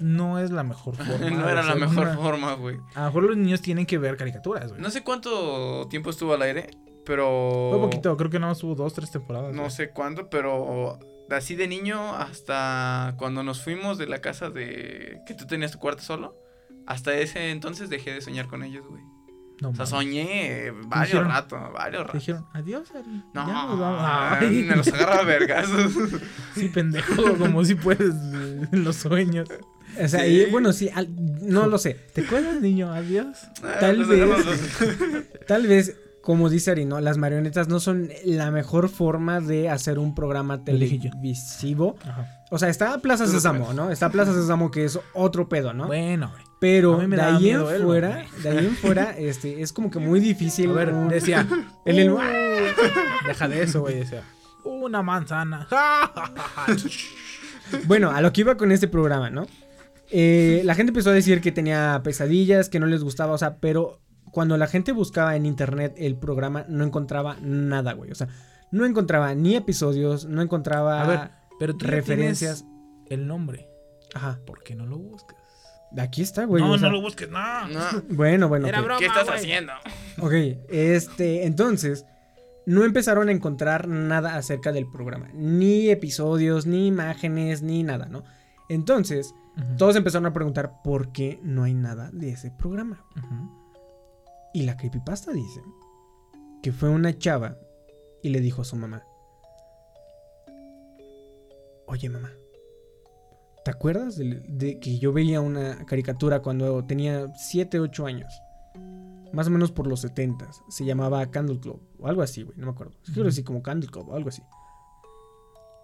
[0.00, 1.30] no es la mejor forma.
[1.30, 2.78] no era la mejor una- forma, güey.
[2.94, 4.80] A lo mejor los niños tienen que ver caricaturas, güey.
[4.80, 6.70] No sé cuánto tiempo estuvo al aire,
[7.04, 7.68] pero...
[7.72, 9.52] Fue poquito, creo que nada más hubo dos, tres temporadas.
[9.54, 9.70] No güey.
[9.70, 10.98] sé cuándo, pero
[11.30, 15.78] así de niño hasta cuando nos fuimos de la casa de que tú tenías tu
[15.78, 16.36] cuarto solo,
[16.86, 19.02] hasta ese entonces dejé de soñar con ellos, güey.
[19.60, 22.20] No, o sea, soñé varios dijeron- ratos, varios ratos.
[22.20, 23.22] dijeron, adiós, Ari.
[23.32, 24.00] No, ya nos vamos".
[24.02, 24.64] Ay.
[24.68, 25.92] me los agarraba a vergazos.
[26.54, 28.14] Sí, pendejo, como si puedes
[28.72, 29.48] los sueños.
[30.02, 30.42] O sea, Sí.
[30.42, 31.08] y bueno, sí, al-
[31.42, 31.94] no lo sé.
[32.12, 32.92] ¿Te acuerdas, niño?
[32.92, 33.38] Adiós.
[33.80, 34.28] Tal Los vez,
[35.46, 37.00] tal vez, como dice Ari, ¿no?
[37.00, 41.96] Las marionetas no son la mejor forma de hacer un programa televisivo.
[42.02, 42.28] Ajá.
[42.50, 43.72] O sea, está Plaza Sésamo.
[43.72, 43.90] ¿no?
[43.90, 45.86] Está Plaza Sésamo que es otro pedo, ¿no?
[45.86, 46.42] Bueno, güey.
[46.60, 50.18] Pero de ahí en él, fuera, de ahí en fuera, este, es como que muy
[50.18, 50.70] difícil.
[50.70, 51.46] A ver, un- decía.
[51.84, 52.18] el- el- "Uh,
[53.26, 53.96] deja de eso, güey.
[53.96, 54.22] Decía.
[54.64, 55.68] Una manzana.
[57.86, 59.46] Bueno, a lo que iba con este programa, ¿no?
[60.16, 63.56] Eh, la gente empezó a decir que tenía pesadillas, que no les gustaba, o sea,
[63.58, 64.00] pero
[64.30, 68.12] cuando la gente buscaba en internet el programa no encontraba nada, güey.
[68.12, 68.28] O sea,
[68.70, 72.64] no encontraba ni episodios, no encontraba A ver, pero tú ya referencias.
[73.10, 73.68] el nombre.
[74.14, 74.38] Ajá.
[74.46, 75.36] ¿Por qué no lo buscas?
[75.98, 76.62] Aquí está, güey.
[76.62, 77.68] no, o sea, no lo busques, no.
[77.68, 77.80] No,
[78.10, 78.68] Bueno, bueno.
[78.68, 79.38] Era broma, ¿Qué estás güey.
[79.38, 79.72] haciendo?
[80.20, 80.32] Ok,
[80.68, 82.04] este, entonces,
[82.66, 85.30] no empezaron a encontrar nada acerca del programa.
[85.34, 88.22] Ni episodios, ni imágenes, ni nada, ¿no?
[88.68, 89.34] Entonces,
[89.78, 93.04] Todos empezaron a preguntar por qué no hay nada de ese programa.
[94.52, 95.62] Y la creepypasta dice
[96.62, 97.56] que fue una chava
[98.22, 99.04] y le dijo a su mamá,
[101.86, 102.30] oye mamá,
[103.64, 108.32] ¿te acuerdas de, de que yo veía una caricatura cuando tenía 7, 8 años?
[109.32, 112.66] Más o menos por los 70 Se llamaba Candle Club o algo así, güey, no
[112.66, 112.92] me acuerdo.
[113.04, 113.28] Quiero Ujú.
[113.30, 114.42] decir como Candle Club o algo así.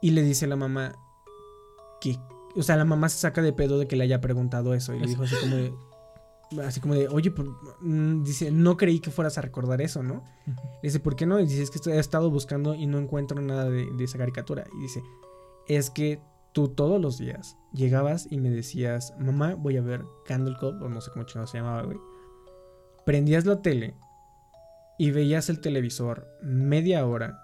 [0.01, 0.95] Y le dice a la mamá
[2.01, 2.17] que,
[2.57, 4.99] o sea, la mamá se saca de pedo de que le haya preguntado eso y
[5.01, 5.73] le dijo así como de,
[6.65, 7.47] así como de, oye, por-
[7.81, 10.25] mm, dice, no creí que fueras a recordar eso, ¿no?
[10.47, 10.55] Le
[10.89, 11.39] dice, ¿por qué no?
[11.41, 14.65] Y dice, es que he estado buscando y no encuentro nada de, de esa caricatura.
[14.79, 15.03] Y dice,
[15.69, 16.21] es que
[16.53, 20.89] tú todos los días llegabas y me decías, mamá, voy a ver Candle Club, o
[20.89, 21.99] no sé cómo chingado se llamaba, güey.
[23.07, 23.95] Prendías la tele
[24.99, 27.39] y veías el televisor media hora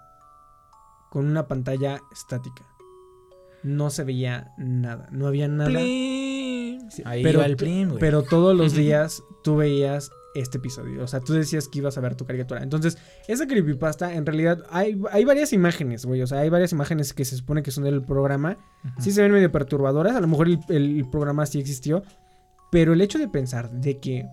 [1.09, 2.65] con una pantalla estática.
[3.63, 5.69] No se veía nada, no había nada.
[5.69, 6.89] Plim.
[6.89, 7.99] Sí, Ahí pero, el plim, güey.
[7.99, 11.03] pero todos los días tú veías este episodio.
[11.03, 12.63] O sea, tú decías que ibas a ver tu caricatura.
[12.63, 12.97] Entonces,
[13.27, 16.21] esa creepypasta, en realidad, hay, hay varias imágenes, güey.
[16.21, 18.57] O sea, hay varias imágenes que se supone que son del programa.
[18.99, 20.15] Sí se ven medio perturbadoras.
[20.15, 22.03] A lo mejor el, el programa sí existió.
[22.71, 24.27] Pero el hecho de pensar de que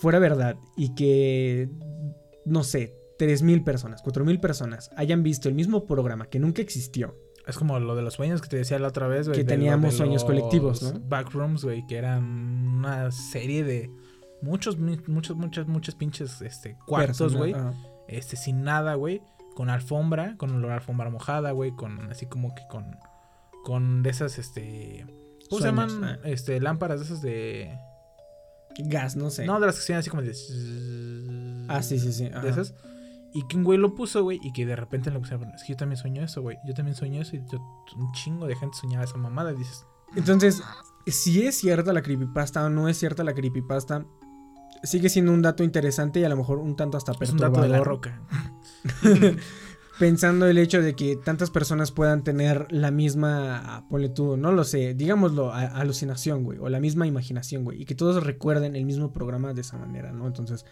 [0.00, 1.68] fuera verdad y que,
[2.44, 7.16] no sé, 3.000 personas, 4.000 personas hayan visto el mismo programa que nunca existió.
[7.46, 9.40] Es como lo de los sueños que te decía la otra vez, güey.
[9.40, 11.00] Que teníamos sueños colectivos, ¿no?
[11.00, 13.90] Backrooms, güey, que eran una serie de
[14.40, 17.54] muchos, muchos, muchos, muchos pinches este, cuartos, güey.
[18.08, 19.22] Este, sin nada, güey.
[19.54, 21.72] Con alfombra, con olor a alfombra mojada, güey.
[21.72, 22.96] Con así como que con.
[23.62, 25.06] Con de esas, este.
[25.48, 26.04] ¿Cómo se llaman?
[26.04, 26.18] ah.
[26.24, 27.78] Este, lámparas de esas de.
[28.76, 29.44] Gas, no sé.
[29.44, 30.34] No, de las que se así como de.
[31.68, 32.28] Ah, sí, sí, sí.
[32.28, 32.74] De esas.
[33.34, 35.50] Y que un güey lo puso, güey, y que de repente lo pusieron.
[35.50, 36.56] Es que yo también sueño eso, güey.
[36.66, 37.34] Yo también sueño eso.
[37.36, 37.58] Y yo-
[37.96, 39.52] un chingo de gente soñaba esa mamada.
[39.52, 39.84] Y dices,
[40.14, 40.62] Entonces,
[41.06, 44.06] si es cierta la creepypasta o no es cierta la creepypasta,
[44.84, 47.60] sigue siendo un dato interesante y a lo mejor un tanto hasta es un dato
[47.60, 47.86] de la perturbador.
[47.88, 48.22] roca.
[49.98, 54.64] Pensando el hecho de que tantas personas puedan tener la misma, ponle tú, no lo
[54.64, 58.84] sé, digámoslo, a- alucinación, güey, o la misma imaginación, güey, y que todos recuerden el
[58.84, 60.26] mismo programa de esa manera, ¿no?
[60.26, 60.66] Entonces,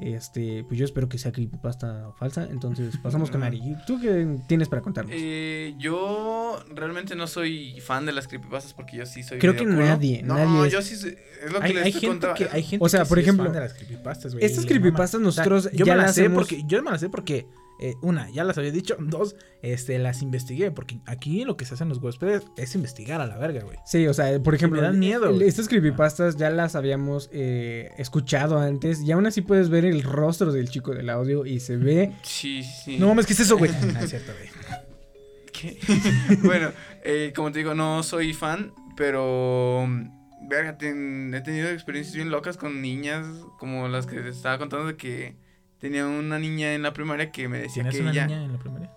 [0.00, 2.48] este, pues yo espero que sea creepypasta falsa.
[2.50, 3.76] Entonces, pasamos con Ari.
[3.86, 5.14] ¿Tú qué tienes para contarnos?
[5.16, 9.38] Eh, yo realmente no soy fan de las creepypastas porque yo sí soy.
[9.38, 10.96] Creo que nadie, No, nadie es- yo sí.
[10.96, 12.34] soy- Es lo que Hay, les hay estoy gente contando.
[12.50, 14.44] que, hay gente O sea, que por sí es ejemplo, fan de las creepypastas, güey,
[14.46, 17.46] estas creepypastas nosotros yo ya me las sé porque yo me las sé porque
[17.80, 18.96] eh, una, ya las había dicho.
[19.00, 20.70] Dos, este, las investigué.
[20.70, 23.78] Porque aquí lo que se hacen los huéspedes es investigar a la verga, güey.
[23.84, 27.90] Sí, o sea, por ejemplo, me dan miedo, el- estas creepypastas ya las habíamos eh,
[27.98, 31.76] escuchado antes y aún así puedes ver el rostro del chico del audio y se
[31.76, 32.12] ve...
[32.22, 32.98] Sí, sí.
[32.98, 33.70] No mames, ¿qué es eso, güey?
[33.96, 34.50] Ah, es cierto, güey.
[35.52, 35.78] ¿Qué?
[36.42, 36.70] bueno,
[37.04, 39.86] eh, como te digo, no soy fan, pero.
[40.46, 43.26] Verga, ten- he tenido experiencias bien locas con niñas,
[43.58, 45.36] como las que te estaba contando de que
[45.84, 48.26] tenía una niña en la primaria que me decía ¿Tienes que una ella.
[48.26, 48.90] niña en la primaria?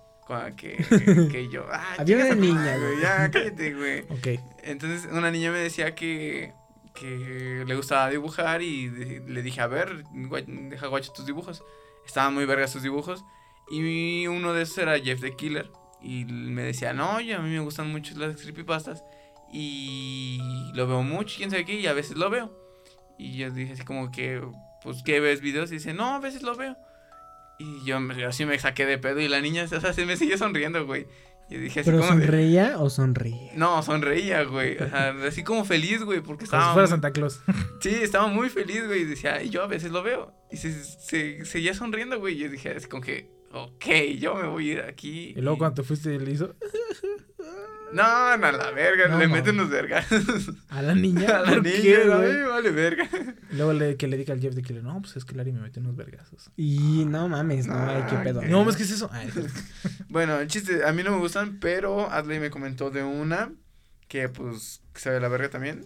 [0.56, 1.66] Que, que, que yo.
[1.72, 3.02] Ah, Había una niña, güey.
[3.02, 4.00] Ya, cállate, güey.
[4.10, 4.42] Ok.
[4.64, 6.54] Entonces, una niña me decía que.
[6.94, 10.04] Que le gustaba dibujar y de- le dije, a ver,
[10.70, 11.62] deja guacho tus dibujos.
[12.06, 13.24] Estaban muy vergas sus dibujos.
[13.70, 15.70] Y uno de esos era Jeff the Killer.
[16.02, 19.04] Y me decía, no, oye, a mí me gustan mucho las creepypastas.
[19.54, 20.40] Y
[20.74, 22.52] lo veo mucho, quién sabe qué, y a veces lo veo.
[23.18, 24.42] Y yo dije así como que,
[24.92, 25.72] pues, ¿qué ves videos?
[25.72, 26.78] Y dice, no, a veces lo veo.
[27.60, 30.16] Y yo me- así me saqué de pedo y la niña, o sea, se me
[30.18, 31.08] sigue sonriendo, güey.
[31.50, 33.52] Y dije así ¿Pero como de- sonreía o sonreía?
[33.56, 34.76] No, sonreía, güey.
[34.78, 36.64] O sea, así como feliz, güey, porque Como estaba...
[36.66, 37.42] si fuera muy- Santa Claus.
[37.82, 39.02] Sí, estaba muy feliz, güey.
[39.02, 40.34] Y decía, y yo a veces lo veo.
[40.52, 42.36] Y se, se- seguía sonriendo, güey.
[42.36, 43.86] Y yo dije, así como que, ok,
[44.20, 45.34] yo me voy a ir aquí.
[45.38, 46.54] Y luego cuando te fuiste le hizo
[47.94, 49.44] No, no, a la verga, No, le mames.
[49.44, 50.06] meten los vergas.
[50.70, 51.28] a la niña.
[51.38, 53.08] a la ¿Por niña, qué, me vale verga.
[53.52, 55.54] Luego le, que le diga al Jeff de que le, no, pues es que Larry
[55.54, 56.52] me metió unos vergazos.
[56.58, 58.42] Y no mames, no, ay, qué pedo.
[58.42, 59.10] No, mames, ¿qué es eso?
[59.12, 59.30] Ay,
[60.10, 63.52] Bueno, el chiste, a mí no me gustan, pero Adley me comentó de una
[64.08, 65.86] que, pues, que sabe la verga también.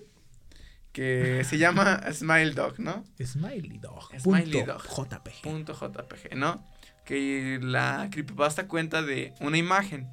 [0.91, 3.05] Que se llama Smile Dog, ¿no?
[3.23, 4.09] Smiley Dog.
[4.19, 5.07] Smiley punto Dog.
[5.07, 5.41] JPG.
[5.43, 6.67] Punto JPG, ¿no?
[7.05, 10.07] Que la creepypasta cuenta de una imagen.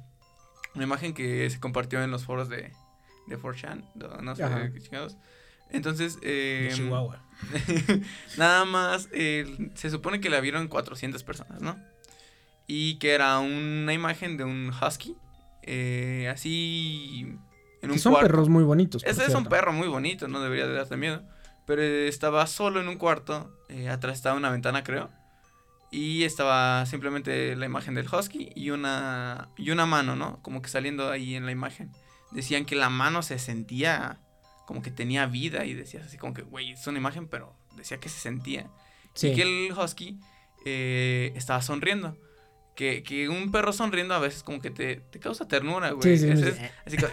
[0.75, 2.71] Una imagen que se compartió en los foros de,
[3.27, 3.83] de 4chan.
[4.21, 4.71] No, sé Ajá.
[4.71, 5.17] qué chingados.
[5.71, 7.21] Entonces, eh, De Chihuahua.
[8.37, 11.77] nada más, eh, se supone que la vieron 400 personas, ¿no?
[12.67, 15.15] Y que era una imagen de un husky.
[15.63, 17.35] eh, así.
[17.81, 18.27] En un Que son cuarto.
[18.27, 19.03] perros muy bonitos.
[19.05, 21.23] Ese es un perro muy bonito, no debería de darte miedo.
[21.65, 25.09] Pero estaba solo en un cuarto, eh, atrás estaba una ventana, creo.
[25.91, 30.39] Y estaba simplemente la imagen del husky y una, y una mano, ¿no?
[30.43, 31.91] Como que saliendo ahí en la imagen.
[32.31, 34.19] Decían que la mano se sentía
[34.67, 37.99] como que tenía vida y decías así como que, güey, es una imagen, pero decía
[37.99, 38.67] que se sentía.
[39.15, 39.29] Sí.
[39.29, 40.19] Y que el husky
[40.65, 42.15] eh, estaba sonriendo.
[42.75, 46.17] Que, que un perro sonriendo a veces como que te, te causa ternura, güey.
[46.17, 46.47] Sí, sí, sí.
[46.49, 47.11] es- así como,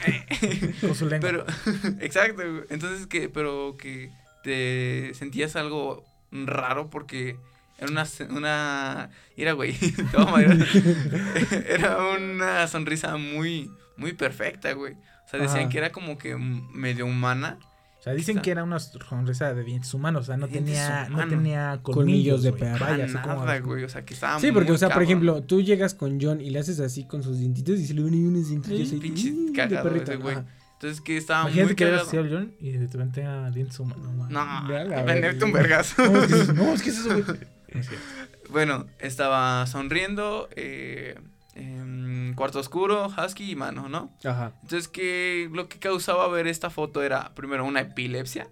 [0.82, 1.28] Con su lengua.
[1.30, 1.46] pero,
[2.00, 2.64] exacto, güey.
[2.68, 4.12] Entonces que, pero que
[4.44, 7.36] te sentías algo raro porque
[7.78, 9.76] era una, una, era güey,
[11.68, 14.94] era una sonrisa muy, muy perfecta, güey.
[14.94, 15.68] O sea, decían Ajá.
[15.68, 17.58] que era como que medio humana.
[17.98, 20.22] O sea, dicen que era una sonrisa de dientes humanos.
[20.22, 22.86] O sea, no tenía, no tenía Colmillos colmillos, de perro.
[22.86, 23.82] Vaya, nada, güey.
[23.82, 26.40] O sea, que estaba Sí, porque, muy o sea, por ejemplo, tú llegas con John
[26.40, 29.52] y le haces así con sus dientitos y se le ven unos dientitos Pinche mm,
[29.52, 29.90] cagado
[30.20, 30.36] güey.
[30.74, 32.20] Entonces que estaba Imagínate muy que cagado.
[32.20, 34.30] al John y de repente a dientes humanos.
[34.30, 34.62] No.
[34.62, 35.82] No, venderte un verga.
[35.82, 36.04] vergazo.
[36.04, 37.55] No, que, no, es que es eso, güey.
[37.76, 38.06] No es cierto.
[38.50, 41.18] Bueno, estaba sonriendo, eh,
[41.54, 44.10] em, cuarto oscuro, husky y mano, ¿no?
[44.24, 44.52] Ajá.
[44.62, 48.48] Entonces, que lo que causaba ver esta foto era, primero, una epilepsia.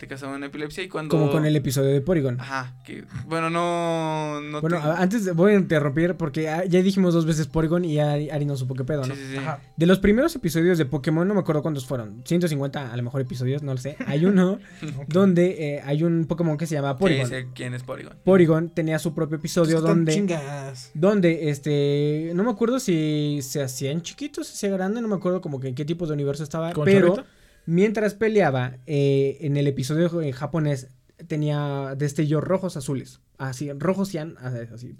[0.00, 1.10] Te causaba una epilepsia y cuando...
[1.14, 2.40] Como con el episodio de Porygon.
[2.40, 4.40] Ajá, que, bueno, no...
[4.40, 8.30] no Bueno, te- antes voy a interrumpir porque ya dijimos dos veces Porygon y Ari,
[8.30, 9.14] Ari no supo qué pedo, ¿no?
[9.14, 9.36] Sí, sí, sí.
[9.36, 9.60] Ajá.
[9.76, 13.20] De los primeros episodios de Pokémon, no me acuerdo cuántos fueron, 150 a lo mejor
[13.20, 13.98] episodios, no lo sé.
[14.06, 14.58] Hay uno
[15.08, 17.26] donde eh, hay un Pokémon que se llama Sí, Porygon.
[17.26, 18.16] sé quién es Porygon.
[18.24, 20.14] Porygon tenía su propio episodio donde...
[20.14, 20.92] chingas.
[20.94, 25.42] Donde, este, no me acuerdo si se hacían chiquitos, se hacía grande, no me acuerdo
[25.42, 27.28] como que en qué tipo de universo estaba, ¿Con pero chorrito?
[27.66, 30.88] Mientras peleaba, eh, en el episodio en japonés
[31.26, 34.94] tenía destellos rojos azules, así, rojos y an- así.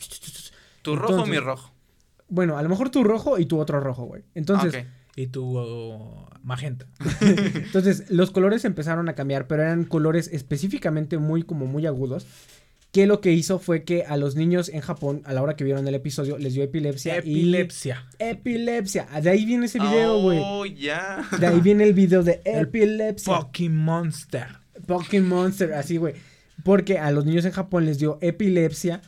[0.82, 1.72] ¿Tu rojo o mi rojo?
[2.28, 4.22] Bueno, a lo mejor tu rojo y tu otro rojo, güey.
[4.34, 4.86] Entonces, Ah, ok.
[5.16, 6.86] Y tu oh, magenta.
[7.20, 12.26] entonces los colores empezaron a cambiar, pero eran colores específicamente muy como muy agudos.
[12.92, 15.62] Que lo que hizo fue que a los niños en Japón, a la hora que
[15.62, 17.18] vieron el episodio, les dio epilepsia.
[17.18, 18.06] Epilepsia.
[18.18, 18.24] Y...
[18.24, 19.06] Epilepsia.
[19.22, 20.40] De ahí viene ese video, güey.
[20.42, 21.28] Oh, ya.
[21.38, 23.36] De ahí viene el video de epilepsia.
[23.36, 24.60] Fucking monster.
[24.86, 26.14] Pokémon Monster, así, güey.
[26.64, 29.02] Porque a los niños en Japón les dio epilepsia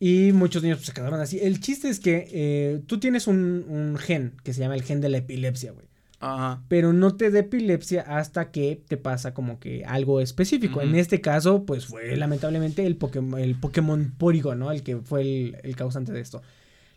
[0.00, 1.38] y muchos niños pues, se quedaron así.
[1.40, 5.00] El chiste es que eh, tú tienes un, un gen que se llama el gen
[5.00, 5.87] de la epilepsia, güey.
[6.20, 6.62] Ajá.
[6.68, 10.82] Pero no te da epilepsia hasta que te pasa como que algo específico.
[10.82, 14.72] En este caso, pues fue lamentablemente el Pokémon, el Pokémon Porygon, ¿no?
[14.72, 16.42] El que fue el, el causante de esto.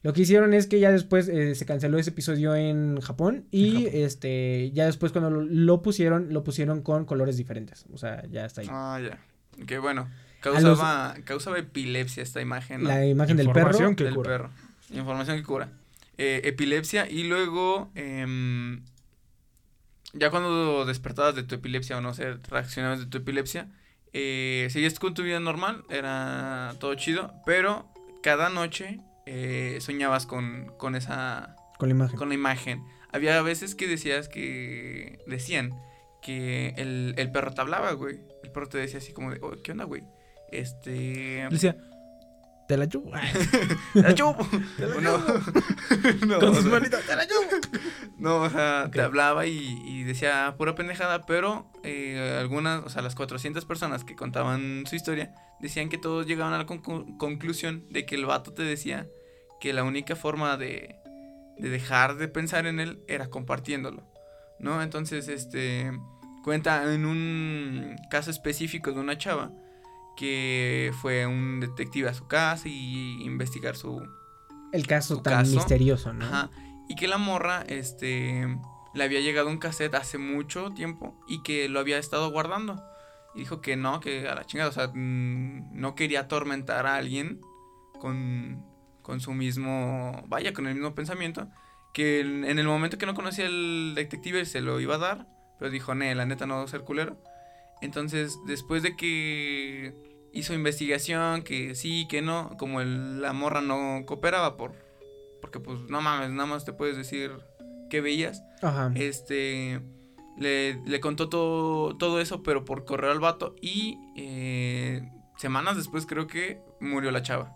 [0.04, 3.86] Lo que hicieron es que ya después eh, se canceló ese episodio en Japón y
[3.86, 7.86] este ya después cuando lo, lo pusieron, lo pusieron con colores diferentes.
[7.94, 8.68] O sea, ya está ahí.
[8.72, 9.20] Ah, ya.
[9.68, 10.08] Que bueno.
[10.44, 12.88] Los- Causaba, causaba epilepsia esta imagen, ¿no?
[12.90, 13.60] La imagen del perro.
[13.70, 14.30] Información que del cura.
[14.32, 14.50] perro.
[14.92, 15.70] Información que cura.
[16.18, 18.82] Eh, epilepsia y luego, em,
[20.14, 23.70] ya cuando despertabas de tu epilepsia o no sé, reaccionabas de tu epilepsia,
[24.14, 30.74] eh, seguías con tu vida normal, era todo chido, pero cada noche eh, soñabas con,
[30.78, 31.56] con esa...
[31.78, 32.18] Con la imagen.
[32.18, 32.84] Con la imagen.
[33.12, 35.20] Había veces que decías que...
[35.28, 35.72] Decían
[36.22, 38.20] que el, el perro te hablaba, güey.
[38.44, 40.04] El perro te decía así como de, "Oh, ¿qué onda, güey?
[40.52, 41.48] Este...
[41.50, 41.78] Decía,
[42.72, 43.12] te la chupo.
[43.94, 44.48] Te la chupo.
[44.78, 45.18] Te la No.
[46.26, 47.68] No, Con manitas, te la chupo.
[48.18, 53.02] No, o sea, te hablaba y, y decía pura pendejada, pero eh, algunas, o sea,
[53.02, 58.06] las 400 personas que contaban su historia decían que todos llegaban a la conclusión de
[58.06, 59.08] que el vato te decía
[59.60, 60.96] que la única forma de,
[61.58, 64.04] de dejar de pensar en él era compartiéndolo,
[64.60, 64.84] ¿no?
[64.84, 65.92] Entonces, este,
[66.44, 69.52] cuenta en un caso específico de una chava
[70.16, 74.02] que fue un detective a su casa y investigar su,
[74.72, 75.56] El caso su tan caso.
[75.56, 76.26] misterioso, ¿no?
[76.26, 76.50] Ajá.
[76.88, 78.48] Y que la morra, este,
[78.94, 82.84] le había llegado un cassette hace mucho tiempo y que lo había estado guardando.
[83.34, 86.96] Y dijo que no, que a la chingada, o sea, mm, no quería atormentar a
[86.98, 87.40] alguien
[88.00, 88.66] con,
[89.02, 91.48] con su mismo, vaya, con el mismo pensamiento.
[91.94, 95.28] Que en el momento que no conocía al detective se lo iba a dar,
[95.60, 97.22] pero dijo, ne, la neta no va a ser culero.
[97.82, 99.94] Entonces, después de que
[100.34, 104.74] hizo investigación, que sí, que no, como el- la morra no cooperaba por
[105.42, 107.32] porque pues no mames, nada más te puedes decir
[107.90, 108.44] qué veías.
[108.62, 108.92] Ajá.
[108.96, 109.82] Este
[110.38, 115.02] le, le contó todo, todo eso, pero por correo al vato y eh,
[115.38, 117.54] semanas después creo que murió la chava.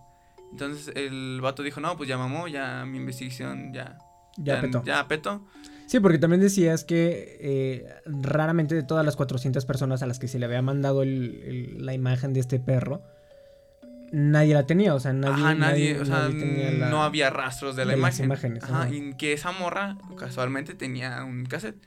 [0.52, 4.00] Entonces el vato dijo, no, pues ya mamó, ya mi investigación ya...
[4.38, 4.84] Ya petó.
[4.84, 5.46] Ya petó.
[5.88, 10.28] Sí, porque también decías que eh, raramente de todas las 400 personas a las que
[10.28, 13.02] se le había mandado el- el- la imagen de este perro,
[14.12, 17.30] nadie la tenía, o sea, nadie, Ajá, nadie, o sea, nadie tenía la- no había
[17.30, 18.26] rastros de la de las imagen.
[18.26, 18.90] imágenes, Ajá, ajá.
[18.94, 21.78] y que esa morra casualmente tenía un cassette.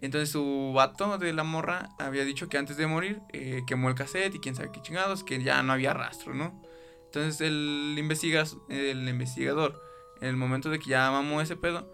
[0.00, 3.96] Entonces su vato de la morra había dicho que antes de morir eh, quemó el
[3.96, 6.62] cassette y quién sabe qué chingados, que ya no había rastro, ¿no?
[7.06, 9.82] Entonces el, investigas, el investigador,
[10.20, 11.92] en el momento de que ya mamó ese pedo,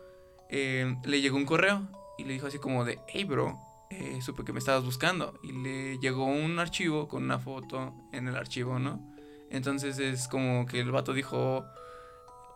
[0.56, 1.82] eh, le llegó un correo
[2.16, 3.58] y le dijo así como de, hey bro,
[3.90, 5.40] eh, supe que me estabas buscando.
[5.42, 9.00] Y le llegó un archivo con una foto en el archivo, ¿no?
[9.50, 11.64] Entonces es como que el vato dijo,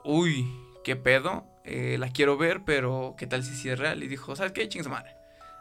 [0.05, 0.49] uy,
[0.85, 4.01] qué pedo, eh, la quiero ver, pero qué tal si sí es real.
[4.05, 4.69] Y dijo, ¿sabes qué?
[4.69, 5.11] Chingas madre,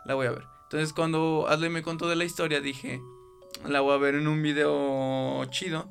[0.05, 0.43] la voy a ver.
[0.65, 3.01] Entonces cuando Adley me contó de la historia, dije,
[3.65, 5.89] la voy a ver en un video chido.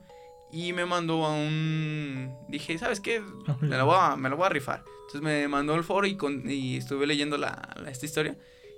[0.53, 2.33] Y me mandó a un...
[2.49, 3.21] Dije, ¿sabes qué?
[3.61, 4.85] Me la voy a, me la voy a rifar.
[5.07, 8.37] Entonces me mandó al foro y, con, y estuve leyendo la, la- esta historia.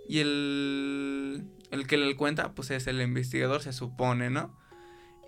[0.09, 4.57] Y el, el que le cuenta, pues es el investigador, se supone, ¿no?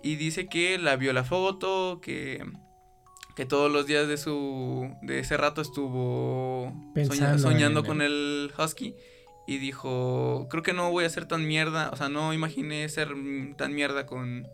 [0.03, 2.43] Y dice que la vio la foto, que,
[3.35, 6.73] que todos los días de su de ese rato estuvo
[7.07, 8.95] soña- soñando con el husky.
[9.47, 13.09] Y dijo, creo que no voy a ser tan mierda, o sea, no imaginé ser
[13.57, 14.47] tan mierda con,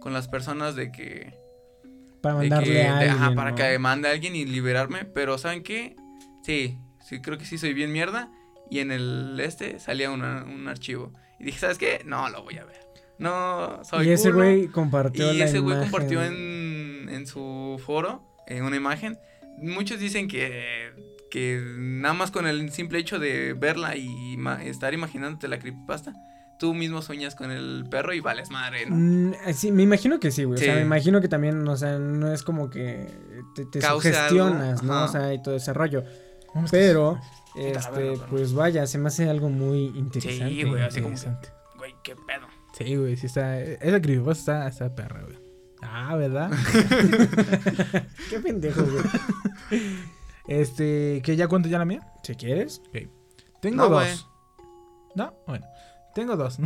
[0.00, 1.34] con las personas de que...
[2.22, 3.56] Para mandarle que- a de- ajá, alguien, para ¿no?
[3.56, 5.96] que mande a alguien y liberarme, pero ¿saben qué?
[6.42, 8.30] Sí, sí, creo que sí soy bien mierda.
[8.70, 11.12] Y en el este salía una- un archivo.
[11.38, 12.02] Y dije, ¿sabes qué?
[12.06, 12.80] No, lo voy a ver.
[13.18, 18.24] No, soy Y ese güey compartió Y la ese güey compartió en, en su foro
[18.46, 19.18] eh, una imagen.
[19.58, 20.90] Muchos dicen que,
[21.30, 26.14] que nada más con el simple hecho de verla y ima- estar imaginándote la creepypasta,
[26.62, 28.94] tú mismo sueñas con el perro y vales madre, ¿no?
[28.94, 30.60] Mm, eh, sí, me imagino que sí, güey.
[30.60, 33.08] O sea, me imagino que también, o sea, no es como que
[33.56, 34.94] te, te sugestionas, algo, ¿no?
[34.94, 35.04] ajá.
[35.06, 36.04] O sea, y todo ese rollo.
[36.70, 37.18] Pero,
[37.56, 40.54] este, pues vaya, se me hace algo muy interesante.
[40.54, 41.30] Sí, güey, así como que,
[41.78, 42.46] güey, qué pedo.
[42.78, 43.60] Sí, güey, sí está.
[43.60, 45.38] Esa creepypasta está, está perra, güey.
[45.82, 46.48] Ah, ¿verdad?
[48.30, 49.82] Qué pendejo, güey.
[50.46, 52.06] este, ¿que ya cuento ya la mía?
[52.22, 52.80] Si quieres.
[52.90, 53.08] Ok.
[53.60, 54.28] Tengo No, dos.
[55.16, 55.66] No, bueno.
[56.14, 56.58] Tengo dos.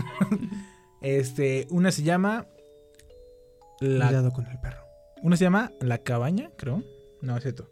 [1.01, 2.47] este, una se llama.
[3.81, 4.81] La, Cuidado con el perro.
[5.23, 6.83] una se llama La Cabaña, creo.
[7.21, 7.71] No, es cierto.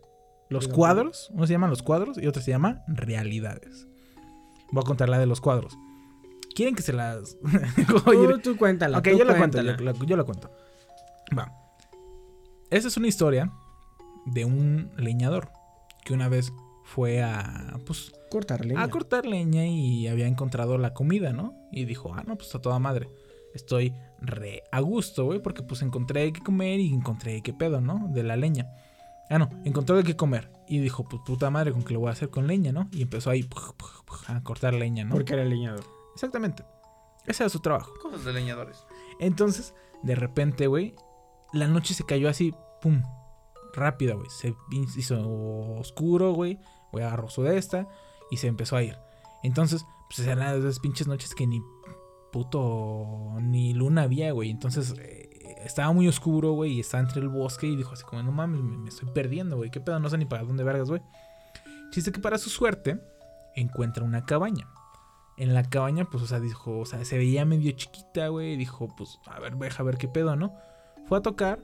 [0.50, 0.76] Los Cuidado.
[0.76, 1.30] cuadros.
[1.32, 3.86] Uno se llama Los cuadros y otra se llama Realidades.
[4.70, 5.76] Voy a contar la de los cuadros.
[6.54, 7.36] ¿Quieren que se las.?
[7.88, 8.98] Tú, tú cuéntala.
[8.98, 10.50] Ok, tú yo la cuento, yo, la- yo la cuento.
[11.36, 11.50] Va.
[12.70, 13.50] Esta es una historia
[14.26, 15.50] de un leñador
[16.04, 16.52] que una vez
[16.84, 18.82] fue a, pues, Cortar leña.
[18.82, 21.54] a cortar leña y había encontrado la comida, ¿no?
[21.72, 23.08] Y dijo, ah, no, pues a toda madre.
[23.54, 28.08] Estoy re a gusto, güey, porque pues encontré que comer y encontré qué pedo, ¿no?
[28.12, 28.68] De la leña.
[29.30, 30.50] Ah, no, encontró de qué comer.
[30.68, 32.88] Y dijo, pues puta madre, ¿con qué lo voy a hacer con leña, no?
[32.92, 33.48] Y empezó ahí
[34.26, 35.14] a cortar leña, ¿no?
[35.14, 35.84] Porque era leñador.
[36.14, 36.64] Exactamente.
[37.26, 37.92] Ese era su trabajo.
[38.02, 38.84] Cosas de leñadores.
[39.20, 40.94] Entonces, de repente, güey,
[41.52, 42.52] la noche se cayó así,
[42.82, 43.02] pum.
[43.74, 44.28] rápida, güey.
[44.30, 44.54] Se
[44.96, 46.58] hizo oscuro, güey.
[46.94, 47.88] Güey agarró su de esta
[48.30, 48.96] y se empezó a ir.
[49.42, 51.60] Entonces, pues eran esas pinches noches que ni
[52.32, 54.50] puto ni luna había, güey.
[54.50, 58.22] Entonces, eh, estaba muy oscuro, güey, y estaba entre el bosque y dijo así como,
[58.22, 59.70] no mames, me, me estoy perdiendo, güey.
[59.70, 59.98] ¿Qué pedo?
[59.98, 61.02] No sé ni para dónde vergas, güey.
[61.90, 63.00] Chiste que para su suerte
[63.54, 64.68] encuentra una cabaña.
[65.36, 68.56] En la cabaña, pues, o sea, dijo, o sea, se veía medio chiquita, güey.
[68.56, 70.54] Dijo, pues, a ver, deja ver qué pedo, ¿no?
[71.06, 71.60] Fue a tocar.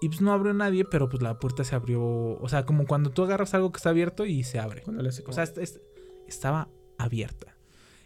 [0.00, 2.02] Y pues no abrió nadie, pero pues la puerta se abrió.
[2.02, 4.82] O sea, como cuando tú agarras algo que está abierto y se abre.
[4.82, 5.78] Cuando le hace O sea, est- est-
[6.26, 6.68] estaba
[6.98, 7.54] abierta.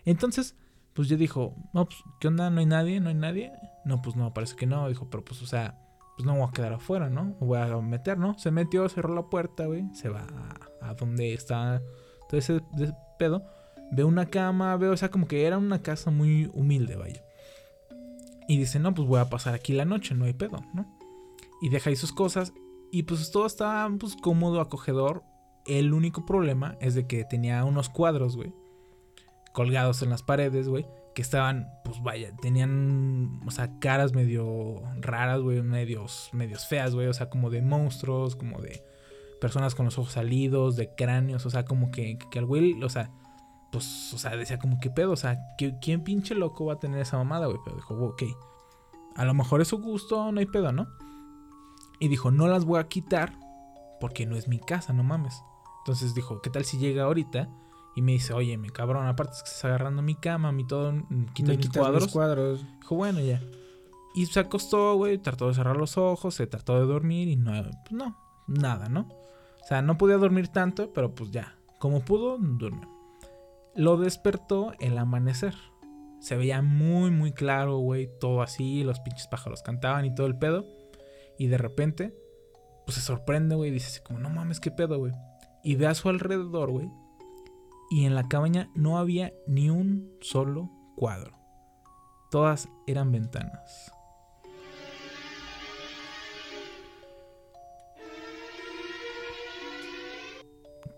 [0.04, 0.54] Entonces,
[0.94, 2.50] pues yo dijo, no, pues, ¿qué onda?
[2.50, 3.00] ¿No hay nadie?
[3.00, 3.52] ¿No hay nadie?
[3.84, 4.88] No, pues no, parece que no.
[4.88, 5.78] Dijo, pero pues, o sea,
[6.16, 7.24] pues no me voy a quedar afuera, ¿no?
[7.24, 8.38] Me voy a meter, ¿no?
[8.38, 9.84] Se metió, cerró la puerta, güey.
[9.94, 10.26] Se va
[10.80, 11.82] a, a donde está
[12.28, 13.44] todo ese, ese pedo.
[13.90, 17.22] Ve una cama, veo, o sea, como que era una casa muy humilde, vaya.
[18.46, 20.97] Y dice, no, pues voy a pasar aquí la noche, no hay pedo, ¿no?
[21.60, 22.52] Y deja ahí sus cosas.
[22.90, 25.22] Y pues todo está pues cómodo, acogedor.
[25.66, 28.52] El único problema es de que tenía unos cuadros, güey.
[29.52, 30.86] Colgados en las paredes, güey.
[31.14, 35.62] Que estaban, pues vaya, tenían, o sea, caras medio raras, güey.
[35.62, 37.08] Medios, medios feas, güey.
[37.08, 38.82] O sea, como de monstruos, como de
[39.40, 41.44] personas con los ojos salidos, de cráneos.
[41.44, 43.10] O sea, como que, que, al güey, o sea,
[43.72, 45.12] pues, o sea, decía como que pedo.
[45.12, 47.58] O sea, ¿qui- ¿quién pinche loco va a tener esa mamada, güey?
[47.64, 48.22] Pero dijo, ok.
[49.16, 50.86] A lo mejor es su gusto, no hay pedo, ¿no?
[52.00, 53.32] Y dijo, no las voy a quitar
[54.00, 55.42] porque no es mi casa, no mames.
[55.80, 57.48] Entonces dijo, ¿qué tal si llega ahorita?
[57.96, 60.92] Y me dice, oye, mi cabrón, aparte es que estás agarrando mi cama, mi todo,
[60.92, 62.04] mm, Me mis cuadros.
[62.04, 62.64] mis cuadros.
[62.80, 63.42] Dijo, bueno, ya.
[64.14, 67.52] Y se acostó, güey, trató de cerrar los ojos, se trató de dormir y no,
[67.52, 68.16] pues no,
[68.46, 69.08] nada, ¿no?
[69.62, 72.88] O sea, no podía dormir tanto, pero pues ya, como pudo, durmió.
[73.74, 75.54] Lo despertó el amanecer.
[76.20, 80.36] Se veía muy, muy claro, güey, todo así, los pinches pájaros cantaban y todo el
[80.36, 80.66] pedo.
[81.38, 82.14] Y de repente,
[82.84, 85.12] pues se sorprende, güey, y dice así como, no mames, qué pedo, güey.
[85.62, 86.90] Y ve a su alrededor, güey.
[87.90, 91.32] Y en la cabaña no había ni un solo cuadro.
[92.30, 93.92] Todas eran ventanas.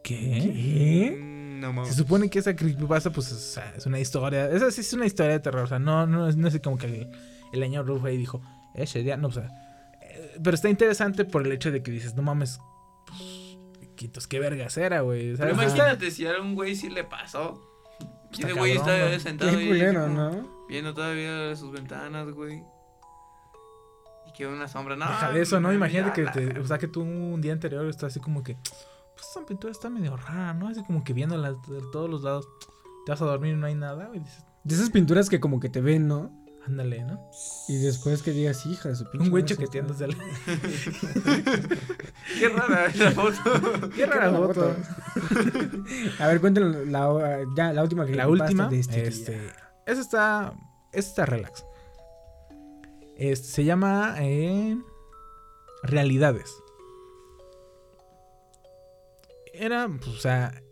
[0.02, 1.16] ¿Qué?
[1.20, 1.94] Mm, No Se mames.
[1.94, 4.50] supone que esa creepypasta, pues, o sea, es una historia.
[4.50, 5.64] Esa sí es una historia de terror.
[5.64, 7.08] O sea, no, no, es- no es como que el,
[7.52, 8.40] el año Rufo ahí dijo,
[8.74, 9.48] ese día, no, o sea.
[10.42, 12.58] Pero está interesante por el hecho de que dices, no mames,
[13.06, 15.36] pues, quitos, qué vergas era, güey.
[15.36, 17.66] Pero imagínate si a un güey sí le pasó.
[18.32, 20.66] Y ese güey está sentado Qué ahí, culero, como ¿no?
[20.68, 22.62] Viendo todavía sus ventanas, güey.
[24.26, 25.06] Y que una sombra, no.
[25.06, 25.72] Deja de eso, ¿no?
[25.72, 29.28] Imagínate que, te, o sea, que tú un día anterior estás así como que, pues
[29.30, 30.68] esa pintura está medio rara, ¿no?
[30.68, 32.48] Así como que viéndola de todos los lados.
[33.04, 34.20] Te vas a dormir y no hay nada, güey.
[34.20, 36.30] Dices, De esas pinturas que como que te ven, ¿no?
[36.66, 37.30] Ándale, ¿no?
[37.68, 39.24] Y después que digas, hija de su pinche.
[39.24, 40.16] Un güey chaqueteándose al...
[42.38, 43.90] Qué rara esa foto.
[43.90, 44.76] Qué rara foto.
[46.18, 49.06] A ver, cuéntanos la, ya, la última que La última, este,
[49.86, 50.54] esa está,
[50.92, 51.64] esa está relax.
[53.16, 54.76] Este, se llama eh,
[55.82, 56.54] Realidades.
[59.52, 60.62] Era, pues, o sea,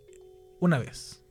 [0.61, 1.23] una vez.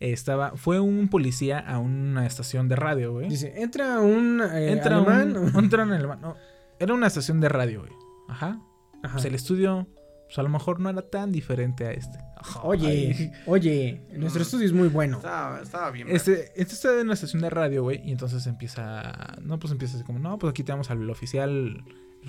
[0.00, 3.28] Estaba, fue un policía a una estación de radio, güey.
[3.28, 5.36] Dice, entra un eh, Entra alemán.
[5.36, 6.36] un, entra un alemán, no,
[6.78, 7.92] era una estación de radio, güey.
[8.28, 8.60] Ajá.
[9.02, 9.14] Ajá.
[9.14, 9.86] Pues el estudio,
[10.26, 12.18] pues a lo mejor no era tan diferente a este.
[12.62, 15.16] Oye, oye, nuestro estudio es muy bueno.
[15.16, 16.08] Estaba, estaba bien.
[16.10, 19.96] Este, este está en una estación de radio, güey, y entonces empieza, no, pues empieza
[19.96, 21.82] así como, no, pues aquí tenemos al oficial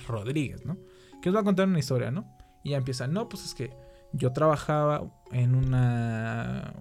[0.08, 0.78] Rodríguez, ¿no?
[1.22, 2.26] Que os va a contar una historia, ¿no?
[2.64, 3.72] Y ya empieza, no, pues es que
[4.14, 6.74] yo trabajaba en una,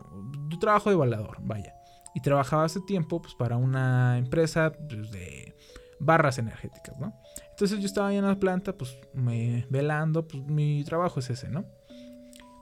[0.49, 1.75] yo trabajo de balador, vaya,
[2.15, 5.55] y trabajaba hace tiempo, pues para una empresa pues, de
[6.01, 7.15] barras energéticas, ¿no?
[7.51, 11.49] Entonces yo estaba ahí en la planta, pues me velando, pues mi trabajo es ese,
[11.49, 11.65] ¿no?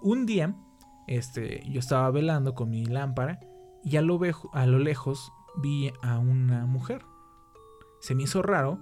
[0.02, 0.54] Un día,
[1.06, 3.40] este, yo estaba velando con mi lámpara
[3.82, 7.02] y a lo, vejo- a lo lejos vi a una mujer.
[8.00, 8.78] Se me hizo raro,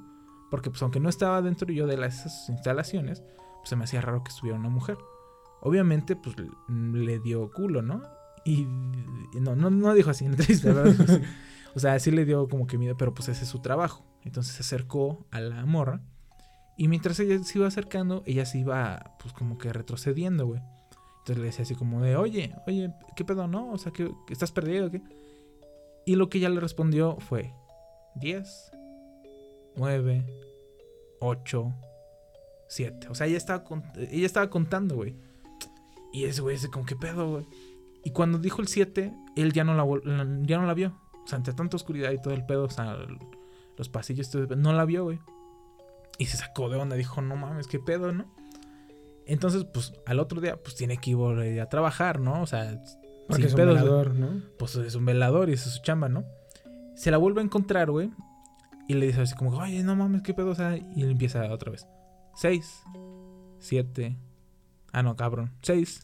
[0.50, 3.22] porque pues aunque no estaba dentro yo de las instalaciones,
[3.58, 4.98] pues se me hacía raro que estuviera una mujer.
[5.62, 6.36] Obviamente, pues
[6.68, 8.02] le dio culo, ¿no?
[8.44, 8.66] Y
[9.40, 11.22] no, no, no dijo así en la ¿verdad?
[11.74, 14.04] O sea, sí le dio como que miedo, pero pues ese es su trabajo.
[14.24, 16.00] Entonces se acercó a la morra.
[16.76, 20.60] Y mientras ella se iba acercando, ella se iba pues como que retrocediendo, güey.
[21.20, 23.70] Entonces le decía así como de, oye, oye, ¿qué pedo, no?
[23.70, 24.90] O sea, ¿qué, estás perdido?
[24.90, 25.00] ¿Qué?
[26.04, 27.54] Y lo que ella le respondió fue
[28.16, 28.72] 10,
[29.76, 30.26] 9,
[31.20, 31.74] 8,
[32.68, 33.08] 7.
[33.08, 33.64] O sea, ella estaba,
[34.10, 35.14] ella estaba contando, güey.
[36.12, 37.46] Y ese güey dice como, ¿qué pedo, güey?
[38.04, 39.84] Y cuando dijo el 7, él ya no la,
[40.42, 40.92] ya no la vio.
[41.24, 42.96] O sea, entre tanta oscuridad y todo el pedo, o sea,
[43.76, 45.20] los pasillos, no la vio, güey.
[46.18, 48.26] Y se sacó de onda, dijo, no mames, qué pedo, ¿no?
[49.26, 52.42] Entonces, pues al otro día, pues tiene que ir a trabajar, ¿no?
[52.42, 52.80] O sea,
[53.28, 54.42] Porque es un pedos, velador, ¿no?
[54.58, 56.24] Pues es un velador y esa es su chamba, ¿no?
[56.96, 58.10] Se la vuelve a encontrar, güey.
[58.88, 61.50] Y le dice así como, oye, no mames, qué pedo, o sea, y él empieza
[61.52, 61.86] otra vez.
[62.34, 62.82] Seis,
[63.58, 64.16] siete,
[64.92, 66.02] ah, no, cabrón, seis,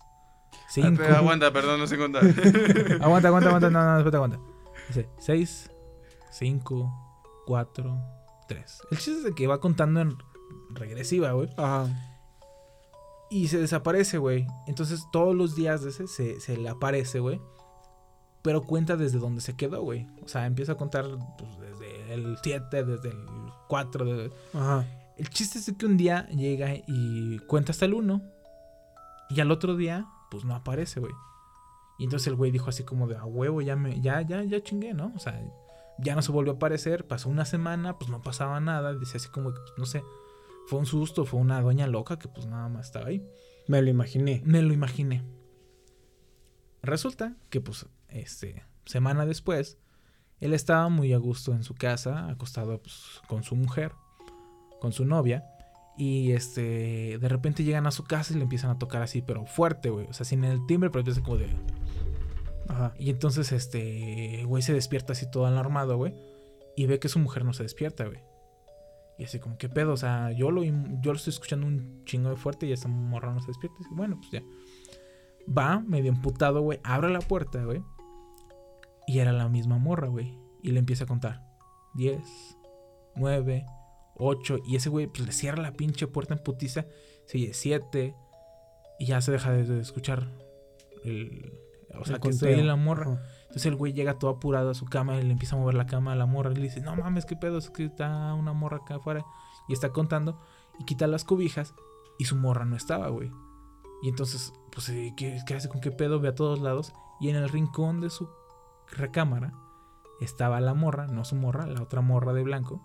[0.69, 0.95] cinco.
[0.99, 2.23] Pero aguanta, perdón, no sé contar.
[3.01, 4.41] aguanta, aguanta, aguanta, no, no, espérate, aguanta.
[4.89, 5.71] Dice, seis,
[6.31, 6.93] cinco,
[7.47, 7.99] cuatro,
[8.49, 8.81] tres.
[8.91, 10.17] El chiste es de que va contando en
[10.71, 11.49] regresiva, güey.
[11.57, 11.87] Ajá.
[13.31, 14.47] Y se desaparece, güey.
[14.67, 17.41] Entonces todos los días de ese se, se le aparece, güey.
[18.41, 20.07] Pero cuenta desde donde se quedó, güey.
[20.25, 21.05] O sea, empieza a contar
[21.37, 23.27] pues, desde el 7, desde el
[23.69, 24.05] 4.
[24.07, 24.87] de- Ajá.
[25.19, 28.23] El chiste es de que un día llega y cuenta hasta el 1.
[29.31, 31.13] Y al otro día, pues no aparece, güey.
[31.99, 34.63] Y entonces el güey dijo así como de a huevo, ya me, ya, ya, ya
[34.63, 35.13] chingué, ¿no?
[35.17, 35.41] O sea,
[35.99, 37.07] ya no se volvió a aparecer.
[37.07, 38.95] Pasó una semana, pues no pasaba nada.
[38.95, 40.03] Dice así como que, pues, no sé.
[40.69, 43.27] Fue un susto, fue una doña loca que pues nada más estaba ahí.
[43.67, 44.43] Me lo imaginé.
[44.45, 45.25] Me lo imaginé.
[46.83, 49.79] Resulta que, pues, este, semana después,
[50.41, 53.93] él estaba muy a gusto en su casa, acostado pues, con su mujer,
[54.81, 55.45] con su novia.
[55.99, 59.45] Y este, de repente llegan a su casa y le empiezan a tocar así, pero
[59.47, 60.07] fuerte, güey.
[60.07, 61.49] O sea, sin el timbre, pero empieza como de.
[62.69, 62.95] Ajá.
[62.99, 66.15] Y entonces, este, güey se despierta así todo alarmado, güey.
[66.77, 68.21] Y ve que su mujer no se despierta, güey.
[69.19, 69.93] Y así como, ¿qué pedo?
[69.93, 73.35] O sea, yo lo, yo lo estoy escuchando un chingo de fuerte y esa morra
[73.35, 73.77] no se despierta.
[73.81, 74.43] Y dice, bueno, pues ya.
[75.51, 76.79] Va, medio emputado, güey.
[76.85, 77.83] Abre la puerta, güey.
[79.09, 80.39] Y era la misma morra, güey.
[80.63, 81.43] Y le empieza a contar.
[81.95, 82.21] 10,
[83.17, 83.67] 9,
[84.19, 84.59] 8.
[84.67, 86.87] Y ese güey pues, le cierra la pinche puerta en putiza.
[87.27, 88.15] Sigue 7.
[88.99, 90.31] Y ya se deja de, de escuchar
[91.05, 91.53] el...
[91.99, 93.23] O sea, El que la morra.
[93.43, 95.87] Entonces el güey llega todo apurado a su cama y le empieza a mover la
[95.87, 96.53] cama a la morra.
[96.53, 99.25] Y le dice, no mames, qué pedo, es que está una morra acá afuera.
[99.69, 100.39] Y está contando.
[100.79, 101.75] Y quita las cobijas.
[102.19, 103.31] Y su morra no estaba, güey.
[104.03, 106.21] Y entonces, pues, eh, ¿qué, qué hace con qué pedo?
[106.21, 106.93] Ve a todos lados.
[107.21, 108.29] Y en el rincón de su
[108.97, 109.53] recámara
[110.21, 112.83] estaba la morra, no su morra, la otra morra de blanco.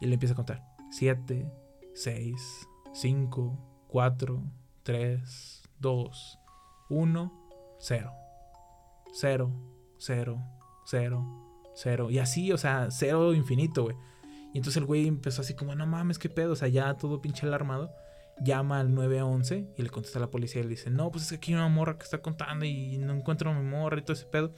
[0.00, 0.67] Y le empieza a contar.
[0.90, 1.50] 7,
[1.94, 3.58] 6, 5,
[3.88, 4.42] 4,
[4.82, 6.38] 3, 2,
[6.90, 7.32] 1,
[7.78, 8.12] 0.
[9.12, 9.52] 0,
[9.98, 10.44] 0,
[10.84, 12.10] 0, 0.
[12.10, 13.96] Y así, o sea, cero infinito, güey.
[14.52, 16.52] Y entonces el güey empezó así como, no mames, qué pedo.
[16.52, 17.92] O sea, ya todo pinche alarmado.
[18.40, 21.30] Llama al 911 y le contesta a la policía y le dice, no, pues es
[21.30, 24.02] que aquí hay una morra que está contando y no encuentro a mi morra y
[24.02, 24.54] todo ese pedo.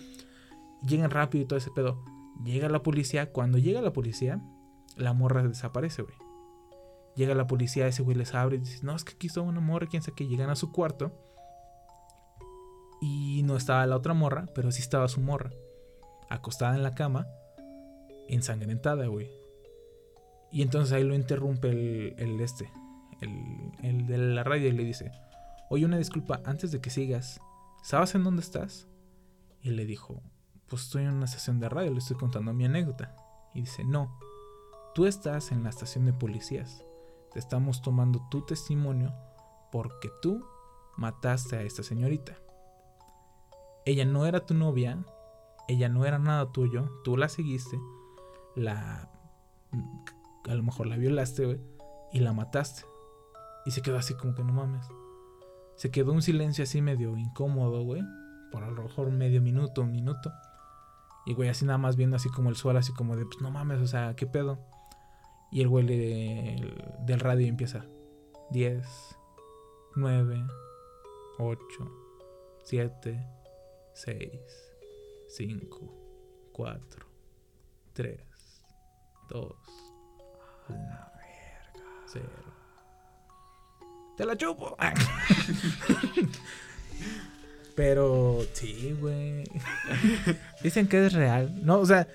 [0.86, 2.02] Llegan rápido y todo ese pedo.
[2.44, 3.32] Llega la policía.
[3.32, 4.42] Cuando llega la policía,
[4.96, 6.14] la morra desaparece, güey.
[7.16, 9.60] Llega la policía, ese güey les abre y dice, no, es que aquí está una
[9.60, 11.12] morra, quién sabe que llegan a su cuarto.
[13.00, 15.50] Y no estaba la otra morra, pero sí estaba su morra.
[16.28, 17.26] Acostada en la cama,
[18.28, 19.30] ensangrentada, güey.
[20.52, 22.70] Y entonces ahí lo interrumpe el, el este,
[23.20, 25.12] el, el de la radio y le dice,
[25.68, 27.40] oye, una disculpa, antes de que sigas,
[27.82, 28.88] ¿sabes en dónde estás?
[29.62, 30.22] Y le dijo,
[30.68, 33.14] pues estoy en una estación de radio, le estoy contando mi anécdota.
[33.54, 34.18] Y dice, no,
[34.94, 36.84] tú estás en la estación de policías.
[37.32, 39.12] Te estamos tomando tu testimonio
[39.70, 40.44] porque tú
[40.96, 42.36] mataste a esta señorita.
[43.86, 45.04] Ella no era tu novia,
[45.68, 47.78] ella no era nada tuyo, tú la seguiste,
[48.56, 49.08] la...
[50.48, 51.60] a lo mejor la violaste, güey,
[52.12, 52.82] y la mataste.
[53.64, 54.86] Y se quedó así como que no mames.
[55.76, 58.02] Se quedó un silencio así medio incómodo, güey,
[58.52, 60.30] por a lo mejor medio minuto, un minuto.
[61.24, 63.50] Y güey, así nada más viendo así como el suelo, así como de, pues no
[63.50, 64.58] mames, o sea, ¿qué pedo?
[65.50, 67.84] Y el güey le- el- del radio empieza.
[68.50, 68.86] 10,
[69.96, 70.44] 9,
[71.38, 71.60] 8,
[72.64, 73.26] 7,
[73.94, 74.30] 6,
[75.28, 75.94] 5,
[76.52, 77.06] 4,
[77.92, 78.20] 3,
[79.28, 79.54] 2,
[80.68, 80.78] 1,
[82.06, 82.26] 0.
[84.16, 84.76] ¡Te la chupo!
[87.74, 89.44] Pero sí, güey.
[90.62, 91.64] Dicen que es real.
[91.64, 92.06] No, o sea,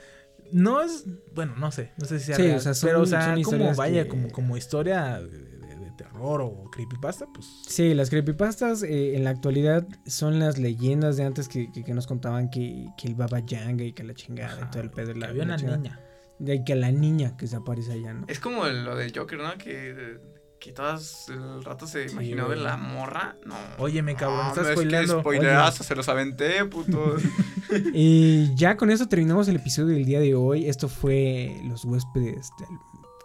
[0.56, 1.06] no es.
[1.34, 1.92] Bueno, no sé.
[1.98, 2.58] No sé si sea Sí, real.
[2.58, 5.92] o sea, son- pero, o sea, como vaya, que- como, como historia de, de- de
[5.98, 7.46] terror o creepypasta, pues.
[7.68, 11.94] Sí, las creepypastas eh, en la actualidad son las leyendas de antes que, que- que
[11.94, 15.08] nos contaban que, que el Baba Yanga y que la chingada y todo el pedo.
[15.08, 15.78] de La, había una chingada.
[15.78, 16.00] niña.
[16.40, 18.26] De que la niña que se aparece allá, ¿no?
[18.28, 19.58] Es como lo del Joker, ¿no?
[19.58, 20.18] Que,
[20.66, 23.38] que todas el rato se imaginó de la morra.
[23.46, 23.56] No.
[23.78, 27.18] Óyeme, cabrón, no, estás no, es que se los aventé, puto.
[27.94, 30.68] Y ya con eso terminamos el episodio del día de hoy.
[30.68, 32.80] Esto fue Los huéspedes del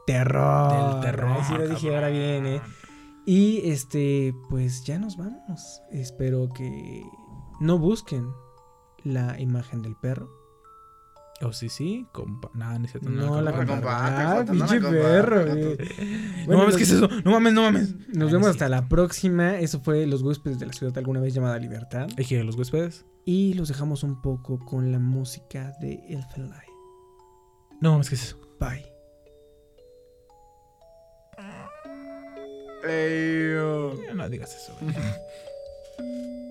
[0.07, 0.93] terror.
[0.93, 2.61] Del terror, sí lo dije ahora bien, ¿eh?
[3.25, 5.81] Y este, pues ya nos vamos.
[5.91, 7.03] Espero que
[7.59, 8.29] no busquen
[9.03, 10.29] la imagen del perro.
[11.43, 12.07] O sí, sí.
[12.13, 13.09] Compa no, no cierto.
[13.09, 14.41] No, la la compa.
[14.41, 15.77] Ah, pinche perro, güey.
[16.47, 17.09] no mames, ¿qué es eso?
[17.25, 17.95] No mames, no mames.
[18.09, 19.59] Nos Ah, vemos hasta la próxima.
[19.59, 22.09] Eso fue Los Huéspedes de la Ciudad alguna vez llamada Libertad.
[22.19, 23.07] A los huéspedes.
[23.25, 26.69] Y los dejamos un poco con la música de Elfen Light.
[27.81, 28.39] No mames, ¿qué es eso?
[28.61, 28.87] Bye.
[32.87, 33.95] Ey, yo.
[34.15, 34.77] No digas eso.